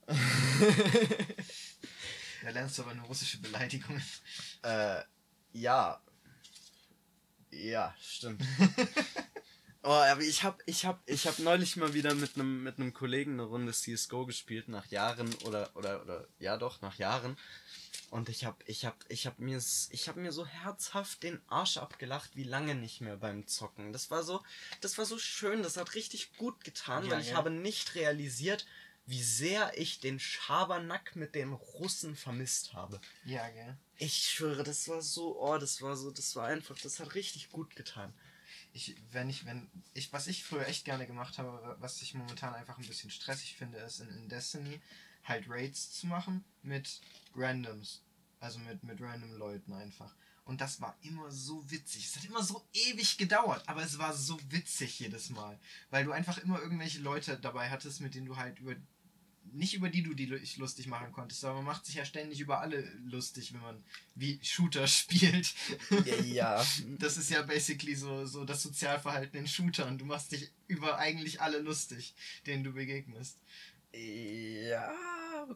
Da 2.42 2.50
lernst 2.50 2.76
du 2.76 2.82
aber 2.82 2.94
nur 2.94 3.06
russische 3.06 3.38
Beleidigungen. 3.38 4.02
Äh, 4.62 5.00
ja. 5.54 5.98
Ja, 7.50 7.94
stimmt. 7.98 8.42
oh, 9.84 9.90
aber 9.90 10.22
ich 10.22 10.42
hab, 10.42 10.62
ich 10.66 10.84
hab, 10.84 11.00
ich 11.06 11.26
hab 11.26 11.38
neulich 11.38 11.76
mal 11.76 11.94
wieder 11.94 12.14
mit 12.14 12.34
einem 12.34 12.62
mit 12.62 12.78
einem 12.78 12.92
Kollegen 12.92 13.34
eine 13.34 13.44
Runde 13.44 13.72
CSGO 13.72 14.26
gespielt, 14.26 14.68
nach 14.68 14.86
Jahren 14.86 15.32
oder, 15.44 15.70
oder, 15.74 16.02
oder, 16.02 16.26
ja 16.38 16.56
doch, 16.56 16.80
nach 16.80 16.98
Jahren. 16.98 17.36
Und 18.10 18.28
ich 18.28 18.44
hab, 18.44 18.62
ich 18.68 18.84
hab, 18.84 19.04
ich 19.08 19.26
hab 19.26 19.38
mir, 19.38 19.58
ich 19.90 20.08
hab 20.08 20.16
mir 20.16 20.32
so 20.32 20.46
herzhaft 20.46 21.22
den 21.22 21.40
Arsch 21.48 21.78
abgelacht, 21.78 22.36
wie 22.36 22.44
lange 22.44 22.74
nicht 22.74 23.00
mehr 23.00 23.16
beim 23.16 23.46
Zocken. 23.46 23.92
Das 23.92 24.10
war 24.10 24.22
so, 24.22 24.42
das 24.80 24.98
war 24.98 25.04
so 25.04 25.18
schön, 25.18 25.62
das 25.62 25.76
hat 25.76 25.94
richtig 25.94 26.36
gut 26.36 26.62
getan, 26.64 27.04
Ja, 27.06 27.12
weil 27.12 27.20
ich 27.20 27.30
ja. 27.30 27.36
habe 27.36 27.50
nicht 27.50 27.94
realisiert, 27.96 28.66
wie 29.06 29.22
sehr 29.22 29.76
ich 29.76 30.00
den 30.00 30.18
Schabernack 30.18 31.16
mit 31.16 31.34
den 31.34 31.52
Russen 31.52 32.16
vermisst 32.16 32.72
habe. 32.72 33.00
Ja, 33.24 33.48
gell. 33.48 33.76
Ich 33.98 34.30
schwöre, 34.30 34.62
das 34.64 34.88
war 34.88 35.02
so, 35.02 35.38
oh, 35.40 35.58
das 35.58 35.82
war 35.82 35.96
so, 35.96 36.10
das 36.10 36.34
war 36.36 36.46
einfach, 36.46 36.78
das 36.78 37.00
hat 37.00 37.14
richtig 37.14 37.50
gut 37.50 37.76
getan. 37.76 38.14
Ich, 38.74 38.96
wenn 39.12 39.30
ich, 39.30 39.46
wenn, 39.46 39.70
ich, 39.94 40.12
was 40.12 40.26
ich 40.26 40.44
früher 40.44 40.66
echt 40.66 40.84
gerne 40.84 41.06
gemacht 41.06 41.38
habe, 41.38 41.76
was 41.80 42.02
ich 42.02 42.12
momentan 42.12 42.54
einfach 42.54 42.76
ein 42.76 42.86
bisschen 42.86 43.10
stressig 43.10 43.54
finde, 43.56 43.78
ist 43.78 44.00
in, 44.00 44.08
in 44.10 44.28
Destiny 44.28 44.80
halt 45.24 45.46
Raids 45.48 45.92
zu 45.92 46.06
machen 46.06 46.44
mit 46.62 47.00
Randoms. 47.34 48.02
Also 48.40 48.58
mit, 48.58 48.84
mit 48.84 49.00
random 49.00 49.32
Leuten 49.38 49.72
einfach. 49.72 50.14
Und 50.44 50.60
das 50.60 50.80
war 50.80 50.94
immer 51.00 51.30
so 51.30 51.70
witzig. 51.70 52.04
Es 52.04 52.16
hat 52.16 52.24
immer 52.26 52.42
so 52.42 52.62
ewig 52.74 53.16
gedauert, 53.16 53.66
aber 53.66 53.82
es 53.82 53.96
war 53.98 54.12
so 54.12 54.38
witzig 54.50 55.00
jedes 55.00 55.30
Mal. 55.30 55.58
Weil 55.88 56.04
du 56.04 56.12
einfach 56.12 56.36
immer 56.38 56.60
irgendwelche 56.60 57.00
Leute 57.00 57.38
dabei 57.38 57.70
hattest, 57.70 58.02
mit 58.02 58.14
denen 58.14 58.26
du 58.26 58.36
halt 58.36 58.58
über. 58.58 58.74
Nicht 59.54 59.74
über 59.74 59.88
die 59.88 60.02
du 60.02 60.14
dich 60.14 60.56
lustig 60.56 60.88
machen 60.88 61.12
konntest, 61.12 61.44
aber 61.44 61.54
man 61.54 61.64
macht 61.64 61.86
sich 61.86 61.94
ja 61.94 62.04
ständig 62.04 62.40
über 62.40 62.60
alle 62.60 62.80
lustig, 63.04 63.54
wenn 63.54 63.60
man 63.60 63.84
wie 64.14 64.40
Shooter 64.42 64.86
spielt. 64.88 65.54
Ja, 66.04 66.16
ja. 66.22 66.66
Das 66.98 67.16
ist 67.16 67.30
ja 67.30 67.42
basically 67.42 67.94
so, 67.94 68.26
so 68.26 68.44
das 68.44 68.62
Sozialverhalten 68.62 69.38
in 69.38 69.46
Shootern. 69.46 69.96
Du 69.96 70.04
machst 70.04 70.32
dich 70.32 70.50
über 70.66 70.98
eigentlich 70.98 71.40
alle 71.40 71.58
lustig, 71.58 72.14
denen 72.46 72.64
du 72.64 72.72
begegnest. 72.72 73.38
ja, 73.92 74.92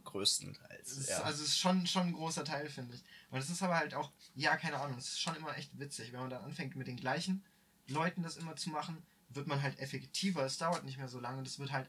größtenteils. 0.04 0.96
Das 0.96 1.08
Ja. 1.08 1.22
Also 1.22 1.42
es 1.42 1.50
ist 1.50 1.58
schon, 1.58 1.86
schon 1.86 2.08
ein 2.08 2.12
großer 2.12 2.44
Teil, 2.44 2.68
finde 2.70 2.94
ich. 2.94 3.02
Und 3.30 3.40
es 3.40 3.50
ist 3.50 3.62
aber 3.62 3.76
halt 3.76 3.94
auch, 3.94 4.12
ja, 4.34 4.56
keine 4.56 4.78
Ahnung, 4.78 4.96
es 4.98 5.08
ist 5.08 5.20
schon 5.20 5.36
immer 5.36 5.56
echt 5.56 5.78
witzig. 5.78 6.12
Wenn 6.12 6.20
man 6.20 6.30
dann 6.30 6.44
anfängt 6.44 6.76
mit 6.76 6.86
den 6.86 6.96
gleichen 6.96 7.44
Leuten 7.88 8.22
das 8.22 8.36
immer 8.36 8.54
zu 8.54 8.70
machen, 8.70 9.02
wird 9.30 9.46
man 9.46 9.62
halt 9.62 9.78
effektiver. 9.78 10.44
Es 10.44 10.58
dauert 10.58 10.84
nicht 10.84 10.98
mehr 10.98 11.08
so 11.08 11.20
lange 11.20 11.38
und 11.38 11.46
es 11.46 11.58
wird 11.58 11.72
halt 11.72 11.88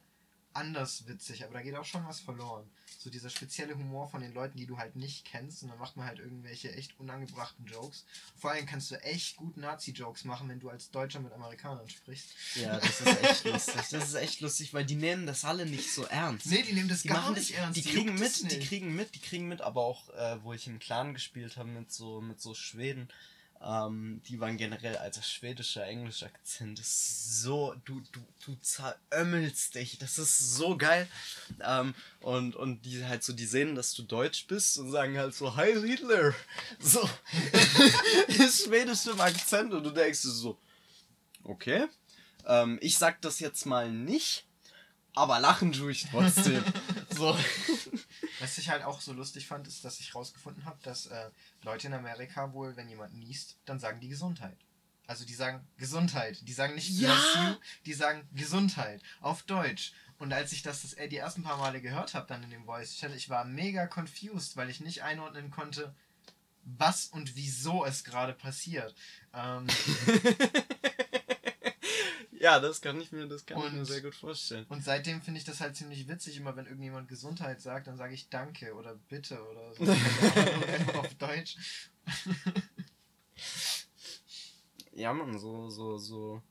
anders 0.53 1.07
witzig, 1.07 1.43
aber 1.43 1.53
da 1.53 1.61
geht 1.61 1.75
auch 1.75 1.85
schon 1.85 2.05
was 2.05 2.19
verloren. 2.19 2.69
So 2.97 3.09
dieser 3.09 3.29
spezielle 3.29 3.75
Humor 3.77 4.09
von 4.09 4.21
den 4.21 4.33
Leuten, 4.33 4.57
die 4.57 4.65
du 4.65 4.77
halt 4.77 4.95
nicht 4.95 5.23
kennst 5.25 5.63
und 5.63 5.69
dann 5.69 5.77
macht 5.79 5.95
man 5.95 6.05
halt 6.05 6.19
irgendwelche 6.19 6.73
echt 6.73 6.99
unangebrachten 6.99 7.65
Jokes. 7.65 8.05
Vor 8.37 8.51
allem 8.51 8.65
kannst 8.65 8.91
du 8.91 8.95
echt 9.03 9.37
gut 9.37 9.55
Nazi-Jokes 9.57 10.25
machen, 10.25 10.49
wenn 10.49 10.59
du 10.59 10.69
als 10.69 10.91
Deutscher 10.91 11.19
mit 11.21 11.31
Amerikanern 11.31 11.87
sprichst. 11.87 12.29
ja, 12.55 12.77
das 12.79 13.01
ist 13.01 13.23
echt 13.23 13.45
lustig. 13.45 13.75
Das 13.91 14.07
ist 14.09 14.15
echt 14.15 14.41
lustig, 14.41 14.73
weil 14.73 14.85
die 14.85 14.95
nehmen 14.95 15.25
das 15.25 15.45
alle 15.45 15.65
nicht 15.65 15.93
so 15.93 16.03
ernst. 16.05 16.47
Nee, 16.47 16.63
die 16.63 16.73
nehmen 16.73 16.89
das 16.89 17.03
Die 17.03 17.07
gar 17.07 17.31
nicht 17.31 17.51
das, 17.51 17.57
ernst. 17.57 17.77
die 17.77 17.81
die 17.83 17.89
kriegen 17.89 18.15
mit, 18.15 18.51
die 18.51 18.59
kriegen 18.59 18.95
mit, 18.95 19.15
die 19.15 19.19
kriegen 19.19 19.47
mit, 19.47 19.61
aber 19.61 19.81
auch, 19.81 20.09
äh, 20.09 20.43
wo 20.43 20.53
ich 20.53 20.67
im 20.67 20.79
Clan 20.79 21.13
gespielt 21.13 21.55
habe 21.57 21.69
mit 21.69 21.91
so, 21.91 22.19
mit 22.21 22.41
so 22.41 22.53
Schweden, 22.53 23.07
ähm, 23.61 24.21
die 24.27 24.39
waren 24.39 24.55
generell, 24.57 24.97
also 24.97 25.21
schwedischer 25.21 25.85
englischer 25.85 26.27
Akzent 26.27 26.79
ist 26.79 27.41
so, 27.41 27.75
du, 27.83 28.01
du, 28.11 28.19
du 28.45 28.55
zerömmelst 28.61 29.75
dich, 29.75 29.97
das 29.97 30.17
ist 30.17 30.55
so 30.55 30.77
geil. 30.77 31.07
Ähm, 31.61 31.93
und, 32.21 32.55
und 32.55 32.85
die 32.85 33.03
halt 33.03 33.23
so, 33.23 33.33
die 33.33 33.45
sehen, 33.45 33.75
dass 33.75 33.93
du 33.93 34.03
Deutsch 34.03 34.47
bist 34.47 34.77
und 34.77 34.91
sagen 34.91 35.17
halt 35.17 35.35
so, 35.35 35.55
Hi 35.55 35.73
Hitler! 35.73 36.33
So, 36.79 37.01
schwedischem 38.29 39.19
Akzent 39.19 39.73
und 39.73 39.83
du 39.83 39.91
denkst 39.91 40.19
so, 40.19 40.57
okay, 41.43 41.87
ähm, 42.45 42.77
ich 42.81 42.97
sag 42.97 43.21
das 43.21 43.39
jetzt 43.39 43.65
mal 43.65 43.91
nicht, 43.91 44.45
aber 45.13 45.39
lachen 45.39 45.73
tue 45.73 45.91
ich 45.91 46.05
trotzdem. 46.09 46.63
so. 47.09 47.37
Was 48.39 48.57
ich 48.57 48.69
halt 48.69 48.83
auch 48.83 49.01
so 49.01 49.13
lustig 49.13 49.47
fand, 49.47 49.67
ist, 49.67 49.83
dass 49.83 49.99
ich 49.99 50.15
rausgefunden 50.15 50.65
habe, 50.65 50.79
dass 50.83 51.07
äh, 51.07 51.29
Leute 51.63 51.87
in 51.87 51.93
Amerika 51.93 52.53
wohl, 52.53 52.75
wenn 52.75 52.89
jemand 52.89 53.13
niest, 53.13 53.57
dann 53.65 53.79
sagen 53.79 53.99
die 53.99 54.09
Gesundheit. 54.09 54.57
Also 55.07 55.25
die 55.25 55.33
sagen 55.33 55.67
Gesundheit. 55.77 56.47
Die 56.47 56.53
sagen 56.53 56.75
nicht 56.75 56.89
Ja! 56.89 57.09
you, 57.09 57.55
die 57.85 57.93
sagen 57.93 58.27
Gesundheit. 58.33 59.01
Auf 59.21 59.43
Deutsch. 59.43 59.93
Und 60.19 60.33
als 60.33 60.51
ich 60.51 60.61
das, 60.61 60.83
das 60.83 60.93
äh, 60.93 61.07
die 61.07 61.17
ersten 61.17 61.43
paar 61.43 61.57
Male 61.57 61.81
gehört 61.81 62.13
habe 62.13 62.27
dann 62.27 62.43
in 62.43 62.51
dem 62.51 62.65
Voice 62.65 62.97
Chat, 62.97 63.15
ich 63.15 63.29
war 63.29 63.45
mega 63.45 63.87
confused, 63.87 64.55
weil 64.55 64.69
ich 64.69 64.81
nicht 64.81 65.01
einordnen 65.01 65.49
konnte, 65.49 65.95
was 66.63 67.07
und 67.07 67.35
wieso 67.35 67.85
es 67.85 68.03
gerade 68.03 68.33
passiert. 68.33 68.93
Ähm, 69.33 69.65
Ja, 72.39 72.59
das 72.61 72.79
kann 72.81 72.99
ich 73.01 73.11
mir, 73.11 73.27
das 73.27 73.45
kann 73.45 73.57
ich 73.59 73.65
Und- 73.65 73.75
mir 73.75 73.85
sehr 73.85 74.01
gut 74.01 74.15
vorstellen. 74.15 74.65
und 74.69 74.81
seitdem 74.83 75.21
finde 75.21 75.39
ich 75.39 75.43
das 75.45 75.59
halt 75.59 75.75
ziemlich 75.75 76.07
witzig. 76.07 76.37
Immer 76.37 76.55
wenn 76.55 76.65
irgendjemand 76.67 77.09
Gesundheit 77.09 77.59
sagt, 77.61 77.87
dann 77.87 77.97
sage 77.97 78.13
ich 78.13 78.29
Danke 78.29 78.73
oder 78.75 78.95
Bitte 78.95 79.43
oder 79.45 79.73
so. 79.73 79.83
Einfach 80.71 80.95
auf 80.95 81.13
Deutsch. 81.15 81.57
Ja, 84.93 85.13
man, 85.13 85.37
so, 85.39 85.69
so, 85.69 85.97
so, 85.97 86.41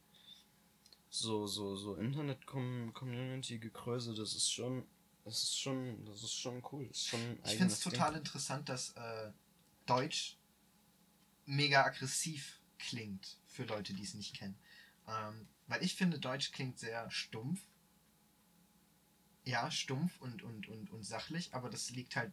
so, 1.11 1.47
so, 1.47 1.77
so 1.77 1.95
Internet-Community-Gekröse, 1.97 4.15
das 4.15 4.35
ist 4.35 4.51
schon, 4.53 4.85
das 5.25 5.43
ist 5.43 5.59
schon, 5.59 6.05
das 6.07 6.23
ist 6.23 6.35
schon 6.35 6.63
cool. 6.73 6.87
Ist 6.91 7.09
schon 7.09 7.21
Ich 7.21 7.27
finde 7.27 7.43
es 7.45 7.51
eigenes 7.53 7.81
Ding. 7.81 7.93
total 7.93 8.15
interessant, 8.17 8.69
dass 8.69 8.91
äh, 8.93 9.31
Deutsch 9.87 10.37
mega 11.47 11.85
aggressiv 11.85 12.61
klingt 12.79 13.37
für 13.47 13.65
Leute, 13.65 13.93
die 13.95 14.03
es 14.05 14.15
nicht 14.15 14.35
kennen. 14.37 14.57
Ähm, 15.09 15.49
weil 15.69 15.83
ich 15.83 15.95
finde, 15.95 16.19
Deutsch 16.19 16.51
klingt 16.53 16.79
sehr 16.79 17.11
stumpf. 17.11 17.61
Ja, 19.45 19.71
stumpf 19.71 20.21
und, 20.21 20.43
und, 20.43 20.69
und, 20.69 20.91
und 20.91 21.05
sachlich, 21.05 21.55
aber 21.55 21.71
das 21.71 21.91
liegt 21.91 22.17
halt 22.17 22.33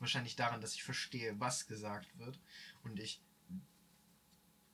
wahrscheinlich 0.00 0.34
daran, 0.36 0.60
dass 0.60 0.74
ich 0.74 0.82
verstehe, 0.82 1.38
was 1.38 1.66
gesagt 1.66 2.18
wird 2.18 2.40
und 2.82 2.98
ich 2.98 3.20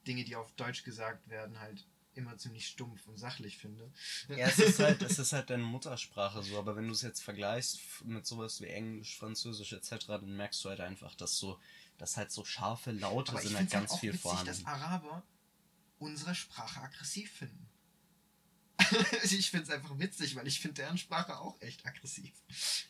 Dinge, 0.06 0.24
die 0.24 0.36
auf 0.36 0.52
Deutsch 0.52 0.84
gesagt 0.84 1.28
werden, 1.28 1.60
halt 1.60 1.86
immer 2.14 2.36
ziemlich 2.36 2.66
stumpf 2.66 3.06
und 3.06 3.18
sachlich 3.18 3.58
finde. 3.58 3.90
Ja, 4.28 4.48
es 4.48 4.58
ist 4.58 4.78
halt, 4.78 5.02
es 5.02 5.18
ist 5.18 5.32
halt 5.32 5.48
deine 5.50 5.62
Muttersprache 5.62 6.42
so, 6.42 6.58
aber 6.58 6.76
wenn 6.76 6.86
du 6.86 6.92
es 6.92 7.02
jetzt 7.02 7.22
vergleichst 7.22 8.04
mit 8.04 8.26
sowas 8.26 8.60
wie 8.60 8.66
Englisch, 8.66 9.16
Französisch 9.16 9.72
etc., 9.72 10.06
dann 10.06 10.36
merkst 10.36 10.64
du 10.64 10.68
halt 10.70 10.80
einfach, 10.80 11.14
dass 11.14 11.36
so, 11.36 11.58
dass 11.98 12.16
halt 12.16 12.30
so 12.30 12.44
scharfe 12.44 12.90
Laute 12.90 13.32
Aber 13.32 13.40
sind 13.40 13.56
halt 13.56 13.66
es 13.66 13.72
ganz 13.72 13.92
auch 13.92 14.00
viel 14.00 14.10
witzig, 14.10 14.22
vorhanden. 14.22 14.46
dass 14.46 14.66
Araber 14.66 15.22
unsere 15.98 16.34
Sprache 16.34 16.80
aggressiv 16.80 17.32
finden. 17.32 17.68
ich 19.24 19.51
finde 19.51 19.64
es 19.64 19.70
einfach 19.70 19.99
witzig, 19.99 20.37
weil 20.37 20.47
ich 20.47 20.61
finde 20.61 20.83
deren 20.83 20.99
Sprache 20.99 21.39
auch 21.39 21.61
echt 21.61 21.85
aggressiv. 21.87 22.33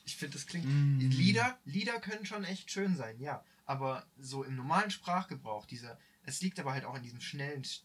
Ich 0.05 0.17
finde, 0.17 0.35
das 0.37 0.47
klingt. 0.47 0.67
Mm. 0.67 0.99
Lieder, 1.11 1.59
Lieder 1.65 2.01
können 2.01 2.27
schon 2.27 2.45
echt 2.45 2.71
schön 2.71 2.97
sein, 2.97 3.19
ja. 3.21 3.45
Aber 3.65 4.07
so 4.19 4.43
im 4.45 4.57
normalen 4.57 4.91
Sprachgebrauch, 4.91 5.67
dieser. 5.67 5.99
Es 6.25 6.41
liegt 6.43 6.59
aber 6.61 6.73
halt 6.73 6.85
auch 6.85 6.95
in 6.97 7.03
diesem 7.03 7.21
schnellen. 7.21 7.63
Sch- 7.65 7.81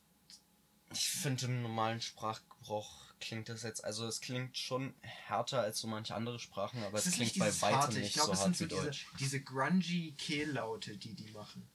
Ich 0.94 1.10
finde 1.10 1.46
im 1.46 1.62
normalen 1.62 2.02
Sprachgebrauch 2.02 3.06
klingt 3.20 3.50
das 3.50 3.64
jetzt, 3.64 3.84
also 3.84 4.06
es 4.06 4.22
klingt 4.22 4.58
schon 4.58 4.94
härter 5.02 5.62
als 5.62 5.80
so 5.80 5.88
manche 5.88 6.14
andere 6.14 6.40
Sprachen, 6.40 6.84
aber 6.84 7.00
es, 7.00 7.08
ist 7.08 7.16
klingt 7.16 7.38
bei 7.40 7.52
weitem 7.62 7.78
harte. 7.80 7.98
nicht 8.00 8.08
Ich 8.10 8.14
glaube, 8.14 8.28
so 8.28 8.34
es 8.34 8.40
hart 8.42 8.56
sind 8.56 8.70
wie 8.70 8.74
so 8.76 8.80
diese, 8.82 8.86
Deutsch. 8.90 9.08
diese 9.20 9.42
grungy 9.42 10.14
Kehllaute, 10.18 10.98
die 10.98 11.16
die 11.16 11.32
machen. 11.32 11.68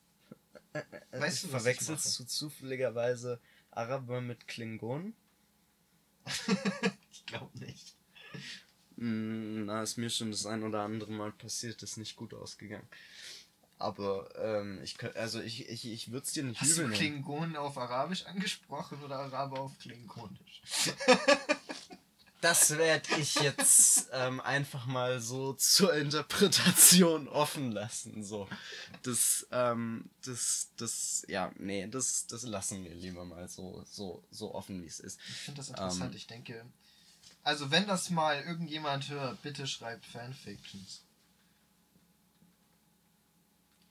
Weißt 0.73 0.87
Weißt 1.11 1.13
du, 1.13 1.23
was 1.23 1.43
ich 1.45 1.51
verwechselst 1.51 2.19
du 2.21 2.25
zufälligerweise 2.25 3.41
Araber 3.73 4.21
mit 4.21 4.47
Klingonen? 4.49 5.15
Ich 7.13 7.27
glaube 7.27 7.59
nicht. 7.59 7.97
Mm, 8.97 9.65
Na, 9.65 9.83
ist 9.83 9.97
mir 9.97 10.11
schon 10.11 10.31
das 10.31 10.45
ein 10.47 10.63
oder 10.63 10.83
andere 10.83 11.13
Mal 11.13 11.33
passiert, 11.33 11.83
ist 11.83 11.97
nicht 11.97 12.17
gut 12.17 12.35
ausgegangen. 12.35 12.87
Aber 13.79 14.29
ähm, 14.37 14.81
ich 14.83 14.95
kö- 14.97 15.13
also 15.15 15.41
ich, 15.41 15.69
ich, 15.69 15.87
ich 15.87 16.13
würde 16.13 16.25
es 16.27 16.33
dir 16.33 16.45
nicht 16.45 16.61
Hast 16.61 16.71
du 16.77 16.83
übel 16.83 16.85
nehmen. 16.91 16.95
Klingonen 16.99 17.57
auf 17.57 17.77
Arabisch 17.79 18.27
angesprochen 18.27 19.03
oder 19.03 19.19
Araber 19.19 19.61
auf 19.61 19.79
Klingonisch? 19.79 20.63
Das 22.43 22.77
werde 22.77 23.09
ich 23.21 23.37
jetzt 23.37 24.11
ähm, 24.13 24.41
einfach 24.41 24.87
mal 24.87 25.21
so 25.21 25.53
zur 25.53 25.95
Interpretation 25.95 27.29
offen 27.29 27.71
lassen. 27.71 28.25
So. 28.25 28.49
Das, 29.05 29.47
ähm, 29.53 30.11
das, 30.25 30.71
das, 30.77 31.25
ja, 31.29 31.53
nee, 31.57 31.87
das, 31.87 32.27
das 32.27 32.43
lassen 32.43 32.83
wir 32.83 32.95
lieber 32.97 33.25
mal 33.25 33.49
so, 33.49 33.85
so, 33.89 34.25
so 34.33 34.55
offen, 34.57 34.83
wie 34.83 34.87
es 34.87 34.99
ist. 34.99 35.21
Ich 35.29 35.37
finde 35.37 35.59
das 35.59 35.69
interessant. 35.69 36.11
Ähm. 36.11 36.17
ich 36.17 36.27
denke, 36.27 36.67
also 37.45 37.71
wenn 37.71 37.87
das 37.87 38.11
mal 38.11 38.41
irgendjemand 38.43 39.09
hört, 39.09 39.41
bitte 39.43 39.69
schreibt 39.69 40.05
Fanfictions. 40.05 41.03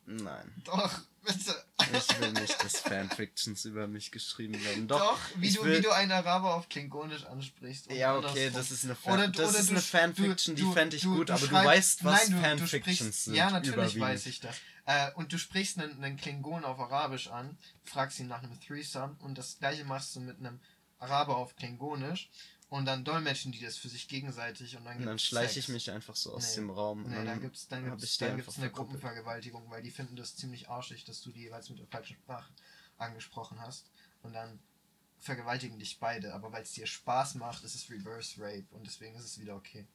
Nein. 0.06 0.52
Doch, 0.66 0.92
bitte. 1.24 1.56
Ich 1.94 2.20
will 2.20 2.32
nicht, 2.34 2.64
dass 2.64 2.78
Fanfictions 2.80 3.66
über 3.66 3.88
mich 3.88 4.12
geschrieben 4.12 4.62
werden. 4.64 4.88
Doch, 4.88 5.00
Doch, 5.00 5.20
wie, 5.36 5.52
du, 5.52 5.64
will- 5.64 5.78
wie 5.78 5.82
du 5.82 5.92
einen 5.92 6.12
Araber 6.12 6.56
auf 6.56 6.70
Klingonisch 6.70 7.26
ansprichst. 7.26 7.92
Ja, 7.92 8.16
okay, 8.18 8.28
andersrum. 8.28 8.54
das 8.54 8.72
ist 8.72 8.84
eine, 8.86 8.96
Fan 8.96 9.14
Oder- 9.14 9.28
das 9.30 9.50
oder 9.52 9.60
ist 9.60 9.70
du 9.70 9.74
eine 9.74 9.82
Fanfiction, 9.82 10.56
du- 10.56 10.66
die 10.68 10.74
fände 10.74 10.96
ich 10.96 11.04
du- 11.04 11.16
gut, 11.16 11.30
du 11.30 11.34
aber 11.34 11.42
du 11.42 11.48
schreibst- 11.48 11.66
weißt, 11.68 12.04
was 12.06 12.30
Nein, 12.30 12.32
du- 12.32 12.36
du 12.38 12.68
Fanfictions 12.68 12.98
sprichst- 13.00 13.24
sind. 13.26 13.36
Ja, 13.36 13.50
natürlich 13.52 14.00
weiß 14.00 14.26
ich 14.26 14.40
das. 14.40 14.56
Äh, 14.86 15.12
und 15.14 15.32
du 15.32 15.38
sprichst 15.38 15.80
einen, 15.80 16.04
einen 16.04 16.18
Klingon 16.18 16.66
auf 16.66 16.80
Arabisch 16.80 17.28
an, 17.28 17.58
fragst 17.84 18.20
ihn 18.20 18.28
nach 18.28 18.42
einem 18.44 18.60
Threesome 18.60 19.16
und 19.20 19.38
das 19.38 19.60
gleiche 19.60 19.84
machst 19.86 20.16
du 20.16 20.20
mit 20.22 20.40
einem 20.40 20.60
Araber 21.00 21.38
auf 21.38 21.56
Klingonisch 21.56 22.30
und 22.72 22.86
dann 22.86 23.04
dolmetschen 23.04 23.52
die 23.52 23.60
das 23.60 23.78
für 23.78 23.90
sich 23.90 24.08
gegenseitig 24.08 24.78
und 24.78 24.86
dann 24.86 24.96
Und 24.98 25.02
dann 25.06 25.10
gibt's 25.18 25.26
schleiche 25.26 25.60
ich 25.60 25.68
mich 25.68 25.92
einfach 25.92 26.16
so 26.16 26.34
aus 26.34 26.52
Nee. 26.52 26.56
dem 26.62 26.70
Raum. 26.70 27.04
und 27.04 27.12
Nee, 27.12 27.26
dann 27.26 27.42
gibt's 27.42 27.68
dann 27.68 27.84
hab 27.84 27.92
gibt's, 28.00 28.06
ich 28.06 28.18
die 28.18 28.24
dann 28.24 28.38
gibt's 28.38 28.56
eine 28.58 28.68
verkuppelt. 28.68 29.02
Gruppenvergewaltigung, 29.02 29.70
weil 29.70 29.84
die 29.84 29.92
finden 29.92 30.16
das 30.16 30.38
ziemlich 30.38 30.70
arschig, 30.70 31.04
dass 31.04 31.22
du 31.22 31.32
die 31.32 31.42
jeweils 31.42 31.70
mit 31.70 31.80
der 31.80 31.88
falschen 31.88 32.16
Sprache 32.16 32.50
angesprochen 32.98 33.60
hast. 33.60 33.92
Und 34.24 34.32
dann 34.34 34.60
vergewaltigen 35.20 35.80
dich 35.80 36.00
beide, 36.00 36.34
aber 36.34 36.52
weil 36.54 36.64
es 36.64 36.72
dir 36.72 36.88
Spaß 36.88 37.36
macht, 37.36 37.64
ist 37.66 37.76
es 37.76 37.90
Reverse 37.90 38.42
Rape 38.42 38.66
und 38.72 38.88
deswegen 38.88 39.16
ist 39.16 39.26
es 39.26 39.38
wieder 39.38 39.56
okay. 39.56 39.86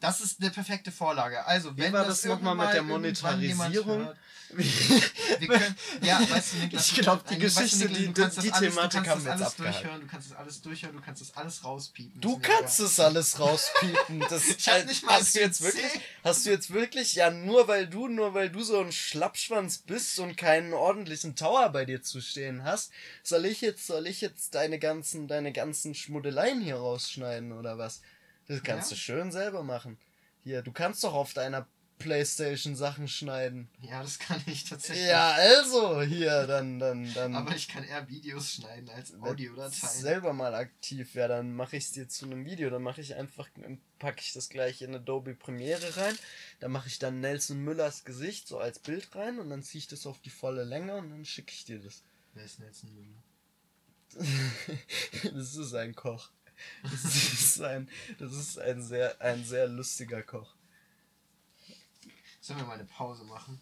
Das 0.00 0.20
ist 0.20 0.40
eine 0.40 0.50
perfekte 0.50 0.90
Vorlage. 0.90 1.44
Also, 1.46 1.76
Wie 1.76 1.82
wenn 1.82 1.92
war 1.92 2.04
das 2.04 2.22
das 2.22 2.30
nochmal 2.30 2.54
mit 2.56 2.72
der 2.74 2.82
Monetarisierung? 2.82 4.08
Wir 4.52 5.46
können, 5.46 5.76
ja, 6.02 6.18
weißt 6.28 6.54
du, 6.54 6.56
Niklas, 6.58 6.88
Ich 6.88 6.94
du 6.96 7.02
glaub, 7.02 7.24
kannst- 7.24 7.40
die 7.40 7.44
weißt 7.46 7.56
du, 7.56 7.60
Geschichte, 7.86 8.02
Niklas, 8.08 8.34
die- 8.34 8.40
die 8.40 8.52
alles, 8.52 8.74
Thematik 8.74 8.90
du 8.90 9.06
kannst 9.06 9.10
haben 9.10 9.24
wir 9.24 9.30
jetzt 9.30 9.40
alles 9.42 9.46
abgehakt. 9.52 9.76
durchhören, 9.84 10.00
du 10.00 10.06
kannst 10.08 10.30
das 10.30 10.36
alles 10.38 10.60
durchhören, 10.62 10.96
du 10.96 11.02
kannst 11.02 11.20
das 11.22 11.36
alles 11.36 11.64
rauspiepen. 11.64 12.20
Du 12.20 12.38
kannst 12.40 12.80
es 12.80 13.00
alles 13.00 13.38
rauspiepen. 13.38 14.20
Das, 14.28 14.44
Ich 14.48 14.68
hab 14.68 14.86
nicht 14.86 15.04
mal 15.06 15.20
hast 15.20 15.36
du 15.36 15.40
jetzt 15.40 15.60
wirklich, 15.62 16.00
hast 16.24 16.46
du 16.46 16.50
jetzt 16.50 16.72
wirklich, 16.72 17.14
ja, 17.14 17.30
nur 17.30 17.68
weil 17.68 17.86
du, 17.86 18.08
nur 18.08 18.34
weil 18.34 18.50
du 18.50 18.64
so 18.64 18.80
ein 18.80 18.90
Schlappschwanz 18.90 19.78
bist 19.78 20.18
und 20.18 20.36
keinen 20.36 20.72
ordentlichen 20.74 21.36
Tower 21.36 21.68
bei 21.68 21.84
dir 21.84 22.02
zu 22.02 22.20
stehen 22.20 22.64
hast, 22.64 22.90
soll 23.22 23.44
ich 23.44 23.60
jetzt, 23.60 23.86
soll 23.86 24.08
ich 24.08 24.20
jetzt 24.20 24.56
deine 24.56 24.80
ganzen, 24.80 25.28
deine 25.28 25.52
ganzen 25.52 25.94
Schmuddeleien 25.94 26.60
hier 26.60 26.76
rausschneiden 26.76 27.52
oder 27.52 27.78
was? 27.78 28.00
Das 28.50 28.64
kannst 28.64 28.90
Ja. 28.90 28.96
du 28.96 29.00
schön 29.00 29.30
selber 29.30 29.62
machen. 29.62 29.96
Hier, 30.42 30.60
du 30.62 30.72
kannst 30.72 31.04
doch 31.04 31.14
auf 31.14 31.34
deiner 31.34 31.68
Playstation 32.00 32.74
Sachen 32.74 33.06
schneiden. 33.06 33.70
Ja, 33.80 34.02
das 34.02 34.18
kann 34.18 34.42
ich 34.46 34.64
tatsächlich. 34.64 35.06
Ja, 35.06 35.30
also, 35.32 36.02
hier, 36.02 36.48
dann, 36.48 36.80
dann, 36.80 37.14
dann. 37.14 37.36
Aber 37.36 37.54
ich 37.54 37.68
kann 37.68 37.84
eher 37.84 38.08
Videos 38.08 38.54
schneiden 38.54 38.88
als 38.90 39.14
Audiodateien. 39.20 39.92
selber 39.92 40.32
mal 40.32 40.52
aktiv 40.56 41.14
wäre, 41.14 41.28
dann 41.28 41.54
mache 41.54 41.76
ich 41.76 41.84
es 41.84 41.92
dir 41.92 42.08
zu 42.08 42.24
einem 42.24 42.44
Video. 42.44 42.70
Dann 42.70 42.82
mache 42.82 43.00
ich 43.00 43.14
einfach, 43.14 43.48
packe 44.00 44.20
ich 44.20 44.32
das 44.32 44.48
gleich 44.48 44.82
in 44.82 44.96
Adobe 44.96 45.36
Premiere 45.36 45.96
rein. 45.96 46.18
Dann 46.58 46.72
mache 46.72 46.88
ich 46.88 46.98
dann 46.98 47.20
Nelson 47.20 47.58
Müllers 47.62 48.04
Gesicht 48.04 48.48
so 48.48 48.58
als 48.58 48.80
Bild 48.80 49.14
rein 49.14 49.38
und 49.38 49.48
dann 49.48 49.62
ziehe 49.62 49.78
ich 49.78 49.86
das 49.86 50.06
auf 50.06 50.20
die 50.22 50.30
volle 50.30 50.64
Länge 50.64 50.96
und 50.96 51.10
dann 51.10 51.24
schicke 51.24 51.52
ich 51.52 51.66
dir 51.66 51.78
das. 51.78 52.02
Wer 52.34 52.46
ist 52.46 52.58
Nelson 52.58 52.92
Müller? 52.94 53.22
das 55.34 55.54
ist 55.54 55.72
ein 55.74 55.94
Koch. 55.94 56.30
Das 56.82 57.04
ist 57.04 57.60
ein, 57.60 57.88
das 58.18 58.32
ist 58.32 58.58
ein 58.58 58.82
sehr, 58.82 59.20
ein 59.20 59.44
sehr 59.44 59.68
lustiger 59.68 60.22
Koch. 60.22 60.54
Sollen 62.40 62.60
wir 62.60 62.66
mal 62.66 62.74
eine 62.74 62.84
Pause 62.84 63.24
machen? 63.24 63.60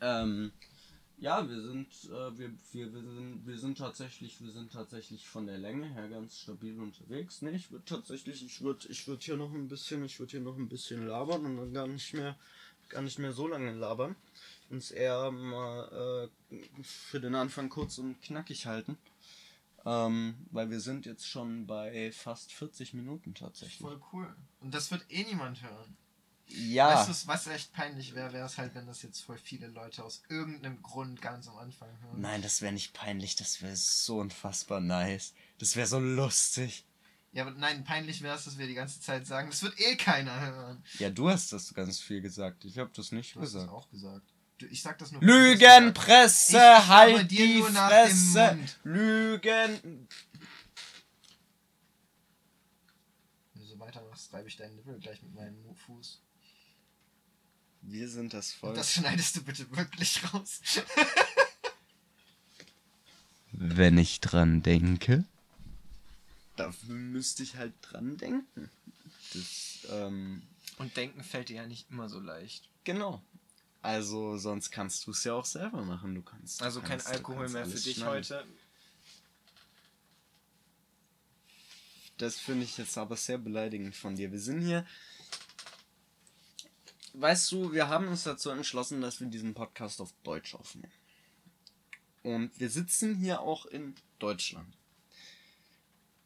Ähm, 0.00 0.52
ja, 1.18 1.48
wir 1.48 1.60
sind, 1.62 1.88
äh, 2.04 2.38
wir, 2.38 2.50
wir, 2.72 2.92
wir 2.92 3.02
sind, 3.02 3.46
wir 3.46 3.58
sind 3.58 3.78
tatsächlich, 3.78 4.40
wir 4.42 4.52
sind 4.52 4.72
tatsächlich 4.72 5.26
von 5.26 5.46
der 5.46 5.56
Länge 5.56 5.86
her 5.94 6.08
ganz 6.08 6.38
stabil 6.38 6.78
unterwegs. 6.78 7.40
Ne, 7.40 7.52
ich 7.52 7.70
würde 7.70 7.84
tatsächlich, 7.86 8.44
ich 8.44 8.60
würde, 8.60 8.86
ich 8.88 9.08
würde 9.08 9.24
hier 9.24 9.36
noch 9.36 9.52
ein 9.52 9.68
bisschen, 9.68 10.04
ich 10.04 10.18
würde 10.20 10.32
hier 10.32 10.40
noch 10.40 10.56
ein 10.56 10.68
bisschen 10.68 11.06
labern 11.06 11.46
und 11.46 11.56
dann 11.56 11.72
gar 11.72 11.86
nicht 11.86 12.12
mehr, 12.12 12.36
gar 12.90 13.00
nicht 13.02 13.18
mehr 13.18 13.32
so 13.32 13.48
lange 13.48 13.72
labern. 13.72 14.14
Uns 14.68 14.90
eher 14.90 15.30
mal 15.30 16.30
äh, 16.50 16.56
für 16.82 17.20
den 17.20 17.34
Anfang 17.34 17.70
kurz 17.70 17.98
und 17.98 18.20
knackig 18.20 18.66
halten. 18.66 18.98
Ähm, 19.86 20.46
weil 20.50 20.68
wir 20.68 20.80
sind 20.80 21.06
jetzt 21.06 21.28
schon 21.28 21.66
bei 21.66 22.10
fast 22.10 22.52
40 22.52 22.92
Minuten 22.94 23.34
tatsächlich. 23.34 23.78
Voll 23.78 24.00
cool. 24.12 24.34
Und 24.60 24.74
das 24.74 24.90
wird 24.90 25.04
eh 25.08 25.22
niemand 25.22 25.62
hören. 25.62 25.96
Ja. 26.48 26.94
Weißt 27.06 27.24
du, 27.24 27.28
was 27.28 27.46
echt 27.46 27.72
peinlich 27.72 28.14
wäre, 28.14 28.32
wäre 28.32 28.46
es 28.46 28.58
halt, 28.58 28.74
wenn 28.74 28.86
das 28.86 29.02
jetzt 29.02 29.20
voll 29.20 29.38
viele 29.38 29.68
Leute 29.68 30.04
aus 30.04 30.22
irgendeinem 30.28 30.82
Grund 30.82 31.22
ganz 31.22 31.48
am 31.48 31.56
Anfang 31.56 31.88
hören. 32.00 32.20
Nein, 32.20 32.42
das 32.42 32.62
wäre 32.62 32.72
nicht 32.72 32.92
peinlich, 32.94 33.36
das 33.36 33.62
wäre 33.62 33.76
so 33.76 34.18
unfassbar 34.18 34.80
nice. 34.80 35.34
Das 35.58 35.76
wäre 35.76 35.86
so 35.86 35.98
lustig. 35.98 36.84
Ja, 37.32 37.42
aber 37.46 37.52
nein, 37.52 37.84
peinlich 37.84 38.22
wäre 38.22 38.36
es, 38.36 38.44
dass 38.44 38.58
wir 38.58 38.66
die 38.66 38.74
ganze 38.74 39.00
Zeit 39.00 39.26
sagen, 39.26 39.50
das 39.50 39.62
wird 39.62 39.78
eh 39.78 39.96
keiner 39.96 40.40
hören. 40.40 40.84
Ja, 40.98 41.10
du 41.10 41.28
hast 41.28 41.52
das 41.52 41.74
ganz 41.74 42.00
viel 42.00 42.20
gesagt. 42.22 42.64
Ich 42.64 42.78
habe 42.78 42.90
das 42.94 43.12
nicht 43.12 43.36
Du 43.36 43.40
hast 43.40 43.48
es 43.48 43.54
gesagt. 43.54 43.72
auch 43.72 43.90
gesagt. 43.90 44.32
Ich 44.70 44.82
sag 44.82 44.96
das 44.98 45.12
nur. 45.12 45.22
Lügenpresse, 45.22 46.88
halt 46.88 47.30
dir 47.30 47.46
die 47.46 47.58
nur 47.58 47.70
nach 47.70 47.88
dem 47.90 48.08
Fresse. 48.08 48.54
Mund. 48.56 48.78
Lügen. 48.84 50.08
Wenn 53.52 53.62
du 53.62 53.66
so 53.66 53.78
weitermachst, 53.78 54.32
reibe 54.32 54.48
ich 54.48 54.56
deinen 54.56 54.76
Nippel 54.76 54.98
gleich 54.98 55.22
mit 55.22 55.34
meinem 55.34 55.74
Fuß. 55.86 56.20
Wir 57.82 58.08
sind 58.08 58.32
das 58.34 58.52
Und 58.54 58.58
Volk. 58.60 58.76
das 58.76 58.92
schneidest 58.94 59.36
du 59.36 59.42
bitte 59.44 59.70
wirklich 59.76 60.20
raus. 60.32 60.60
Wenn 63.52 63.96
ich 63.98 64.20
dran 64.20 64.62
denke. 64.62 65.24
Dafür 66.56 66.94
müsste 66.94 67.42
ich 67.42 67.56
halt 67.56 67.74
dran 67.82 68.16
denken. 68.16 68.70
Das, 69.32 69.86
ähm, 69.90 70.42
Und 70.78 70.96
denken 70.96 71.22
fällt 71.22 71.48
dir 71.50 71.56
ja 71.56 71.66
nicht 71.66 71.90
immer 71.90 72.08
so 72.08 72.18
leicht. 72.20 72.68
genau. 72.84 73.22
Also, 73.86 74.36
sonst 74.36 74.72
kannst 74.72 75.06
du 75.06 75.12
es 75.12 75.22
ja 75.22 75.34
auch 75.34 75.44
selber 75.44 75.82
machen. 75.84 76.14
Du 76.16 76.22
kannst. 76.22 76.60
du 76.60 76.64
Also 76.64 76.80
kein 76.80 76.90
kannst- 76.90 77.06
du 77.06 77.12
Alkohol 77.12 77.48
mehr 77.48 77.64
für 77.66 77.78
dich 77.78 77.94
schneiden. 77.96 78.08
heute. 78.14 78.46
Das 82.18 82.36
finde 82.38 82.64
ich 82.64 82.78
jetzt 82.78 82.96
aber 82.98 83.16
sehr 83.16 83.38
beleidigend 83.38 83.94
von 83.94 84.16
dir. 84.16 84.32
Wir 84.32 84.40
sind 84.40 84.62
hier. 84.62 84.86
Weißt 87.12 87.52
du, 87.52 87.72
wir 87.72 87.88
haben 87.88 88.08
uns 88.08 88.24
dazu 88.24 88.50
entschlossen, 88.50 89.00
dass 89.00 89.20
wir 89.20 89.28
diesen 89.28 89.54
Podcast 89.54 90.00
auf 90.00 90.12
Deutsch 90.22 90.54
aufnehmen. 90.54 90.92
Und 92.22 92.58
wir 92.58 92.70
sitzen 92.70 93.14
hier 93.14 93.40
auch 93.40 93.66
in 93.66 93.94
Deutschland. 94.18 94.76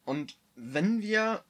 Und 0.03 0.35
wenn 0.55 1.01
wir 1.01 1.45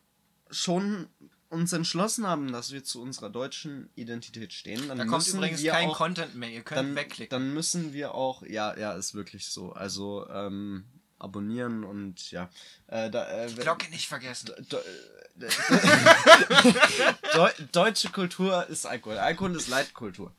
schon 0.49 1.07
uns 1.51 1.73
entschlossen 1.73 2.25
haben, 2.25 2.51
dass 2.51 2.71
wir 2.71 2.83
zu 2.83 3.01
unserer 3.01 3.29
deutschen 3.29 3.89
Identität 3.95 4.53
stehen, 4.53 4.87
dann 4.87 4.97
Da 4.97 5.03
kommt 5.05 5.25
müssen 5.25 5.37
übrigens 5.37 5.61
wir 5.61 5.71
kein 5.71 5.89
auch, 5.89 5.97
Content 5.97 6.35
mehr. 6.35 6.49
Ihr 6.49 6.63
könnt 6.63 6.79
dann, 6.79 6.95
wegklicken. 6.95 7.29
dann 7.29 7.53
müssen 7.53 7.93
wir 7.93 8.15
auch, 8.15 8.43
ja, 8.43 8.77
ja, 8.77 8.93
ist 8.93 9.13
wirklich 9.13 9.47
so. 9.47 9.73
Also, 9.73 10.27
ähm, 10.29 10.85
abonnieren 11.19 11.83
und 11.83 12.31
ja. 12.31 12.49
Äh, 12.87 13.11
da, 13.11 13.45
äh, 13.45 13.51
Glocke 13.51 13.89
nicht 13.89 14.07
vergessen. 14.07 14.51
De 14.71 14.79
De 15.41 15.49
deutsche 17.71 18.09
Kultur 18.09 18.67
ist 18.67 18.85
Alkohol. 18.85 19.17
Alkohol 19.17 19.55
ist 19.55 19.69
Leitkultur. 19.69 20.33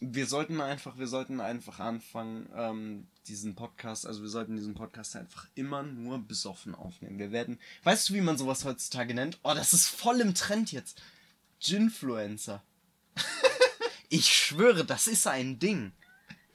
Wir 0.00 0.26
sollten 0.26 0.60
einfach, 0.60 0.98
wir 0.98 1.06
sollten 1.06 1.40
einfach 1.40 1.78
anfangen, 1.80 2.48
ähm, 2.54 3.06
diesen 3.28 3.54
Podcast, 3.54 4.06
also 4.06 4.22
wir 4.22 4.28
sollten 4.28 4.56
diesen 4.56 4.74
Podcast 4.74 5.14
einfach 5.16 5.46
immer 5.54 5.82
nur 5.82 6.18
besoffen 6.18 6.74
aufnehmen. 6.74 7.18
Wir 7.18 7.30
werden, 7.30 7.58
weißt 7.84 8.08
du, 8.08 8.14
wie 8.14 8.20
man 8.20 8.38
sowas 8.38 8.64
heutzutage 8.64 9.14
nennt? 9.14 9.38
Oh, 9.42 9.54
das 9.54 9.74
ist 9.74 9.86
voll 9.86 10.20
im 10.20 10.34
Trend 10.34 10.72
jetzt. 10.72 11.02
Ginfluencer. 11.60 12.62
ich 14.08 14.32
schwöre, 14.32 14.84
das 14.84 15.06
ist 15.06 15.26
ein 15.26 15.58
Ding. 15.58 15.92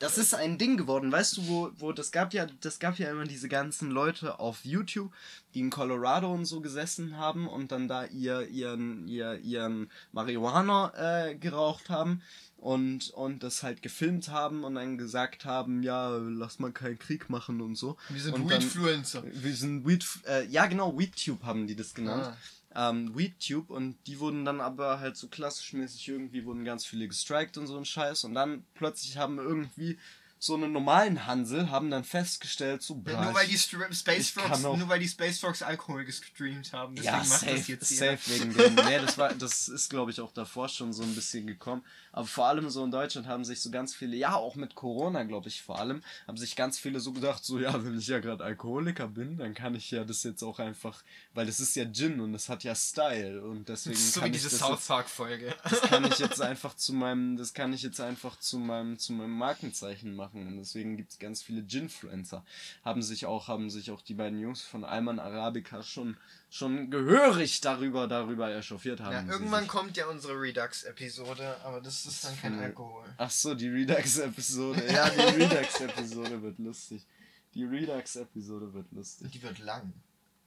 Das 0.04 0.18
ist 0.18 0.34
ein 0.34 0.58
Ding 0.58 0.76
geworden, 0.76 1.14
weißt 1.14 1.38
du, 1.38 1.48
wo, 1.48 1.72
wo 1.78 1.94
das 1.94 2.12
gab 2.12 2.34
ja, 2.34 2.46
das 2.60 2.80
gab 2.80 3.00
ja 3.00 3.10
immer 3.10 3.24
diese 3.24 3.48
ganzen 3.48 3.90
Leute 3.90 4.38
auf 4.38 4.66
YouTube, 4.66 5.14
die 5.54 5.62
in 5.62 5.70
Colorado 5.70 6.30
und 6.30 6.44
so 6.44 6.60
gesessen 6.60 7.16
haben 7.16 7.48
und 7.48 7.72
dann 7.72 7.88
da 7.88 8.04
ihr, 8.08 8.50
ihren, 8.50 9.08
ihr, 9.08 9.40
ihren 9.40 9.90
Marihuana 10.12 10.92
äh, 10.98 11.36
geraucht 11.36 11.90
haben 11.90 12.22
und, 12.58 13.12
und 13.12 13.44
das 13.44 13.64
halt 13.64 13.82
gefilmt 13.82 14.28
haben 14.28 14.66
und 14.66 14.76
dann 14.76 14.98
gesagt 14.98 15.46
haben, 15.46 15.84
ja, 15.84 16.10
lass 16.10 16.60
mal 16.60 16.74
keinen 16.74 17.00
Krieg 17.00 17.30
machen 17.30 17.62
und 17.62 17.76
so. 17.78 17.96
Wir 18.10 18.20
sind 18.20 18.50
Weedfluencer. 18.50 19.24
Wir 19.32 19.56
sind 19.56 19.88
Weed, 19.88 20.06
äh, 20.28 20.46
ja 20.48 20.66
genau, 20.66 21.00
WeedTube 21.00 21.44
haben 21.44 21.66
die 21.66 21.78
das 21.78 21.94
genannt. 21.94 22.26
Ah. 22.26 22.38
Ähm, 22.76 23.16
WeedTube 23.16 23.70
und 23.70 23.98
die 24.08 24.20
wurden 24.20 24.46
dann 24.46 24.60
aber 24.60 25.00
halt 25.00 25.16
so 25.16 25.28
klassisch 25.28 25.74
mäßig 25.74 26.08
irgendwie 26.10 26.46
wurden 26.46 26.66
ganz 26.66 26.86
viele 26.86 27.08
gestrikt 27.08 27.58
und 27.58 27.68
so 27.68 27.78
ein 27.78 27.86
Scheiß 27.86 28.24
und 28.24 28.34
dann 28.34 28.66
plötzlich 28.74 29.18
haben 29.18 29.38
irgendwie 29.38 29.98
so 30.46 30.56
einen 30.56 30.74
normalen 30.74 31.26
Hansel 31.26 31.72
haben 31.72 31.90
dann 31.90 32.04
festgestellt, 32.04 32.82
so 32.82 32.96
Ja, 33.08 33.14
boah, 33.16 33.24
nur 33.26 33.34
weil 33.36 33.46
ich- 33.46 33.52
die 33.52 33.58
Str 33.58 33.94
Space 33.94 34.30
Frogs, 34.32 34.62
nur 34.62 34.90
weil 34.90 35.00
die 35.00 35.08
Space 35.08 35.40
Frogs 35.40 35.62
Alkohol 35.62 36.04
gestreamt 36.04 36.74
haben. 36.74 36.96
Deswegen 36.96 37.14
ja, 37.14 37.20
macht 37.20 37.28
safe, 37.40 37.52
das 37.54 37.68
jetzt 37.70 37.90
jeder. 37.92 38.18
safe 38.18 38.32
wegen 38.40 38.54
dem. 38.54 38.76
Nee, 38.76 39.00
das 39.00 39.18
war, 39.18 39.34
das 39.34 39.70
ist 39.70 39.90
glaube 39.90 40.12
ich 40.12 40.20
auch 40.20 40.34
davor 40.34 40.68
schon 40.68 40.92
so 40.92 41.02
ein 41.04 41.16
bisschen 41.16 41.48
gekommen. 41.48 41.82
Aber 42.12 42.28
vor 42.28 42.46
allem 42.48 42.70
so 42.70 42.84
in 42.84 42.92
Deutschland 42.92 43.26
haben 43.26 43.46
sich 43.46 43.62
so 43.62 43.72
ganz 43.72 43.96
viele, 43.96 44.16
ja 44.18 44.36
auch 44.36 44.56
mit 44.56 44.76
Corona 44.76 45.24
glaube 45.24 45.48
ich 45.48 45.62
vor 45.62 45.80
allem, 45.80 46.04
haben 46.28 46.38
sich 46.38 46.58
ganz 46.58 46.78
viele 46.78 47.00
so 47.00 47.14
gedacht, 47.14 47.44
so 47.46 47.58
ja, 47.60 47.82
wenn 47.86 47.98
ich 47.98 48.08
ja 48.08 48.20
gerade 48.20 48.44
Alkoholiker 48.44 49.08
bin, 49.08 49.38
dann 49.38 49.54
kann 49.54 49.76
ich 49.76 49.90
ja 49.92 50.04
das 50.04 50.24
jetzt 50.24 50.44
auch 50.44 50.60
einfach, 50.60 51.04
weil 51.34 51.46
das 51.46 51.62
ist 51.62 51.74
ja 51.78 51.86
Gin 51.90 52.20
und 52.20 52.34
das 52.34 52.50
hat 52.50 52.66
ja 52.66 52.76
Style 52.76 53.42
und 53.44 53.70
deswegen 53.70 53.96
so 53.98 54.20
kann 54.20 54.32
wie 54.32 54.36
ich 54.36 54.44
diese 54.44 54.58
das 54.58 54.60
South 54.60 54.86
Park 54.86 55.10
Folge. 55.10 55.56
das 55.64 55.82
kann 55.84 56.04
ich 56.04 56.20
jetzt 56.20 56.42
einfach 56.42 56.76
zu 56.76 56.92
meinem, 56.94 57.38
das 57.38 57.54
kann 57.54 57.72
ich 57.72 57.82
jetzt 57.82 58.02
einfach 58.02 58.38
zu 58.38 58.60
meinem, 58.60 59.00
zu 59.00 59.14
meinem 59.14 59.38
Markenzeichen 59.38 60.16
machen 60.16 60.33
und 60.42 60.58
deswegen 60.58 60.98
gibt 60.98 61.12
es 61.12 61.20
ganz 61.20 61.42
viele 61.42 61.64
Ginfluencer. 61.64 62.44
Haben 62.84 63.02
sich 63.02 63.26
auch, 63.26 63.48
haben 63.48 63.70
sich 63.70 63.92
auch 63.92 64.02
die 64.02 64.14
beiden 64.14 64.40
Jungs 64.40 64.62
von 64.62 64.84
Alman 64.84 65.20
Arabica 65.20 65.84
schon, 65.84 66.18
schon 66.50 66.90
gehörig 66.90 67.62
darüber, 67.62 68.08
darüber 68.08 68.54
echauffiert 68.54 69.00
haben. 69.00 69.28
Ja, 69.28 69.34
irgendwann 69.34 69.68
kommt 69.68 69.98
ja 69.98 70.08
unsere 70.08 70.34
Redux-Episode, 70.40 71.58
aber 71.64 71.82
das 71.82 72.06
ist 72.06 72.26
dann 72.26 72.38
kein 72.40 72.60
Alkohol. 72.60 73.06
Ach 73.18 73.32
so, 73.32 73.56
die 73.56 73.70
Redux-Episode. 73.70 74.84
Ja, 74.94 75.10
die 75.10 75.44
Redux-Episode 75.44 76.42
wird 76.42 76.60
lustig. 76.60 77.06
Die 77.54 77.64
Redux-Episode 77.64 78.74
wird 78.74 78.92
lustig. 78.92 79.32
Die 79.32 79.42
wird 79.42 79.60
lang. 79.60 79.94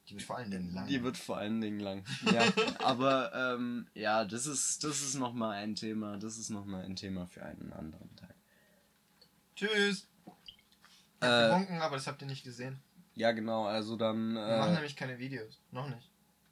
Die 0.09 0.14
wird 0.14 0.22
vor 0.22 0.37
allen 0.37 0.51
Dingen 0.51 0.72
lang. 0.72 0.87
Die 0.87 1.03
wird 1.03 1.16
vor 1.16 1.37
allen 1.37 1.61
Dingen 1.61 1.80
lang. 1.80 2.05
Ja, 2.32 2.45
aber 2.78 3.32
ähm, 3.34 3.87
ja, 3.95 4.24
das 4.24 4.47
ist, 4.47 4.84
das 4.84 5.03
ist 5.03 5.14
nochmal 5.14 5.57
ein 5.57 5.74
Thema. 5.74 6.16
Das 6.16 6.39
ist 6.39 6.51
nochmal 6.51 6.84
ein 6.84 6.97
Thema 6.97 7.26
für 7.26 7.43
einen 7.43 7.72
anderen. 7.72 8.09
Tschüss. 9.57 10.07
Ich 11.21 11.23
Äh, 11.23 11.27
hab 11.27 11.51
gewunken, 11.51 11.81
aber 11.81 11.97
das 11.97 12.07
habt 12.07 12.21
ihr 12.23 12.29
nicht 12.29 12.45
gesehen. 12.45 12.79
Ja, 13.15 13.33
genau, 13.33 13.65
also 13.65 13.97
dann. 13.97 14.35
Wir 14.35 14.59
machen 14.59 14.71
Äh, 14.73 14.75
nämlich 14.75 14.97
keine 14.97 15.19
Videos. 15.19 15.61
Noch 15.71 15.89
nicht. 15.89 16.11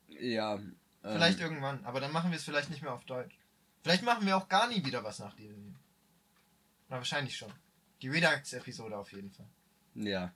ja. 0.08 0.54
Ähm, 0.56 0.76
Vielleicht 1.02 1.38
irgendwann, 1.40 1.84
aber 1.84 2.00
dann 2.00 2.12
machen 2.12 2.30
wir 2.30 2.38
es 2.38 2.44
vielleicht 2.44 2.70
nicht 2.70 2.80
mehr 2.80 2.92
auf 2.94 3.04
Deutsch. 3.04 3.36
Vielleicht 3.82 4.02
machen 4.04 4.24
wir 4.26 4.38
auch 4.38 4.48
gar 4.48 4.68
nie 4.68 4.82
wieder 4.86 5.04
was 5.04 5.18
nach 5.18 5.34
diesem. 5.36 5.74
Oder 6.88 6.96
wahrscheinlich 6.98 7.36
schon. 7.36 7.52
Die 8.00 8.08
Redux-Episode 8.08 8.96
auf 8.96 9.12
jeden 9.12 9.30
Fall. 9.30 9.46
Ja. 9.94 10.32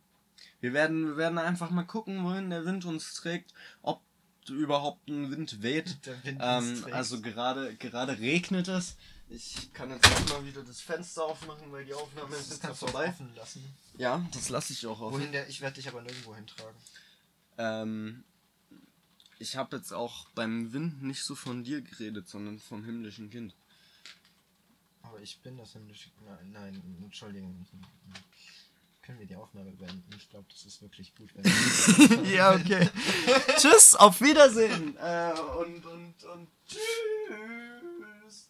Wir 0.61 0.75
werden, 0.75 1.07
wir 1.07 1.17
werden 1.17 1.39
einfach 1.39 1.71
mal 1.71 1.85
gucken, 1.85 2.23
wohin 2.25 2.51
der 2.51 2.67
Wind 2.67 2.85
uns 2.85 3.15
trägt, 3.15 3.55
ob 3.81 4.03
überhaupt 4.51 5.09
ein 5.09 5.31
Wind 5.31 5.63
weht. 5.63 6.05
Der 6.07 6.23
Wind 6.25 6.41
Ähm, 6.43 6.59
uns 6.59 6.83
trägt. 6.83 6.95
also 6.95 7.23
gerade, 7.23 7.75
gerade 7.77 8.19
regnet 8.19 8.69
es. 8.69 8.99
Ich 9.31 9.73
kann 9.75 9.91
jetzt 9.91 10.07
auch 10.07 10.29
mal 10.31 10.45
wieder 10.47 10.63
das 10.63 10.81
Fenster 10.81 11.25
aufmachen, 11.25 11.71
weil 11.71 11.85
die 11.85 11.93
Aufnahme 11.93 12.35
ist 12.37 12.47
das 12.47 12.51
jetzt 12.51 12.63
ja 12.63 12.69
kannst 12.69 12.81
vorbei. 12.81 13.09
offen 13.09 13.35
lassen. 13.35 13.65
Ja, 13.99 14.27
das 14.33 14.49
lasse 14.49 14.73
ich 14.73 14.87
auch 14.87 15.01
offen. 15.01 15.19
Wohin 15.19 15.33
der, 15.33 15.49
ich 15.49 15.61
werde 15.61 15.75
dich 15.77 15.89
aber 15.89 16.01
nirgendwo 16.01 16.35
hintragen. 16.35 16.77
Ähm, 17.59 18.25
ich 19.39 19.57
habe 19.57 19.77
jetzt 19.77 19.93
auch 19.93 20.29
beim 20.31 20.73
Wind 20.73 21.03
nicht 21.03 21.23
so 21.23 21.35
von 21.35 21.63
dir 21.63 21.83
geredet, 21.83 22.29
sondern 22.29 22.59
vom 22.59 22.85
himmlischen 22.85 23.31
Kind. 23.31 23.55
Aber 25.03 25.21
ich 25.21 25.39
bin 25.41 25.59
das 25.59 25.73
himmlische. 25.73 26.11
Nein, 26.25 26.53
nein, 26.53 27.01
Entschuldigung. 27.03 27.67
Können 29.03 29.21
wir 29.21 29.27
die 29.27 29.37
Aufnahme 29.37 29.71
beenden? 29.73 30.05
Ich 30.17 30.29
glaube, 30.29 30.47
das 30.51 30.65
ist 30.65 30.83
wirklich 30.83 31.15
gut, 31.15 31.31
wenn 31.35 32.25
ja, 32.31 32.55
okay. 32.55 32.89
Tschüss, 33.57 33.95
auf 33.95 34.21
Wiedersehen. 34.21 34.97
Äh, 34.97 35.33
und, 35.59 35.85
und, 35.87 36.25
und 36.25 36.49
tschüss. 36.67 37.98